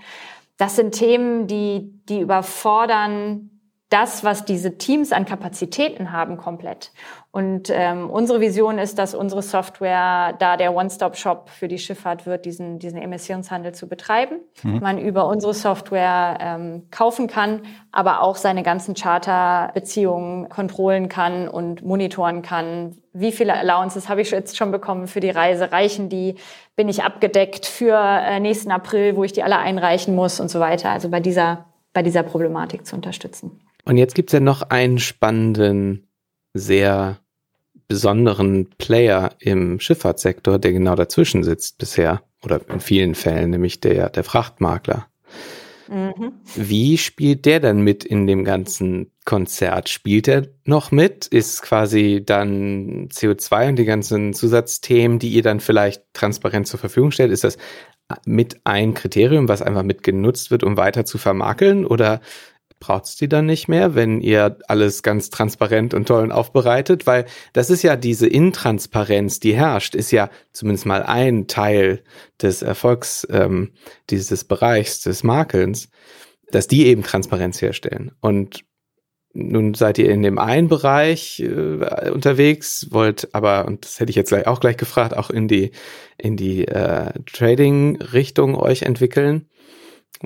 Das 0.59 0.77
sind 0.77 0.93
Themen, 0.93 1.49
die, 1.49 1.93
die 2.09 2.21
überfordern 2.21 3.51
das, 3.89 4.23
was 4.23 4.45
diese 4.45 4.77
Teams 4.77 5.13
an 5.13 5.25
Kapazitäten 5.25 6.13
haben, 6.13 6.37
komplett. 6.37 6.93
Und 7.31 7.71
ähm, 7.71 8.11
unsere 8.11 8.41
Vision 8.41 8.79
ist, 8.79 8.99
dass 8.99 9.15
unsere 9.15 9.43
Software 9.43 10.35
da 10.39 10.57
der 10.59 10.75
One-Stop-Shop 10.75 11.49
für 11.49 11.69
die 11.69 11.79
Schifffahrt 11.79 12.27
wird, 12.27 12.45
diesen, 12.45 12.79
diesen 12.79 13.01
Emissionshandel 13.01 13.75
zu 13.75 13.89
betreiben. 13.89 14.41
Mhm. 14.63 14.81
Man 14.81 14.99
über 14.99 15.27
unsere 15.27 15.55
Software 15.55 16.37
ähm, 16.41 16.87
kaufen 16.91 17.29
kann, 17.29 17.63
aber 17.91 18.23
auch 18.23 18.37
seine 18.37 18.63
ganzen 18.63 18.95
Charterbeziehungen 18.95 20.49
kontrollen 20.51 21.09
kann 21.09 21.49
und 21.49 21.83
monitoren 21.83 22.43
kann. 22.43 22.97
Wie 23.15 23.33
viele 23.33 23.55
Allowances 23.55 24.09
habe 24.09 24.21
ich 24.21 24.31
jetzt 24.31 24.57
schon 24.57 24.71
bekommen 24.71 25.07
für 25.07 25.21
die 25.21 25.31
Reise? 25.31 25.73
Reichen 25.73 26.11
die? 26.11 26.35
Bin 26.77 26.89
ich 26.89 27.05
abgedeckt 27.05 27.65
für 27.65 27.99
äh, 27.99 28.39
nächsten 28.41 28.71
April, 28.71 29.17
wo 29.17 29.25
ich 29.25 29.33
die 29.33 29.43
alle 29.43 29.59
einreichen 29.59 30.15
muss 30.15 30.41
und 30.41 30.51
so 30.51 30.61
weiter? 30.61 30.91
Also 30.91 31.09
bei 31.09 31.21
dieser, 31.21 31.67
bei 31.95 32.03
dieser 32.03 32.23
Problematik 32.23 32.85
zu 32.85 32.95
unterstützen. 32.97 33.61
Und 33.89 33.97
jetzt 33.97 34.15
gibt's 34.15 34.35
ja 34.35 34.41
noch 34.41 34.63
einen 34.63 34.99
spannenden, 34.99 36.09
sehr 36.53 37.19
besonderen 37.89 38.69
Player 38.77 39.31
im 39.39 39.81
Schifffahrtssektor, 39.81 40.59
der 40.59 40.73
genau 40.73 40.95
dazwischen 40.95 41.43
sitzt 41.43 41.79
bisher 41.79 42.23
oder 42.43 42.61
in 42.69 42.81
vielen 42.81 43.15
Fällen, 43.15 43.49
nämlich 43.49 43.81
der, 43.81 44.11
der 44.11 44.25
Frachtmakler. 44.25 45.07
Mhm. 45.89 46.35
Wie 46.55 46.99
spielt 46.99 47.47
der 47.47 47.61
dann 47.61 47.81
mit 47.81 48.05
in 48.05 48.27
dem 48.27 48.45
ganzen 48.45 49.11
Konzert? 49.25 49.89
Spielt 49.89 50.29
er 50.29 50.49
noch 50.67 50.91
mit? 50.91 51.27
Ist 51.27 51.63
quasi 51.63 52.23
dann 52.25 53.09
CO2 53.09 53.71
und 53.71 53.77
die 53.77 53.87
ganzen 53.87 54.35
Zusatzthemen, 54.35 55.19
die 55.19 55.31
ihr 55.31 55.43
dann 55.43 55.61
vielleicht 55.61 56.03
transparent 56.13 56.67
zur 56.67 56.79
Verfügung 56.79 57.11
stellt, 57.11 57.33
ist 57.33 57.45
das 57.45 57.57
mit 58.27 58.61
ein 58.65 58.93
Kriterium, 58.93 59.49
was 59.49 59.63
einfach 59.63 59.83
mit 59.83 60.03
genutzt 60.03 60.51
wird, 60.51 60.63
um 60.63 60.77
weiter 60.77 61.07
zu 61.07 61.17
vermakeln? 61.17 61.87
Oder 61.87 62.21
braucht 62.81 63.05
es 63.07 63.17
die 63.17 63.29
dann 63.29 63.47
nicht 63.47 63.69
mehr, 63.69 63.95
wenn 63.95 64.21
ihr 64.21 64.59
alles 64.69 65.03
ganz 65.03 65.31
transparent 65.31 65.95
und 65.95 66.07
toll 66.07 66.31
aufbereitet? 66.33 67.07
Weil 67.07 67.27
das 67.53 67.71
ist 67.71 67.83
ja 67.83 67.97
diese 67.97 68.27
Intransparenz, 68.27 69.41
die 69.41 69.55
herrscht, 69.55 69.95
ist 69.95 70.11
ja 70.11 70.31
zumindest 70.53 70.87
mal 70.87 71.03
ein 71.03 71.47
Teil 71.47 72.03
des 72.41 72.63
Erfolgs 72.63 73.27
ähm, 73.31 73.73
dieses 74.11 74.45
Bereichs 74.45 75.03
des 75.03 75.25
Makelns, 75.25 75.89
dass 76.51 76.69
die 76.69 76.87
eben 76.87 77.03
Transparenz 77.03 77.61
herstellen. 77.61 78.13
Und 78.21 78.65
nun 79.35 79.75
seid 79.75 79.99
ihr 79.99 80.11
in 80.11 80.23
dem 80.23 80.39
einen 80.39 80.69
Bereich 80.69 81.41
äh, 81.41 82.11
unterwegs, 82.11 82.89
wollt 82.91 83.35
aber, 83.35 83.67
und 83.67 83.85
das 83.85 84.01
hätte 84.01 84.11
ich 84.11 84.17
jetzt 84.17 84.31
gleich 84.31 84.47
auch 84.47 84.61
gleich 84.61 84.77
gefragt, 84.77 85.17
auch 85.17 85.31
in 85.31 85.49
die, 85.49 85.73
in 86.17 86.37
die 86.37 86.67
äh, 86.67 87.13
Trading-Richtung 87.33 88.57
euch 88.57 88.83
entwickeln 88.83 89.49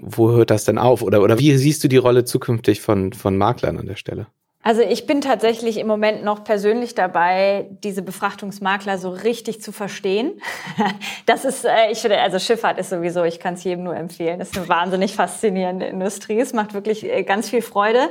wo 0.01 0.31
hört 0.31 0.51
das 0.51 0.65
denn 0.65 0.79
auf? 0.79 1.03
Oder, 1.03 1.23
oder 1.23 1.39
wie 1.39 1.57
siehst 1.57 1.85
du 1.85 1.89
die 1.89 1.97
Rolle 1.97 2.25
zukünftig 2.25 2.81
von, 2.81 3.13
von 3.13 3.37
Maklern 3.37 3.79
an 3.79 3.87
der 3.87 3.97
Stelle? 3.97 4.27
Also 4.65 4.81
ich 4.81 5.07
bin 5.07 5.21
tatsächlich 5.21 5.77
im 5.77 5.89
Moment 5.89 6.23
noch 6.23 6.45
persönlich 6.45 6.95
dabei, 6.95 7.67
diese 7.83 8.01
Befrachtungsmakler 8.01 8.97
so 8.97 9.11
richtig 9.11 9.61
zu 9.61 9.73
verstehen. 9.73 10.41
Das 11.27 11.45
ist, 11.45 11.65
äh, 11.65 11.91
ich 11.93 12.01
finde, 12.01 12.19
also 12.21 12.41
Schifffahrt 12.41 12.79
ist 12.79 12.91
sowieso, 12.91 13.23
ich 13.23 13.39
kann 13.39 13.55
es 13.55 13.63
jedem 13.63 13.85
nur 13.85 13.95
empfehlen. 13.95 14.41
Das 14.41 14.51
ist 14.51 14.59
eine 14.59 14.69
wahnsinnig 14.69 15.15
faszinierende 15.15 15.87
Industrie. 15.87 16.41
Es 16.41 16.53
macht 16.53 16.75
wirklich 16.75 17.05
äh, 17.05 17.23
ganz 17.23 17.49
viel 17.49 17.63
Freude. 17.63 18.11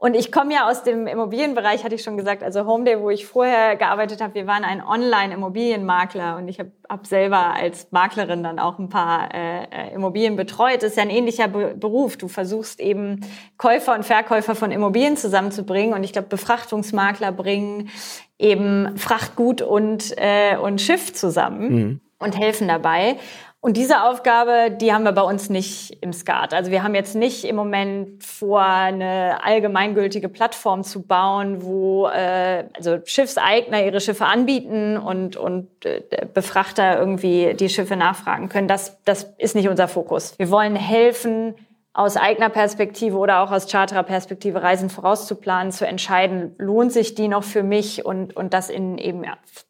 Und 0.00 0.14
ich 0.14 0.32
komme 0.32 0.54
ja 0.54 0.66
aus 0.66 0.82
dem 0.82 1.06
Immobilienbereich, 1.06 1.84
hatte 1.84 1.94
ich 1.94 2.02
schon 2.02 2.16
gesagt, 2.16 2.42
also 2.42 2.64
Homeday, 2.64 2.98
wo 3.00 3.10
ich 3.10 3.26
vorher 3.26 3.76
gearbeitet 3.76 4.22
habe, 4.22 4.32
wir 4.32 4.46
waren 4.46 4.64
ein 4.64 4.82
Online-Immobilienmakler 4.82 6.38
und 6.38 6.48
ich 6.48 6.58
habe 6.58 6.72
hab 6.88 7.06
selber 7.06 7.54
als 7.54 7.88
Maklerin 7.90 8.42
dann 8.42 8.58
auch 8.58 8.78
ein 8.78 8.88
paar 8.88 9.28
äh, 9.34 9.64
äh, 9.64 9.94
Immobilien 9.94 10.36
betreut. 10.36 10.76
Das 10.76 10.92
ist 10.92 10.96
ja 10.96 11.02
ein 11.02 11.10
ähnlicher 11.10 11.48
Be 11.48 11.74
Beruf. 11.76 12.16
Du 12.16 12.28
versuchst 12.28 12.80
eben 12.80 13.20
Käufer 13.58 13.94
und 13.94 14.06
Verkäufer 14.06 14.54
von 14.54 14.70
Immobilien 14.70 15.18
zusammenzubringen 15.18 15.92
und 15.92 16.02
ich 16.02 16.14
glaube, 16.14 16.28
Befrachtungsmakler 16.28 17.30
bringen 17.30 17.90
eben 18.38 18.96
Frachtgut 18.96 19.60
und, 19.60 20.14
äh, 20.16 20.56
und 20.56 20.80
Schiff 20.80 21.12
zusammen. 21.12 21.74
Mhm. 21.74 22.00
Und 22.22 22.38
helfen 22.38 22.68
dabei. 22.68 23.16
Und 23.62 23.76
diese 23.76 24.04
Aufgabe, 24.04 24.70
die 24.70 24.94
haben 24.94 25.04
wir 25.04 25.12
bei 25.12 25.22
uns 25.22 25.50
nicht 25.50 25.98
im 26.00 26.14
SCART. 26.14 26.54
Also 26.54 26.70
wir 26.70 26.82
haben 26.82 26.94
jetzt 26.94 27.14
nicht 27.14 27.44
im 27.44 27.56
Moment 27.56 28.24
vor, 28.24 28.62
eine 28.62 29.44
allgemeingültige 29.44 30.30
Plattform 30.30 30.82
zu 30.82 31.02
bauen, 31.02 31.62
wo 31.62 32.06
äh, 32.06 32.64
also 32.74 33.00
Schiffseigner 33.04 33.84
ihre 33.84 34.00
Schiffe 34.00 34.24
anbieten 34.24 34.96
und, 34.96 35.36
und 35.36 35.68
äh, 35.84 36.00
Befrachter 36.32 36.98
irgendwie 36.98 37.52
die 37.52 37.68
Schiffe 37.68 37.96
nachfragen 37.96 38.48
können. 38.48 38.66
Das, 38.66 38.96
das 39.04 39.24
ist 39.36 39.54
nicht 39.54 39.68
unser 39.68 39.88
Fokus. 39.88 40.38
Wir 40.38 40.50
wollen 40.50 40.74
helfen, 40.74 41.54
aus 41.92 42.16
eigener 42.16 42.50
Perspektive 42.50 43.16
oder 43.16 43.40
auch 43.40 43.50
aus 43.50 43.66
Charterer-Perspektive 43.66 44.62
Reisen 44.62 44.90
vorauszuplanen, 44.90 45.72
zu 45.72 45.86
entscheiden, 45.86 46.54
lohnt 46.56 46.92
sich 46.92 47.16
die 47.16 47.26
noch 47.26 47.42
für 47.42 47.64
mich 47.64 48.04
und, 48.04 48.36
und 48.36 48.54
das 48.54 48.70
in 48.70 48.96
eben 48.96 49.24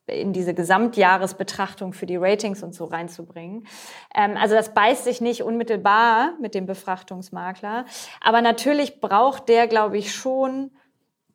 in 0.07 0.35
diese 0.35 0.53
Gesamtjahresbetrachtung 0.53 1.95
für 1.95 2.05
die 2.05 2.16
Ratings 2.16 2.62
und 2.62 2.75
so 2.75 2.85
reinzubringen. 2.85 3.66
Ähm, 4.14 4.37
also 4.37 4.55
das 4.55 4.75
beißt 4.75 5.05
sich 5.05 5.23
nicht 5.23 5.43
unmittelbar 5.43 6.35
mit 6.41 6.55
dem 6.55 6.66
Befrachtungsmakler, 6.66 7.87
aber 8.21 8.43
natürlich 8.43 9.01
braucht 9.01 9.49
der, 9.49 9.66
glaube 9.66 9.97
ich, 9.97 10.14
schon 10.14 10.73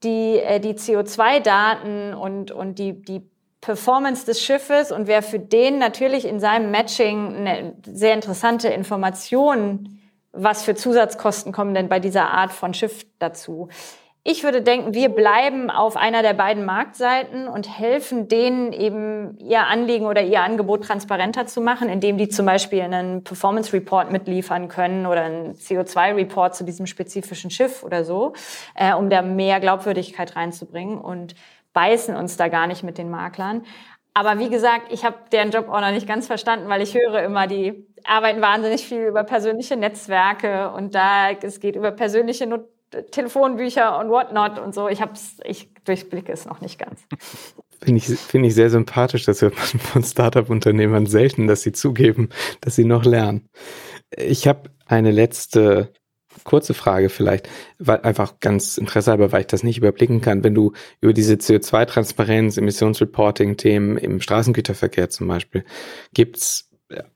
die, 0.04 0.38
äh, 0.38 0.60
die 0.60 0.76
CO2-Daten 0.76 2.14
und, 2.14 2.52
und 2.52 2.78
die, 2.78 3.02
die 3.02 3.28
Performance 3.60 4.28
des 4.28 4.44
Schiffes 4.44 4.92
und 4.92 5.08
wer 5.08 5.24
für 5.24 5.40
den 5.40 5.80
natürlich 5.80 6.26
in 6.26 6.40
seinem 6.40 6.70
Matching 6.70 7.36
eine 7.38 7.74
sehr 7.88 8.14
interessante 8.14 8.68
Information 8.68 9.95
was 10.36 10.64
für 10.64 10.76
Zusatzkosten 10.76 11.52
kommen 11.52 11.74
denn 11.74 11.90
bei 11.90 12.00
dieser 12.00 12.30
Art 12.30 12.52
von 12.52 12.74
Schiff 12.74 13.06
dazu? 13.20 13.70
Ich 14.28 14.44
würde 14.44 14.64
denken, 14.64 14.96
wir 14.96 15.10
bleiben 15.10 15.70
auf 15.70 15.96
einer 15.96 16.24
der 16.24 16.34
beiden 16.34 16.66
Marktseiten 16.66 17.48
und 17.48 17.70
helfen 17.70 18.28
denen 18.28 18.74
eben 18.74 19.38
ihr 19.38 19.68
Anliegen 19.68 20.08
oder 20.08 20.24
ihr 20.24 20.42
Angebot 20.42 20.84
transparenter 20.84 21.46
zu 21.46 21.62
machen, 21.62 21.90
indem 21.90 22.18
die 22.18 22.28
zum 22.28 22.48
Beispiel 22.48 22.82
einen 22.82 23.24
Performance 23.24 23.72
Report 23.72 24.12
mitliefern 24.12 24.68
können 24.68 25.06
oder 25.06 25.26
einen 25.26 25.54
CO2 25.54 26.16
Report 26.16 26.56
zu 26.56 26.64
diesem 26.64 26.88
spezifischen 26.88 27.52
Schiff 27.52 27.84
oder 27.84 28.04
so, 28.04 28.34
äh, 28.74 28.96
um 28.96 29.12
da 29.12 29.22
mehr 29.22 29.60
Glaubwürdigkeit 29.60 30.36
reinzubringen 30.36 30.98
und 30.98 31.36
beißen 31.74 32.16
uns 32.16 32.36
da 32.36 32.48
gar 32.48 32.66
nicht 32.66 32.82
mit 32.82 32.98
den 32.98 33.12
Maklern. 33.12 33.62
Aber 34.16 34.40
wie 34.40 34.50
gesagt, 34.50 34.92
ich 34.92 35.06
habe 35.06 35.18
deren 35.32 35.52
Job 35.52 35.70
auch 35.70 35.82
noch 35.82 35.92
nicht 35.92 36.08
ganz 36.08 36.26
verstanden, 36.26 36.68
weil 36.68 36.82
ich 36.82 36.96
höre 36.96 37.22
immer, 37.22 37.46
die 37.46 37.86
arbeiten 38.08 38.42
wahnsinnig 38.42 38.88
viel 38.88 39.06
über 39.06 39.24
persönliche 39.24 39.76
Netzwerke 39.76 40.72
und 40.72 40.96
da 40.96 41.32
es 41.32 41.60
geht 41.60 41.76
über 41.76 41.92
persönliche 41.92 42.48
Not 42.48 42.70
Telefonbücher 43.12 44.00
und 44.00 44.10
whatnot 44.10 44.60
und 44.60 44.74
so. 44.74 44.88
Ich 44.88 45.02
hab's, 45.02 45.38
ich 45.44 45.70
durchblicke 45.84 46.32
es 46.32 46.46
noch 46.46 46.62
nicht 46.62 46.80
ganz. 46.80 47.02
Finde 47.82 47.98
ich, 47.98 48.06
finde 48.06 48.48
ich 48.48 48.56
sehr 48.56 48.70
sympathisch. 48.70 49.26
Das 49.26 49.42
hört 49.42 49.56
man 49.58 49.66
von 49.66 50.04
Startup-Unternehmern 50.04 51.06
selten, 51.06 51.48
dass 51.48 51.62
sie 51.62 51.74
zugeben, 51.74 52.30
dass 52.62 52.76
sie 52.76 52.86
noch 52.86 53.04
lernen. 53.04 53.50
Ich 54.16 54.48
habe 54.48 54.70
eine 54.86 55.12
letzte 55.12 55.92
kurze 56.44 56.74
Frage 56.74 57.10
vielleicht, 57.10 57.50
weil 57.80 58.02
einfach 58.02 58.40
ganz 58.40 58.78
Interesse 58.78 59.12
halber, 59.12 59.32
weil 59.32 59.42
ich 59.42 59.48
das 59.48 59.64
nicht 59.64 59.78
überblicken 59.78 60.22
kann. 60.22 60.44
Wenn 60.44 60.54
du 60.54 60.74
über 61.02 61.14
diese 61.14 61.36
CO2-Transparenz, 61.36 62.58
Emissionsreporting-Themen 62.58 63.98
im 63.98 64.22
Straßengüterverkehr 64.22 65.10
zum 65.10 65.28
Beispiel, 65.28 65.64
gibt's 66.14 66.70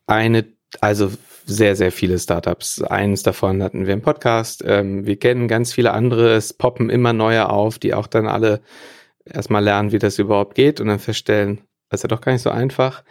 eine, 0.08 0.46
also 0.82 1.12
sehr, 1.46 1.76
sehr 1.76 1.92
viele 1.92 2.20
Startups. 2.20 2.82
Eines 2.82 3.24
davon 3.24 3.64
hatten 3.64 3.88
wir 3.88 3.94
im 3.94 4.02
Podcast. 4.02 4.64
Ähm, 4.66 5.06
wir 5.06 5.18
kennen 5.18 5.48
ganz 5.48 5.74
viele 5.74 5.92
andere. 5.92 6.36
Es 6.36 6.54
poppen 6.54 6.90
immer 6.90 7.14
neue 7.14 7.50
auf, 7.50 7.80
die 7.80 7.94
auch 7.94 8.08
dann 8.08 8.28
alle 8.28 8.62
erstmal 9.26 9.64
lernen, 9.64 9.92
wie 9.92 10.00
das 10.00 10.20
überhaupt 10.20 10.56
geht 10.56 10.80
und 10.80 10.88
dann 10.88 11.00
feststellen, 11.00 11.62
das 11.90 12.00
ist 12.00 12.04
ja 12.04 12.16
doch 12.16 12.22
gar 12.22 12.34
nicht 12.34 12.42
so 12.42 12.50
einfach. 12.52 13.04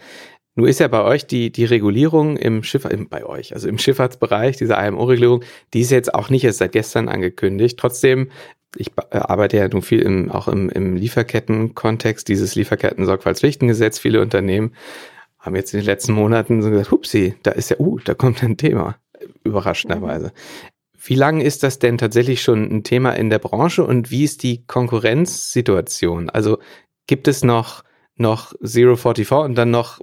Nur 0.55 0.69
ist 0.69 0.81
ja 0.81 0.89
bei 0.89 1.03
euch 1.03 1.27
die, 1.27 1.53
die 1.53 1.65
Regulierung 1.65 2.37
im 2.37 2.65
Schiff, 2.65 2.87
bei 3.11 3.25
euch, 3.25 3.55
also 3.55 3.69
im 3.69 3.79
Schifffahrtsbereich, 3.79 4.57
diese 4.57 4.75
IMO-Regelung, 4.75 5.45
die 5.73 5.83
ist 5.83 5.91
jetzt 5.91 6.13
auch 6.13 6.31
nicht 6.31 6.43
erst 6.43 6.59
seit 6.59 6.73
gestern 6.73 7.09
angekündigt. 7.09 7.79
Trotzdem, 7.79 8.31
ich 8.77 8.89
äh, 9.11 9.19
arbeite 9.19 9.57
ja 9.57 9.69
nun 9.69 9.83
viel 9.83 10.01
im, 10.01 10.33
auch 10.33 10.49
im, 10.49 10.69
im 10.69 10.97
Lieferketten-Kontext, 10.97 12.27
dieses 12.27 12.57
Lieferketten-Sorgfaltspflichtengesetz. 12.57 14.01
Viele 14.01 14.21
Unternehmen 14.21 14.75
haben 15.39 15.57
jetzt 15.57 15.73
in 15.73 15.81
den 15.81 15.87
letzten 15.87 16.13
Monaten 16.13 16.63
so 16.63 16.71
gesagt, 16.71 16.91
hupsi, 16.91 17.35
da 17.43 17.53
ist 17.53 17.71
ja, 17.71 17.79
uh, 17.79 17.99
da 17.99 18.15
kommt 18.15 18.43
ein 18.43 18.57
Thema. 18.57 18.97
Überraschenderweise. 19.45 20.33
Wie 21.01 21.15
lange 21.15 21.45
ist 21.45 21.63
das 21.63 21.79
denn 21.79 21.97
tatsächlich 21.97 22.43
schon 22.43 22.65
ein 22.71 22.83
Thema 22.83 23.13
in 23.13 23.31
der 23.31 23.39
Branche 23.39 23.85
und 23.85 24.11
wie 24.11 24.25
ist 24.25 24.43
die 24.43 24.67
Konkurrenzsituation? 24.67 26.29
Also 26.29 26.59
gibt 27.07 27.29
es 27.29 27.45
noch, 27.45 27.85
noch 28.17 28.53
Zero 28.65 28.97
44 28.97 29.31
und 29.33 29.55
dann 29.55 29.71
noch 29.71 30.01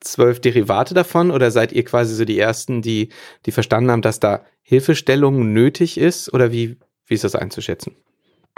zwölf 0.00 0.40
Derivate 0.40 0.94
davon 0.94 1.30
oder 1.30 1.50
seid 1.50 1.72
ihr 1.72 1.84
quasi 1.84 2.14
so 2.14 2.24
die 2.24 2.38
ersten, 2.38 2.82
die, 2.82 3.10
die 3.46 3.52
verstanden 3.52 3.90
haben, 3.90 4.02
dass 4.02 4.20
da 4.20 4.44
Hilfestellung 4.62 5.52
nötig 5.52 5.98
ist 5.98 6.32
oder 6.32 6.52
wie, 6.52 6.76
wie 7.06 7.14
ist 7.14 7.24
das 7.24 7.34
einzuschätzen? 7.34 7.96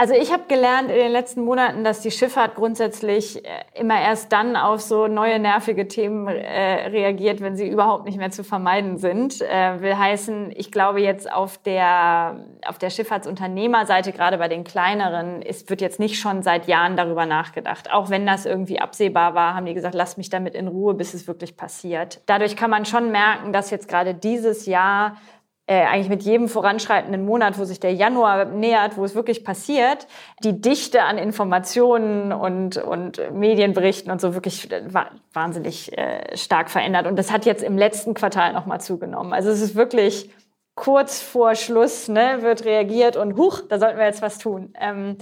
Also 0.01 0.15
ich 0.15 0.33
habe 0.33 0.45
gelernt 0.47 0.93
in 0.93 0.97
den 0.97 1.11
letzten 1.11 1.43
Monaten, 1.43 1.83
dass 1.83 2.01
die 2.03 2.13
Schifffahrt 2.13 2.55
grundsätzlich 2.55 3.45
äh, 3.45 3.49
immer 3.75 4.01
erst 4.01 4.31
dann 4.31 4.55
auf 4.55 4.81
so 4.81 5.09
neue 5.09 5.41
nervige 5.41 5.89
Themen 5.89 6.29
äh, 6.29 6.87
reagiert, 6.87 7.41
wenn 7.41 7.57
sie 7.57 7.69
überhaupt 7.69 8.05
nicht 8.05 8.17
mehr 8.17 8.31
zu 8.31 8.45
vermeiden 8.45 8.99
sind. 8.99 9.43
Äh, 9.43 9.81
will 9.81 9.99
heißen, 9.99 10.53
ich 10.55 10.71
glaube 10.71 11.01
jetzt 11.01 11.31
auf 11.33 11.59
der 11.59 12.45
auf 12.65 12.79
der 12.79 12.91
Schifffahrtsunternehmerseite, 12.91 14.13
gerade 14.13 14.39
bei 14.39 14.47
den 14.47 14.63
kleineren, 14.63 15.43
ist 15.43 15.69
wird 15.69 15.81
jetzt 15.81 15.99
nicht 15.99 16.21
schon 16.21 16.45
seit 16.45 16.69
Jahren 16.69 16.97
darüber 16.97 17.27
nachgedacht. 17.27 17.93
Auch 17.93 18.09
wenn 18.09 18.25
das 18.25 18.47
irgendwie 18.47 18.79
absehbar 18.79 19.35
war, 19.35 19.55
haben 19.57 19.67
die 19.67 19.75
gesagt, 19.75 19.97
lass 19.97 20.17
mich 20.17 20.31
damit 20.31 20.55
in 20.55 20.69
Ruhe, 20.69 20.95
bis 20.95 21.13
es 21.13 21.27
wirklich 21.27 21.57
passiert. 21.57 22.21
Dadurch 22.27 22.55
kann 22.55 22.71
man 22.71 22.85
schon 22.85 23.11
merken, 23.11 23.53
dass 23.53 23.71
jetzt 23.71 23.89
gerade 23.89 24.15
dieses 24.15 24.67
Jahr 24.67 25.17
äh, 25.69 25.85
eigentlich 25.85 26.09
mit 26.09 26.23
jedem 26.23 26.49
voranschreitenden 26.49 27.27
Monat, 27.27 27.59
wo 27.59 27.65
sich 27.65 27.79
der 27.79 27.93
Januar 27.93 28.47
nähert, 28.47 28.97
wo 28.97 29.05
es 29.05 29.15
wirklich 29.15 29.45
passiert, 29.45 30.07
die 30.43 30.63
Dichte 30.63 31.03
an 31.03 31.19
Informationen 31.19 32.33
und, 32.33 32.79
und 32.79 33.21
Medienberichten 33.33 34.11
und 34.11 34.19
so 34.19 34.33
wirklich 34.33 34.73
äh, 34.73 34.83
wahnsinnig 35.35 35.97
äh, 35.97 36.35
stark 36.39 36.71
verändert. 36.71 37.07
Und 37.07 37.17
das 37.17 37.31
hat 37.31 37.45
jetzt 37.45 37.63
im 37.63 37.77
letzten 37.77 38.15
Quartal 38.15 38.55
nochmal 38.55 38.81
zugenommen. 38.81 39.35
Also 39.35 39.51
es 39.51 39.61
ist 39.61 39.75
wirklich 39.75 40.31
kurz 40.75 41.21
vor 41.21 41.55
Schluss, 41.55 42.09
ne, 42.09 42.39
wird 42.41 42.65
reagiert 42.65 43.19
und 43.19 43.37
huch, 43.37 43.61
da 43.69 43.79
sollten 43.79 43.99
wir 43.99 44.07
jetzt 44.07 44.23
was 44.23 44.39
tun. 44.39 44.73
Ähm, 44.81 45.19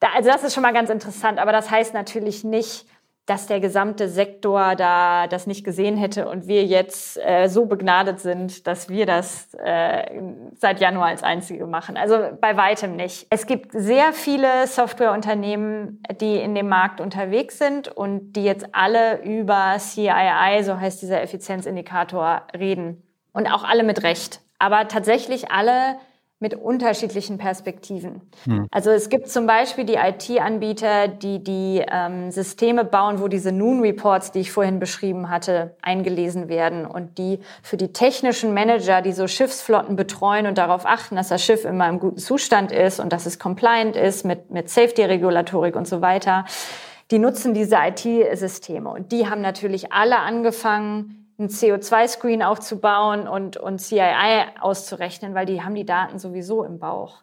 da, 0.00 0.08
also 0.16 0.28
das 0.28 0.42
ist 0.42 0.52
schon 0.52 0.64
mal 0.64 0.72
ganz 0.72 0.90
interessant, 0.90 1.38
aber 1.38 1.52
das 1.52 1.70
heißt 1.70 1.94
natürlich 1.94 2.42
nicht, 2.42 2.86
dass 3.26 3.48
der 3.48 3.58
gesamte 3.58 4.08
Sektor 4.08 4.76
da 4.76 5.26
das 5.26 5.48
nicht 5.48 5.64
gesehen 5.64 5.96
hätte 5.96 6.28
und 6.28 6.46
wir 6.46 6.64
jetzt 6.64 7.18
äh, 7.18 7.48
so 7.48 7.66
begnadet 7.66 8.20
sind, 8.20 8.68
dass 8.68 8.88
wir 8.88 9.04
das 9.04 9.52
äh, 9.54 10.20
seit 10.56 10.80
Januar 10.80 11.08
als 11.08 11.24
Einzige 11.24 11.66
machen. 11.66 11.96
Also 11.96 12.18
bei 12.40 12.56
weitem 12.56 12.94
nicht. 12.94 13.26
Es 13.30 13.46
gibt 13.46 13.72
sehr 13.72 14.12
viele 14.12 14.68
Softwareunternehmen, 14.68 16.02
die 16.20 16.36
in 16.36 16.54
dem 16.54 16.68
Markt 16.68 17.00
unterwegs 17.00 17.58
sind 17.58 17.88
und 17.88 18.34
die 18.34 18.44
jetzt 18.44 18.68
alle 18.72 19.22
über 19.22 19.76
CII, 19.78 20.62
so 20.62 20.78
heißt 20.78 21.02
dieser 21.02 21.20
Effizienzindikator, 21.20 22.42
reden. 22.56 23.02
Und 23.32 23.48
auch 23.48 23.64
alle 23.64 23.82
mit 23.82 24.04
Recht. 24.04 24.40
Aber 24.58 24.86
tatsächlich 24.88 25.50
alle 25.50 25.96
mit 26.38 26.54
unterschiedlichen 26.54 27.38
Perspektiven. 27.38 28.20
Hm. 28.44 28.66
Also 28.70 28.90
es 28.90 29.08
gibt 29.08 29.30
zum 29.30 29.46
Beispiel 29.46 29.84
die 29.84 29.94
IT-Anbieter, 29.94 31.08
die 31.08 31.42
die 31.42 31.82
ähm, 31.90 32.30
Systeme 32.30 32.84
bauen, 32.84 33.22
wo 33.22 33.28
diese 33.28 33.52
Noon-Reports, 33.52 34.32
die 34.32 34.40
ich 34.40 34.52
vorhin 34.52 34.78
beschrieben 34.78 35.30
hatte, 35.30 35.76
eingelesen 35.80 36.50
werden 36.50 36.84
und 36.84 37.16
die 37.16 37.40
für 37.62 37.78
die 37.78 37.92
technischen 37.92 38.52
Manager, 38.52 39.00
die 39.00 39.12
so 39.12 39.26
Schiffsflotten 39.26 39.96
betreuen 39.96 40.46
und 40.46 40.58
darauf 40.58 40.84
achten, 40.84 41.16
dass 41.16 41.28
das 41.28 41.42
Schiff 41.42 41.64
immer 41.64 41.88
im 41.88 41.98
guten 42.00 42.18
Zustand 42.18 42.70
ist 42.70 43.00
und 43.00 43.14
dass 43.14 43.24
es 43.24 43.38
compliant 43.38 43.96
ist 43.96 44.26
mit, 44.26 44.50
mit 44.50 44.68
Safety-Regulatorik 44.68 45.74
und 45.74 45.88
so 45.88 46.02
weiter, 46.02 46.44
die 47.10 47.18
nutzen 47.18 47.54
diese 47.54 47.76
IT-Systeme 47.76 48.90
und 48.90 49.10
die 49.10 49.30
haben 49.30 49.40
natürlich 49.40 49.92
alle 49.92 50.18
angefangen, 50.18 51.25
ein 51.38 51.48
CO2-Screen 51.48 52.42
aufzubauen 52.42 53.28
und, 53.28 53.56
und 53.56 53.78
CII 53.78 54.44
auszurechnen, 54.60 55.34
weil 55.34 55.46
die 55.46 55.62
haben 55.62 55.74
die 55.74 55.84
Daten 55.84 56.18
sowieso 56.18 56.64
im 56.64 56.78
Bauch. 56.78 57.22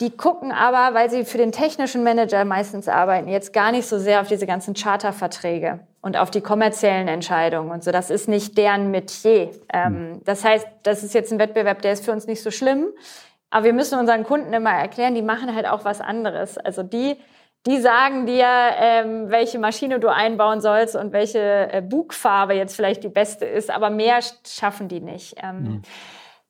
Die 0.00 0.16
gucken 0.16 0.52
aber, 0.52 0.94
weil 0.94 1.10
sie 1.10 1.24
für 1.24 1.38
den 1.38 1.50
technischen 1.50 2.04
Manager 2.04 2.44
meistens 2.44 2.86
arbeiten, 2.86 3.28
jetzt 3.28 3.52
gar 3.52 3.72
nicht 3.72 3.88
so 3.88 3.98
sehr 3.98 4.20
auf 4.20 4.28
diese 4.28 4.46
ganzen 4.46 4.74
Charterverträge 4.74 5.80
und 6.00 6.16
auf 6.16 6.30
die 6.30 6.40
kommerziellen 6.40 7.08
Entscheidungen 7.08 7.72
und 7.72 7.82
so. 7.82 7.90
Das 7.90 8.08
ist 8.08 8.28
nicht 8.28 8.56
deren 8.56 8.92
Metier. 8.92 9.50
Ähm, 9.72 9.94
hm. 9.94 10.20
das 10.24 10.44
heißt, 10.44 10.66
das 10.84 11.02
ist 11.02 11.14
jetzt 11.14 11.32
ein 11.32 11.40
Wettbewerb, 11.40 11.82
der 11.82 11.92
ist 11.92 12.04
für 12.04 12.12
uns 12.12 12.26
nicht 12.26 12.42
so 12.42 12.52
schlimm. 12.52 12.86
Aber 13.50 13.64
wir 13.64 13.72
müssen 13.72 13.98
unseren 13.98 14.24
Kunden 14.24 14.52
immer 14.52 14.70
erklären, 14.70 15.14
die 15.14 15.22
machen 15.22 15.54
halt 15.54 15.66
auch 15.66 15.84
was 15.84 16.00
anderes. 16.00 16.58
Also 16.58 16.82
die 16.82 17.16
die 17.68 17.78
sagen 17.78 18.24
dir, 18.24 18.46
ähm, 18.46 19.30
welche 19.30 19.58
Maschine 19.58 20.00
du 20.00 20.08
einbauen 20.08 20.60
sollst 20.60 20.96
und 20.96 21.12
welche 21.12 21.70
äh, 21.70 21.82
Bugfarbe 21.82 22.54
jetzt 22.54 22.74
vielleicht 22.74 23.04
die 23.04 23.08
beste 23.08 23.44
ist, 23.44 23.70
aber 23.70 23.90
mehr 23.90 24.20
schaffen 24.46 24.88
die 24.88 25.00
nicht. 25.00 25.36
Ähm, 25.42 25.62
mhm. 25.62 25.82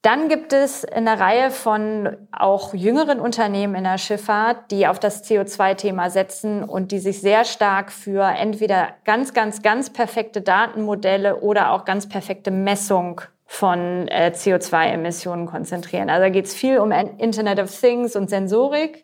Dann 0.01 0.29
gibt 0.29 0.53
es 0.53 0.85
eine 0.85 1.19
Reihe 1.19 1.51
von 1.51 2.15
auch 2.31 2.73
jüngeren 2.73 3.19
Unternehmen 3.19 3.75
in 3.75 3.83
der 3.83 3.97
Schifffahrt, 3.97 4.71
die 4.71 4.87
auf 4.87 4.97
das 4.97 5.29
CO2-Thema 5.29 6.09
setzen 6.09 6.63
und 6.63 6.93
die 6.93 6.99
sich 6.99 7.19
sehr 7.19 7.43
stark 7.43 7.91
für 7.91 8.23
entweder 8.23 8.91
ganz, 9.03 9.33
ganz, 9.33 9.61
ganz 9.61 9.89
perfekte 9.89 10.41
Datenmodelle 10.41 11.41
oder 11.41 11.71
auch 11.71 11.83
ganz 11.83 12.07
perfekte 12.07 12.49
Messung 12.49 13.19
von 13.45 14.07
äh, 14.07 14.31
CO2-Emissionen 14.33 15.47
konzentrieren. 15.47 16.09
Also 16.09 16.21
da 16.21 16.29
geht 16.29 16.45
es 16.45 16.53
viel 16.53 16.77
um 16.77 16.91
Internet 16.91 17.59
of 17.59 17.77
Things 17.77 18.15
und 18.15 18.29
Sensorik. 18.29 19.03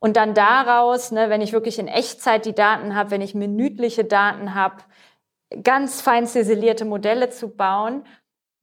Und 0.00 0.16
dann 0.16 0.34
daraus, 0.34 1.10
ne, 1.10 1.28
wenn 1.28 1.40
ich 1.40 1.52
wirklich 1.52 1.78
in 1.78 1.88
Echtzeit 1.88 2.46
die 2.46 2.54
Daten 2.54 2.94
habe, 2.94 3.10
wenn 3.10 3.20
ich 3.20 3.34
minütliche 3.34 4.04
Daten 4.04 4.54
habe, 4.54 4.76
ganz 5.64 6.00
fein 6.00 6.26
ziselierte 6.26 6.84
Modelle 6.84 7.30
zu 7.30 7.48
bauen, 7.48 8.04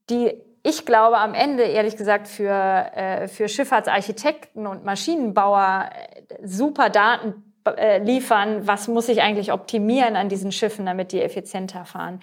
die 0.08 0.42
ich 0.62 0.84
glaube 0.84 1.18
am 1.18 1.34
Ende, 1.34 1.62
ehrlich 1.62 1.96
gesagt, 1.96 2.26
für, 2.26 2.50
äh, 2.50 3.28
für 3.28 3.48
Schifffahrtsarchitekten 3.48 4.66
und 4.66 4.84
Maschinenbauer 4.84 5.90
äh, 5.92 6.44
super 6.44 6.90
Daten 6.90 7.54
äh, 7.76 7.98
liefern. 7.98 8.66
Was 8.66 8.88
muss 8.88 9.08
ich 9.08 9.22
eigentlich 9.22 9.52
optimieren 9.52 10.16
an 10.16 10.28
diesen 10.28 10.50
Schiffen, 10.50 10.84
damit 10.84 11.12
die 11.12 11.22
effizienter 11.22 11.84
fahren? 11.84 12.20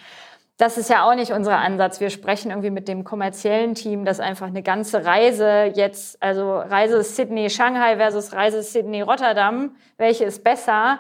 Das 0.58 0.78
ist 0.78 0.90
ja 0.90 1.10
auch 1.10 1.16
nicht 1.16 1.32
unser 1.32 1.58
Ansatz. 1.58 2.00
Wir 2.00 2.10
sprechen 2.10 2.52
irgendwie 2.52 2.70
mit 2.70 2.88
dem 2.88 3.04
kommerziellen 3.04 3.74
Team, 3.74 4.06
dass 4.06 4.20
einfach 4.20 4.48
eine 4.48 4.62
ganze 4.62 5.04
Reise 5.04 5.72
jetzt, 5.74 6.22
also 6.22 6.58
Reise 6.58 7.04
Sydney-Shanghai 7.04 7.98
versus 7.98 8.34
Reise 8.34 8.62
Sydney-Rotterdam, 8.62 9.76
welche 9.98 10.26
ist 10.26 10.44
besser? 10.44 11.00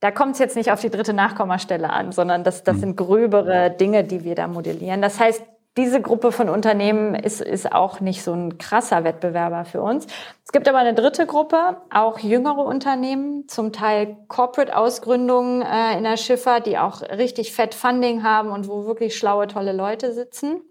Da 0.00 0.10
kommt 0.10 0.32
es 0.32 0.38
jetzt 0.38 0.56
nicht 0.56 0.70
auf 0.70 0.80
die 0.80 0.90
dritte 0.90 1.12
Nachkommastelle 1.12 1.90
an, 1.90 2.12
sondern 2.12 2.44
das, 2.44 2.62
das 2.62 2.74
hm. 2.74 2.80
sind 2.80 2.96
gröbere 2.96 3.70
Dinge, 3.70 4.04
die 4.04 4.24
wir 4.24 4.34
da 4.34 4.46
modellieren. 4.46 5.02
Das 5.02 5.18
heißt, 5.18 5.42
diese 5.76 6.00
Gruppe 6.00 6.32
von 6.32 6.48
Unternehmen 6.48 7.14
ist, 7.14 7.40
ist 7.40 7.70
auch 7.72 8.00
nicht 8.00 8.22
so 8.22 8.32
ein 8.32 8.58
krasser 8.58 9.04
Wettbewerber 9.04 9.64
für 9.64 9.80
uns. 9.80 10.06
Es 10.44 10.52
gibt 10.52 10.68
aber 10.68 10.78
eine 10.78 10.94
dritte 10.94 11.26
Gruppe, 11.26 11.76
auch 11.90 12.18
jüngere 12.18 12.64
Unternehmen, 12.64 13.46
zum 13.46 13.72
Teil 13.72 14.16
Corporate-Ausgründungen 14.26 15.62
äh, 15.62 15.96
in 15.96 16.02
der 16.02 16.16
Schifffahrt, 16.16 16.66
die 16.66 16.76
auch 16.76 17.02
richtig 17.02 17.52
fett 17.52 17.74
Funding 17.74 18.24
haben 18.24 18.50
und 18.50 18.68
wo 18.68 18.84
wirklich 18.84 19.16
schlaue, 19.16 19.46
tolle 19.46 19.72
Leute 19.72 20.12
sitzen. 20.12 20.62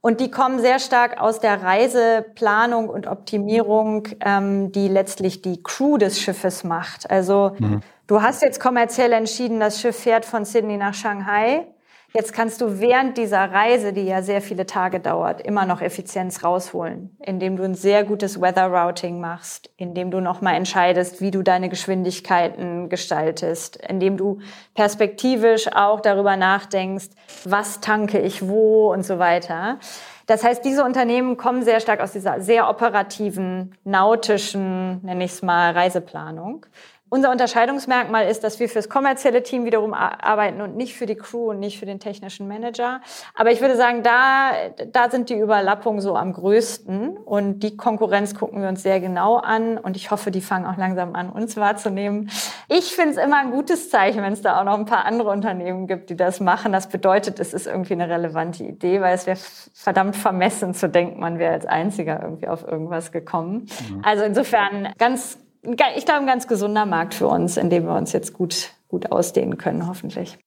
Und 0.00 0.20
die 0.20 0.30
kommen 0.30 0.58
sehr 0.60 0.80
stark 0.80 1.20
aus 1.20 1.38
der 1.38 1.62
Reiseplanung 1.62 2.88
und 2.88 3.06
Optimierung, 3.06 4.08
ähm, 4.20 4.72
die 4.72 4.88
letztlich 4.88 5.42
die 5.42 5.62
Crew 5.62 5.96
des 5.96 6.20
Schiffes 6.20 6.64
macht. 6.64 7.08
Also 7.10 7.52
mhm. 7.58 7.82
du 8.08 8.20
hast 8.20 8.42
jetzt 8.42 8.58
kommerziell 8.58 9.12
entschieden, 9.12 9.60
das 9.60 9.80
Schiff 9.80 9.96
fährt 9.96 10.24
von 10.24 10.44
Sydney 10.44 10.76
nach 10.76 10.94
Shanghai. 10.94 11.71
Jetzt 12.14 12.34
kannst 12.34 12.60
du 12.60 12.78
während 12.78 13.16
dieser 13.16 13.40
Reise, 13.50 13.94
die 13.94 14.04
ja 14.04 14.20
sehr 14.20 14.42
viele 14.42 14.66
Tage 14.66 15.00
dauert, 15.00 15.40
immer 15.40 15.64
noch 15.64 15.80
Effizienz 15.80 16.44
rausholen, 16.44 17.16
indem 17.20 17.56
du 17.56 17.62
ein 17.62 17.74
sehr 17.74 18.04
gutes 18.04 18.38
Weather 18.38 18.66
Routing 18.66 19.18
machst, 19.18 19.70
indem 19.78 20.10
du 20.10 20.20
nochmal 20.20 20.56
entscheidest, 20.56 21.22
wie 21.22 21.30
du 21.30 21.42
deine 21.42 21.70
Geschwindigkeiten 21.70 22.90
gestaltest, 22.90 23.76
indem 23.76 24.18
du 24.18 24.40
perspektivisch 24.74 25.68
auch 25.74 26.00
darüber 26.00 26.36
nachdenkst, 26.36 27.08
was 27.44 27.80
tanke 27.80 28.18
ich 28.18 28.46
wo 28.46 28.92
und 28.92 29.06
so 29.06 29.18
weiter. 29.18 29.78
Das 30.26 30.44
heißt, 30.44 30.64
diese 30.64 30.84
Unternehmen 30.84 31.36
kommen 31.36 31.62
sehr 31.64 31.80
stark 31.80 32.00
aus 32.00 32.12
dieser 32.12 32.40
sehr 32.40 32.68
operativen, 32.68 33.74
nautischen, 33.84 35.02
nenne 35.02 35.24
ich 35.24 35.32
es 35.32 35.42
mal, 35.42 35.72
Reiseplanung. 35.72 36.66
Unser 37.12 37.30
Unterscheidungsmerkmal 37.30 38.26
ist, 38.26 38.42
dass 38.42 38.58
wir 38.58 38.70
fürs 38.70 38.88
kommerzielle 38.88 39.42
Team 39.42 39.66
wiederum 39.66 39.92
arbeiten 39.92 40.62
und 40.62 40.78
nicht 40.78 40.96
für 40.96 41.04
die 41.04 41.14
Crew 41.14 41.50
und 41.50 41.60
nicht 41.60 41.78
für 41.78 41.84
den 41.84 42.00
technischen 42.00 42.48
Manager. 42.48 43.02
Aber 43.34 43.50
ich 43.50 43.60
würde 43.60 43.76
sagen, 43.76 44.02
da, 44.02 44.52
da 44.90 45.10
sind 45.10 45.28
die 45.28 45.38
Überlappungen 45.38 46.00
so 46.00 46.16
am 46.16 46.32
größten 46.32 47.18
und 47.18 47.60
die 47.60 47.76
Konkurrenz 47.76 48.34
gucken 48.34 48.62
wir 48.62 48.68
uns 48.70 48.82
sehr 48.82 48.98
genau 48.98 49.36
an 49.36 49.76
und 49.76 49.94
ich 49.94 50.10
hoffe, 50.10 50.30
die 50.30 50.40
fangen 50.40 50.64
auch 50.64 50.78
langsam 50.78 51.14
an, 51.14 51.28
uns 51.28 51.58
wahrzunehmen. 51.58 52.30
Ich 52.70 52.96
finde 52.96 53.10
es 53.10 53.16
immer 53.18 53.40
ein 53.40 53.50
gutes 53.50 53.90
Zeichen, 53.90 54.22
wenn 54.22 54.32
es 54.32 54.40
da 54.40 54.58
auch 54.58 54.64
noch 54.64 54.78
ein 54.78 54.86
paar 54.86 55.04
andere 55.04 55.28
Unternehmen 55.28 55.86
gibt, 55.86 56.08
die 56.08 56.16
das 56.16 56.40
machen. 56.40 56.72
Das 56.72 56.88
bedeutet, 56.88 57.38
es 57.40 57.52
ist 57.52 57.66
irgendwie 57.66 57.92
eine 57.92 58.08
relevante 58.08 58.64
Idee, 58.64 59.02
weil 59.02 59.14
es 59.14 59.26
wäre 59.26 59.38
verdammt 59.74 60.16
vermessen 60.16 60.72
zu 60.72 60.88
denken, 60.88 61.20
man 61.20 61.38
wäre 61.38 61.52
als 61.52 61.66
Einziger 61.66 62.22
irgendwie 62.22 62.48
auf 62.48 62.66
irgendwas 62.66 63.12
gekommen. 63.12 63.66
Mhm. 63.90 64.00
Also 64.02 64.24
insofern 64.24 64.94
ganz 64.96 65.36
ich 65.62 66.04
glaube, 66.04 66.20
ein 66.20 66.26
ganz 66.26 66.46
gesunder 66.46 66.86
Markt 66.86 67.14
für 67.14 67.28
uns, 67.28 67.56
in 67.56 67.70
dem 67.70 67.84
wir 67.84 67.94
uns 67.94 68.12
jetzt 68.12 68.32
gut, 68.32 68.70
gut 68.88 69.12
ausdehnen 69.12 69.58
können, 69.58 69.86
hoffentlich. 69.86 70.38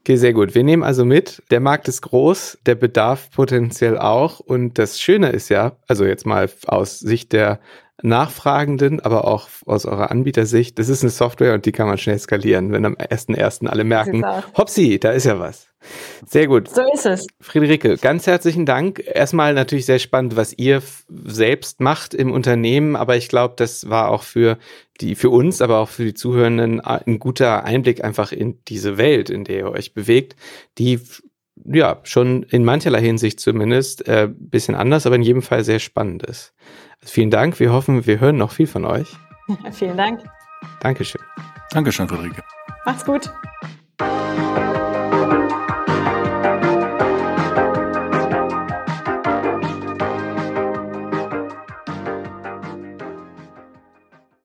Okay, 0.00 0.16
sehr 0.16 0.32
gut. 0.32 0.54
Wir 0.54 0.62
nehmen 0.62 0.84
also 0.84 1.04
mit, 1.04 1.42
der 1.50 1.58
Markt 1.58 1.88
ist 1.88 2.02
groß, 2.02 2.58
der 2.64 2.76
Bedarf 2.76 3.30
potenziell 3.32 3.98
auch. 3.98 4.38
Und 4.38 4.78
das 4.78 5.00
Schöne 5.00 5.30
ist 5.30 5.48
ja, 5.48 5.72
also 5.88 6.04
jetzt 6.04 6.26
mal 6.26 6.48
aus 6.66 7.00
Sicht 7.00 7.32
der 7.32 7.58
Nachfragenden, 8.02 9.00
aber 9.00 9.26
auch 9.26 9.48
aus 9.64 9.86
eurer 9.86 10.10
Anbietersicht, 10.10 10.78
das 10.78 10.88
ist 10.88 11.02
eine 11.02 11.10
Software 11.10 11.54
und 11.54 11.66
die 11.66 11.72
kann 11.72 11.88
man 11.88 11.98
schnell 11.98 12.18
skalieren, 12.18 12.70
wenn 12.70 12.84
am 12.84 12.94
1.1. 12.94 13.66
alle 13.66 13.84
merken, 13.84 14.24
hopsi, 14.56 15.00
da 15.00 15.10
ist 15.10 15.24
ja 15.24 15.40
was. 15.40 15.68
Sehr 16.26 16.46
gut. 16.46 16.68
So 16.68 16.82
ist 16.92 17.06
es. 17.06 17.26
Friederike, 17.40 17.96
ganz 17.96 18.26
herzlichen 18.26 18.66
Dank. 18.66 19.02
Erstmal 19.06 19.54
natürlich 19.54 19.86
sehr 19.86 19.98
spannend, 19.98 20.36
was 20.36 20.52
ihr 20.56 20.82
selbst 21.08 21.80
macht 21.80 22.14
im 22.14 22.32
Unternehmen, 22.32 22.96
aber 22.96 23.16
ich 23.16 23.28
glaube, 23.28 23.54
das 23.56 23.88
war 23.88 24.10
auch 24.10 24.22
für 24.22 24.58
die, 25.00 25.14
für 25.14 25.30
uns, 25.30 25.60
aber 25.60 25.78
auch 25.78 25.88
für 25.88 26.04
die 26.04 26.14
Zuhörenden 26.14 26.80
ein 26.80 27.18
guter 27.18 27.64
Einblick 27.64 28.02
einfach 28.02 28.32
in 28.32 28.58
diese 28.68 28.98
Welt, 28.98 29.30
in 29.30 29.44
der 29.44 29.58
ihr 29.58 29.70
euch 29.70 29.94
bewegt, 29.94 30.36
die 30.78 31.00
ja 31.64 32.00
schon 32.02 32.42
in 32.44 32.64
mancherlei 32.64 33.00
Hinsicht 33.00 33.40
zumindest 33.40 34.06
äh, 34.08 34.28
bisschen 34.30 34.74
anders, 34.74 35.06
aber 35.06 35.16
in 35.16 35.22
jedem 35.22 35.42
Fall 35.42 35.64
sehr 35.64 35.78
spannend 35.78 36.22
ist. 36.22 36.52
Also 37.00 37.12
vielen 37.12 37.30
Dank. 37.30 37.58
Wir 37.60 37.72
hoffen, 37.72 38.06
wir 38.06 38.20
hören 38.20 38.36
noch 38.36 38.52
viel 38.52 38.66
von 38.66 38.84
euch. 38.84 39.08
Vielen 39.72 39.96
Dank. 39.96 40.24
Dankeschön. 40.80 41.20
Dankeschön, 41.70 42.08
Friederike. 42.08 42.42
Macht's 42.84 43.04
gut. 43.04 43.30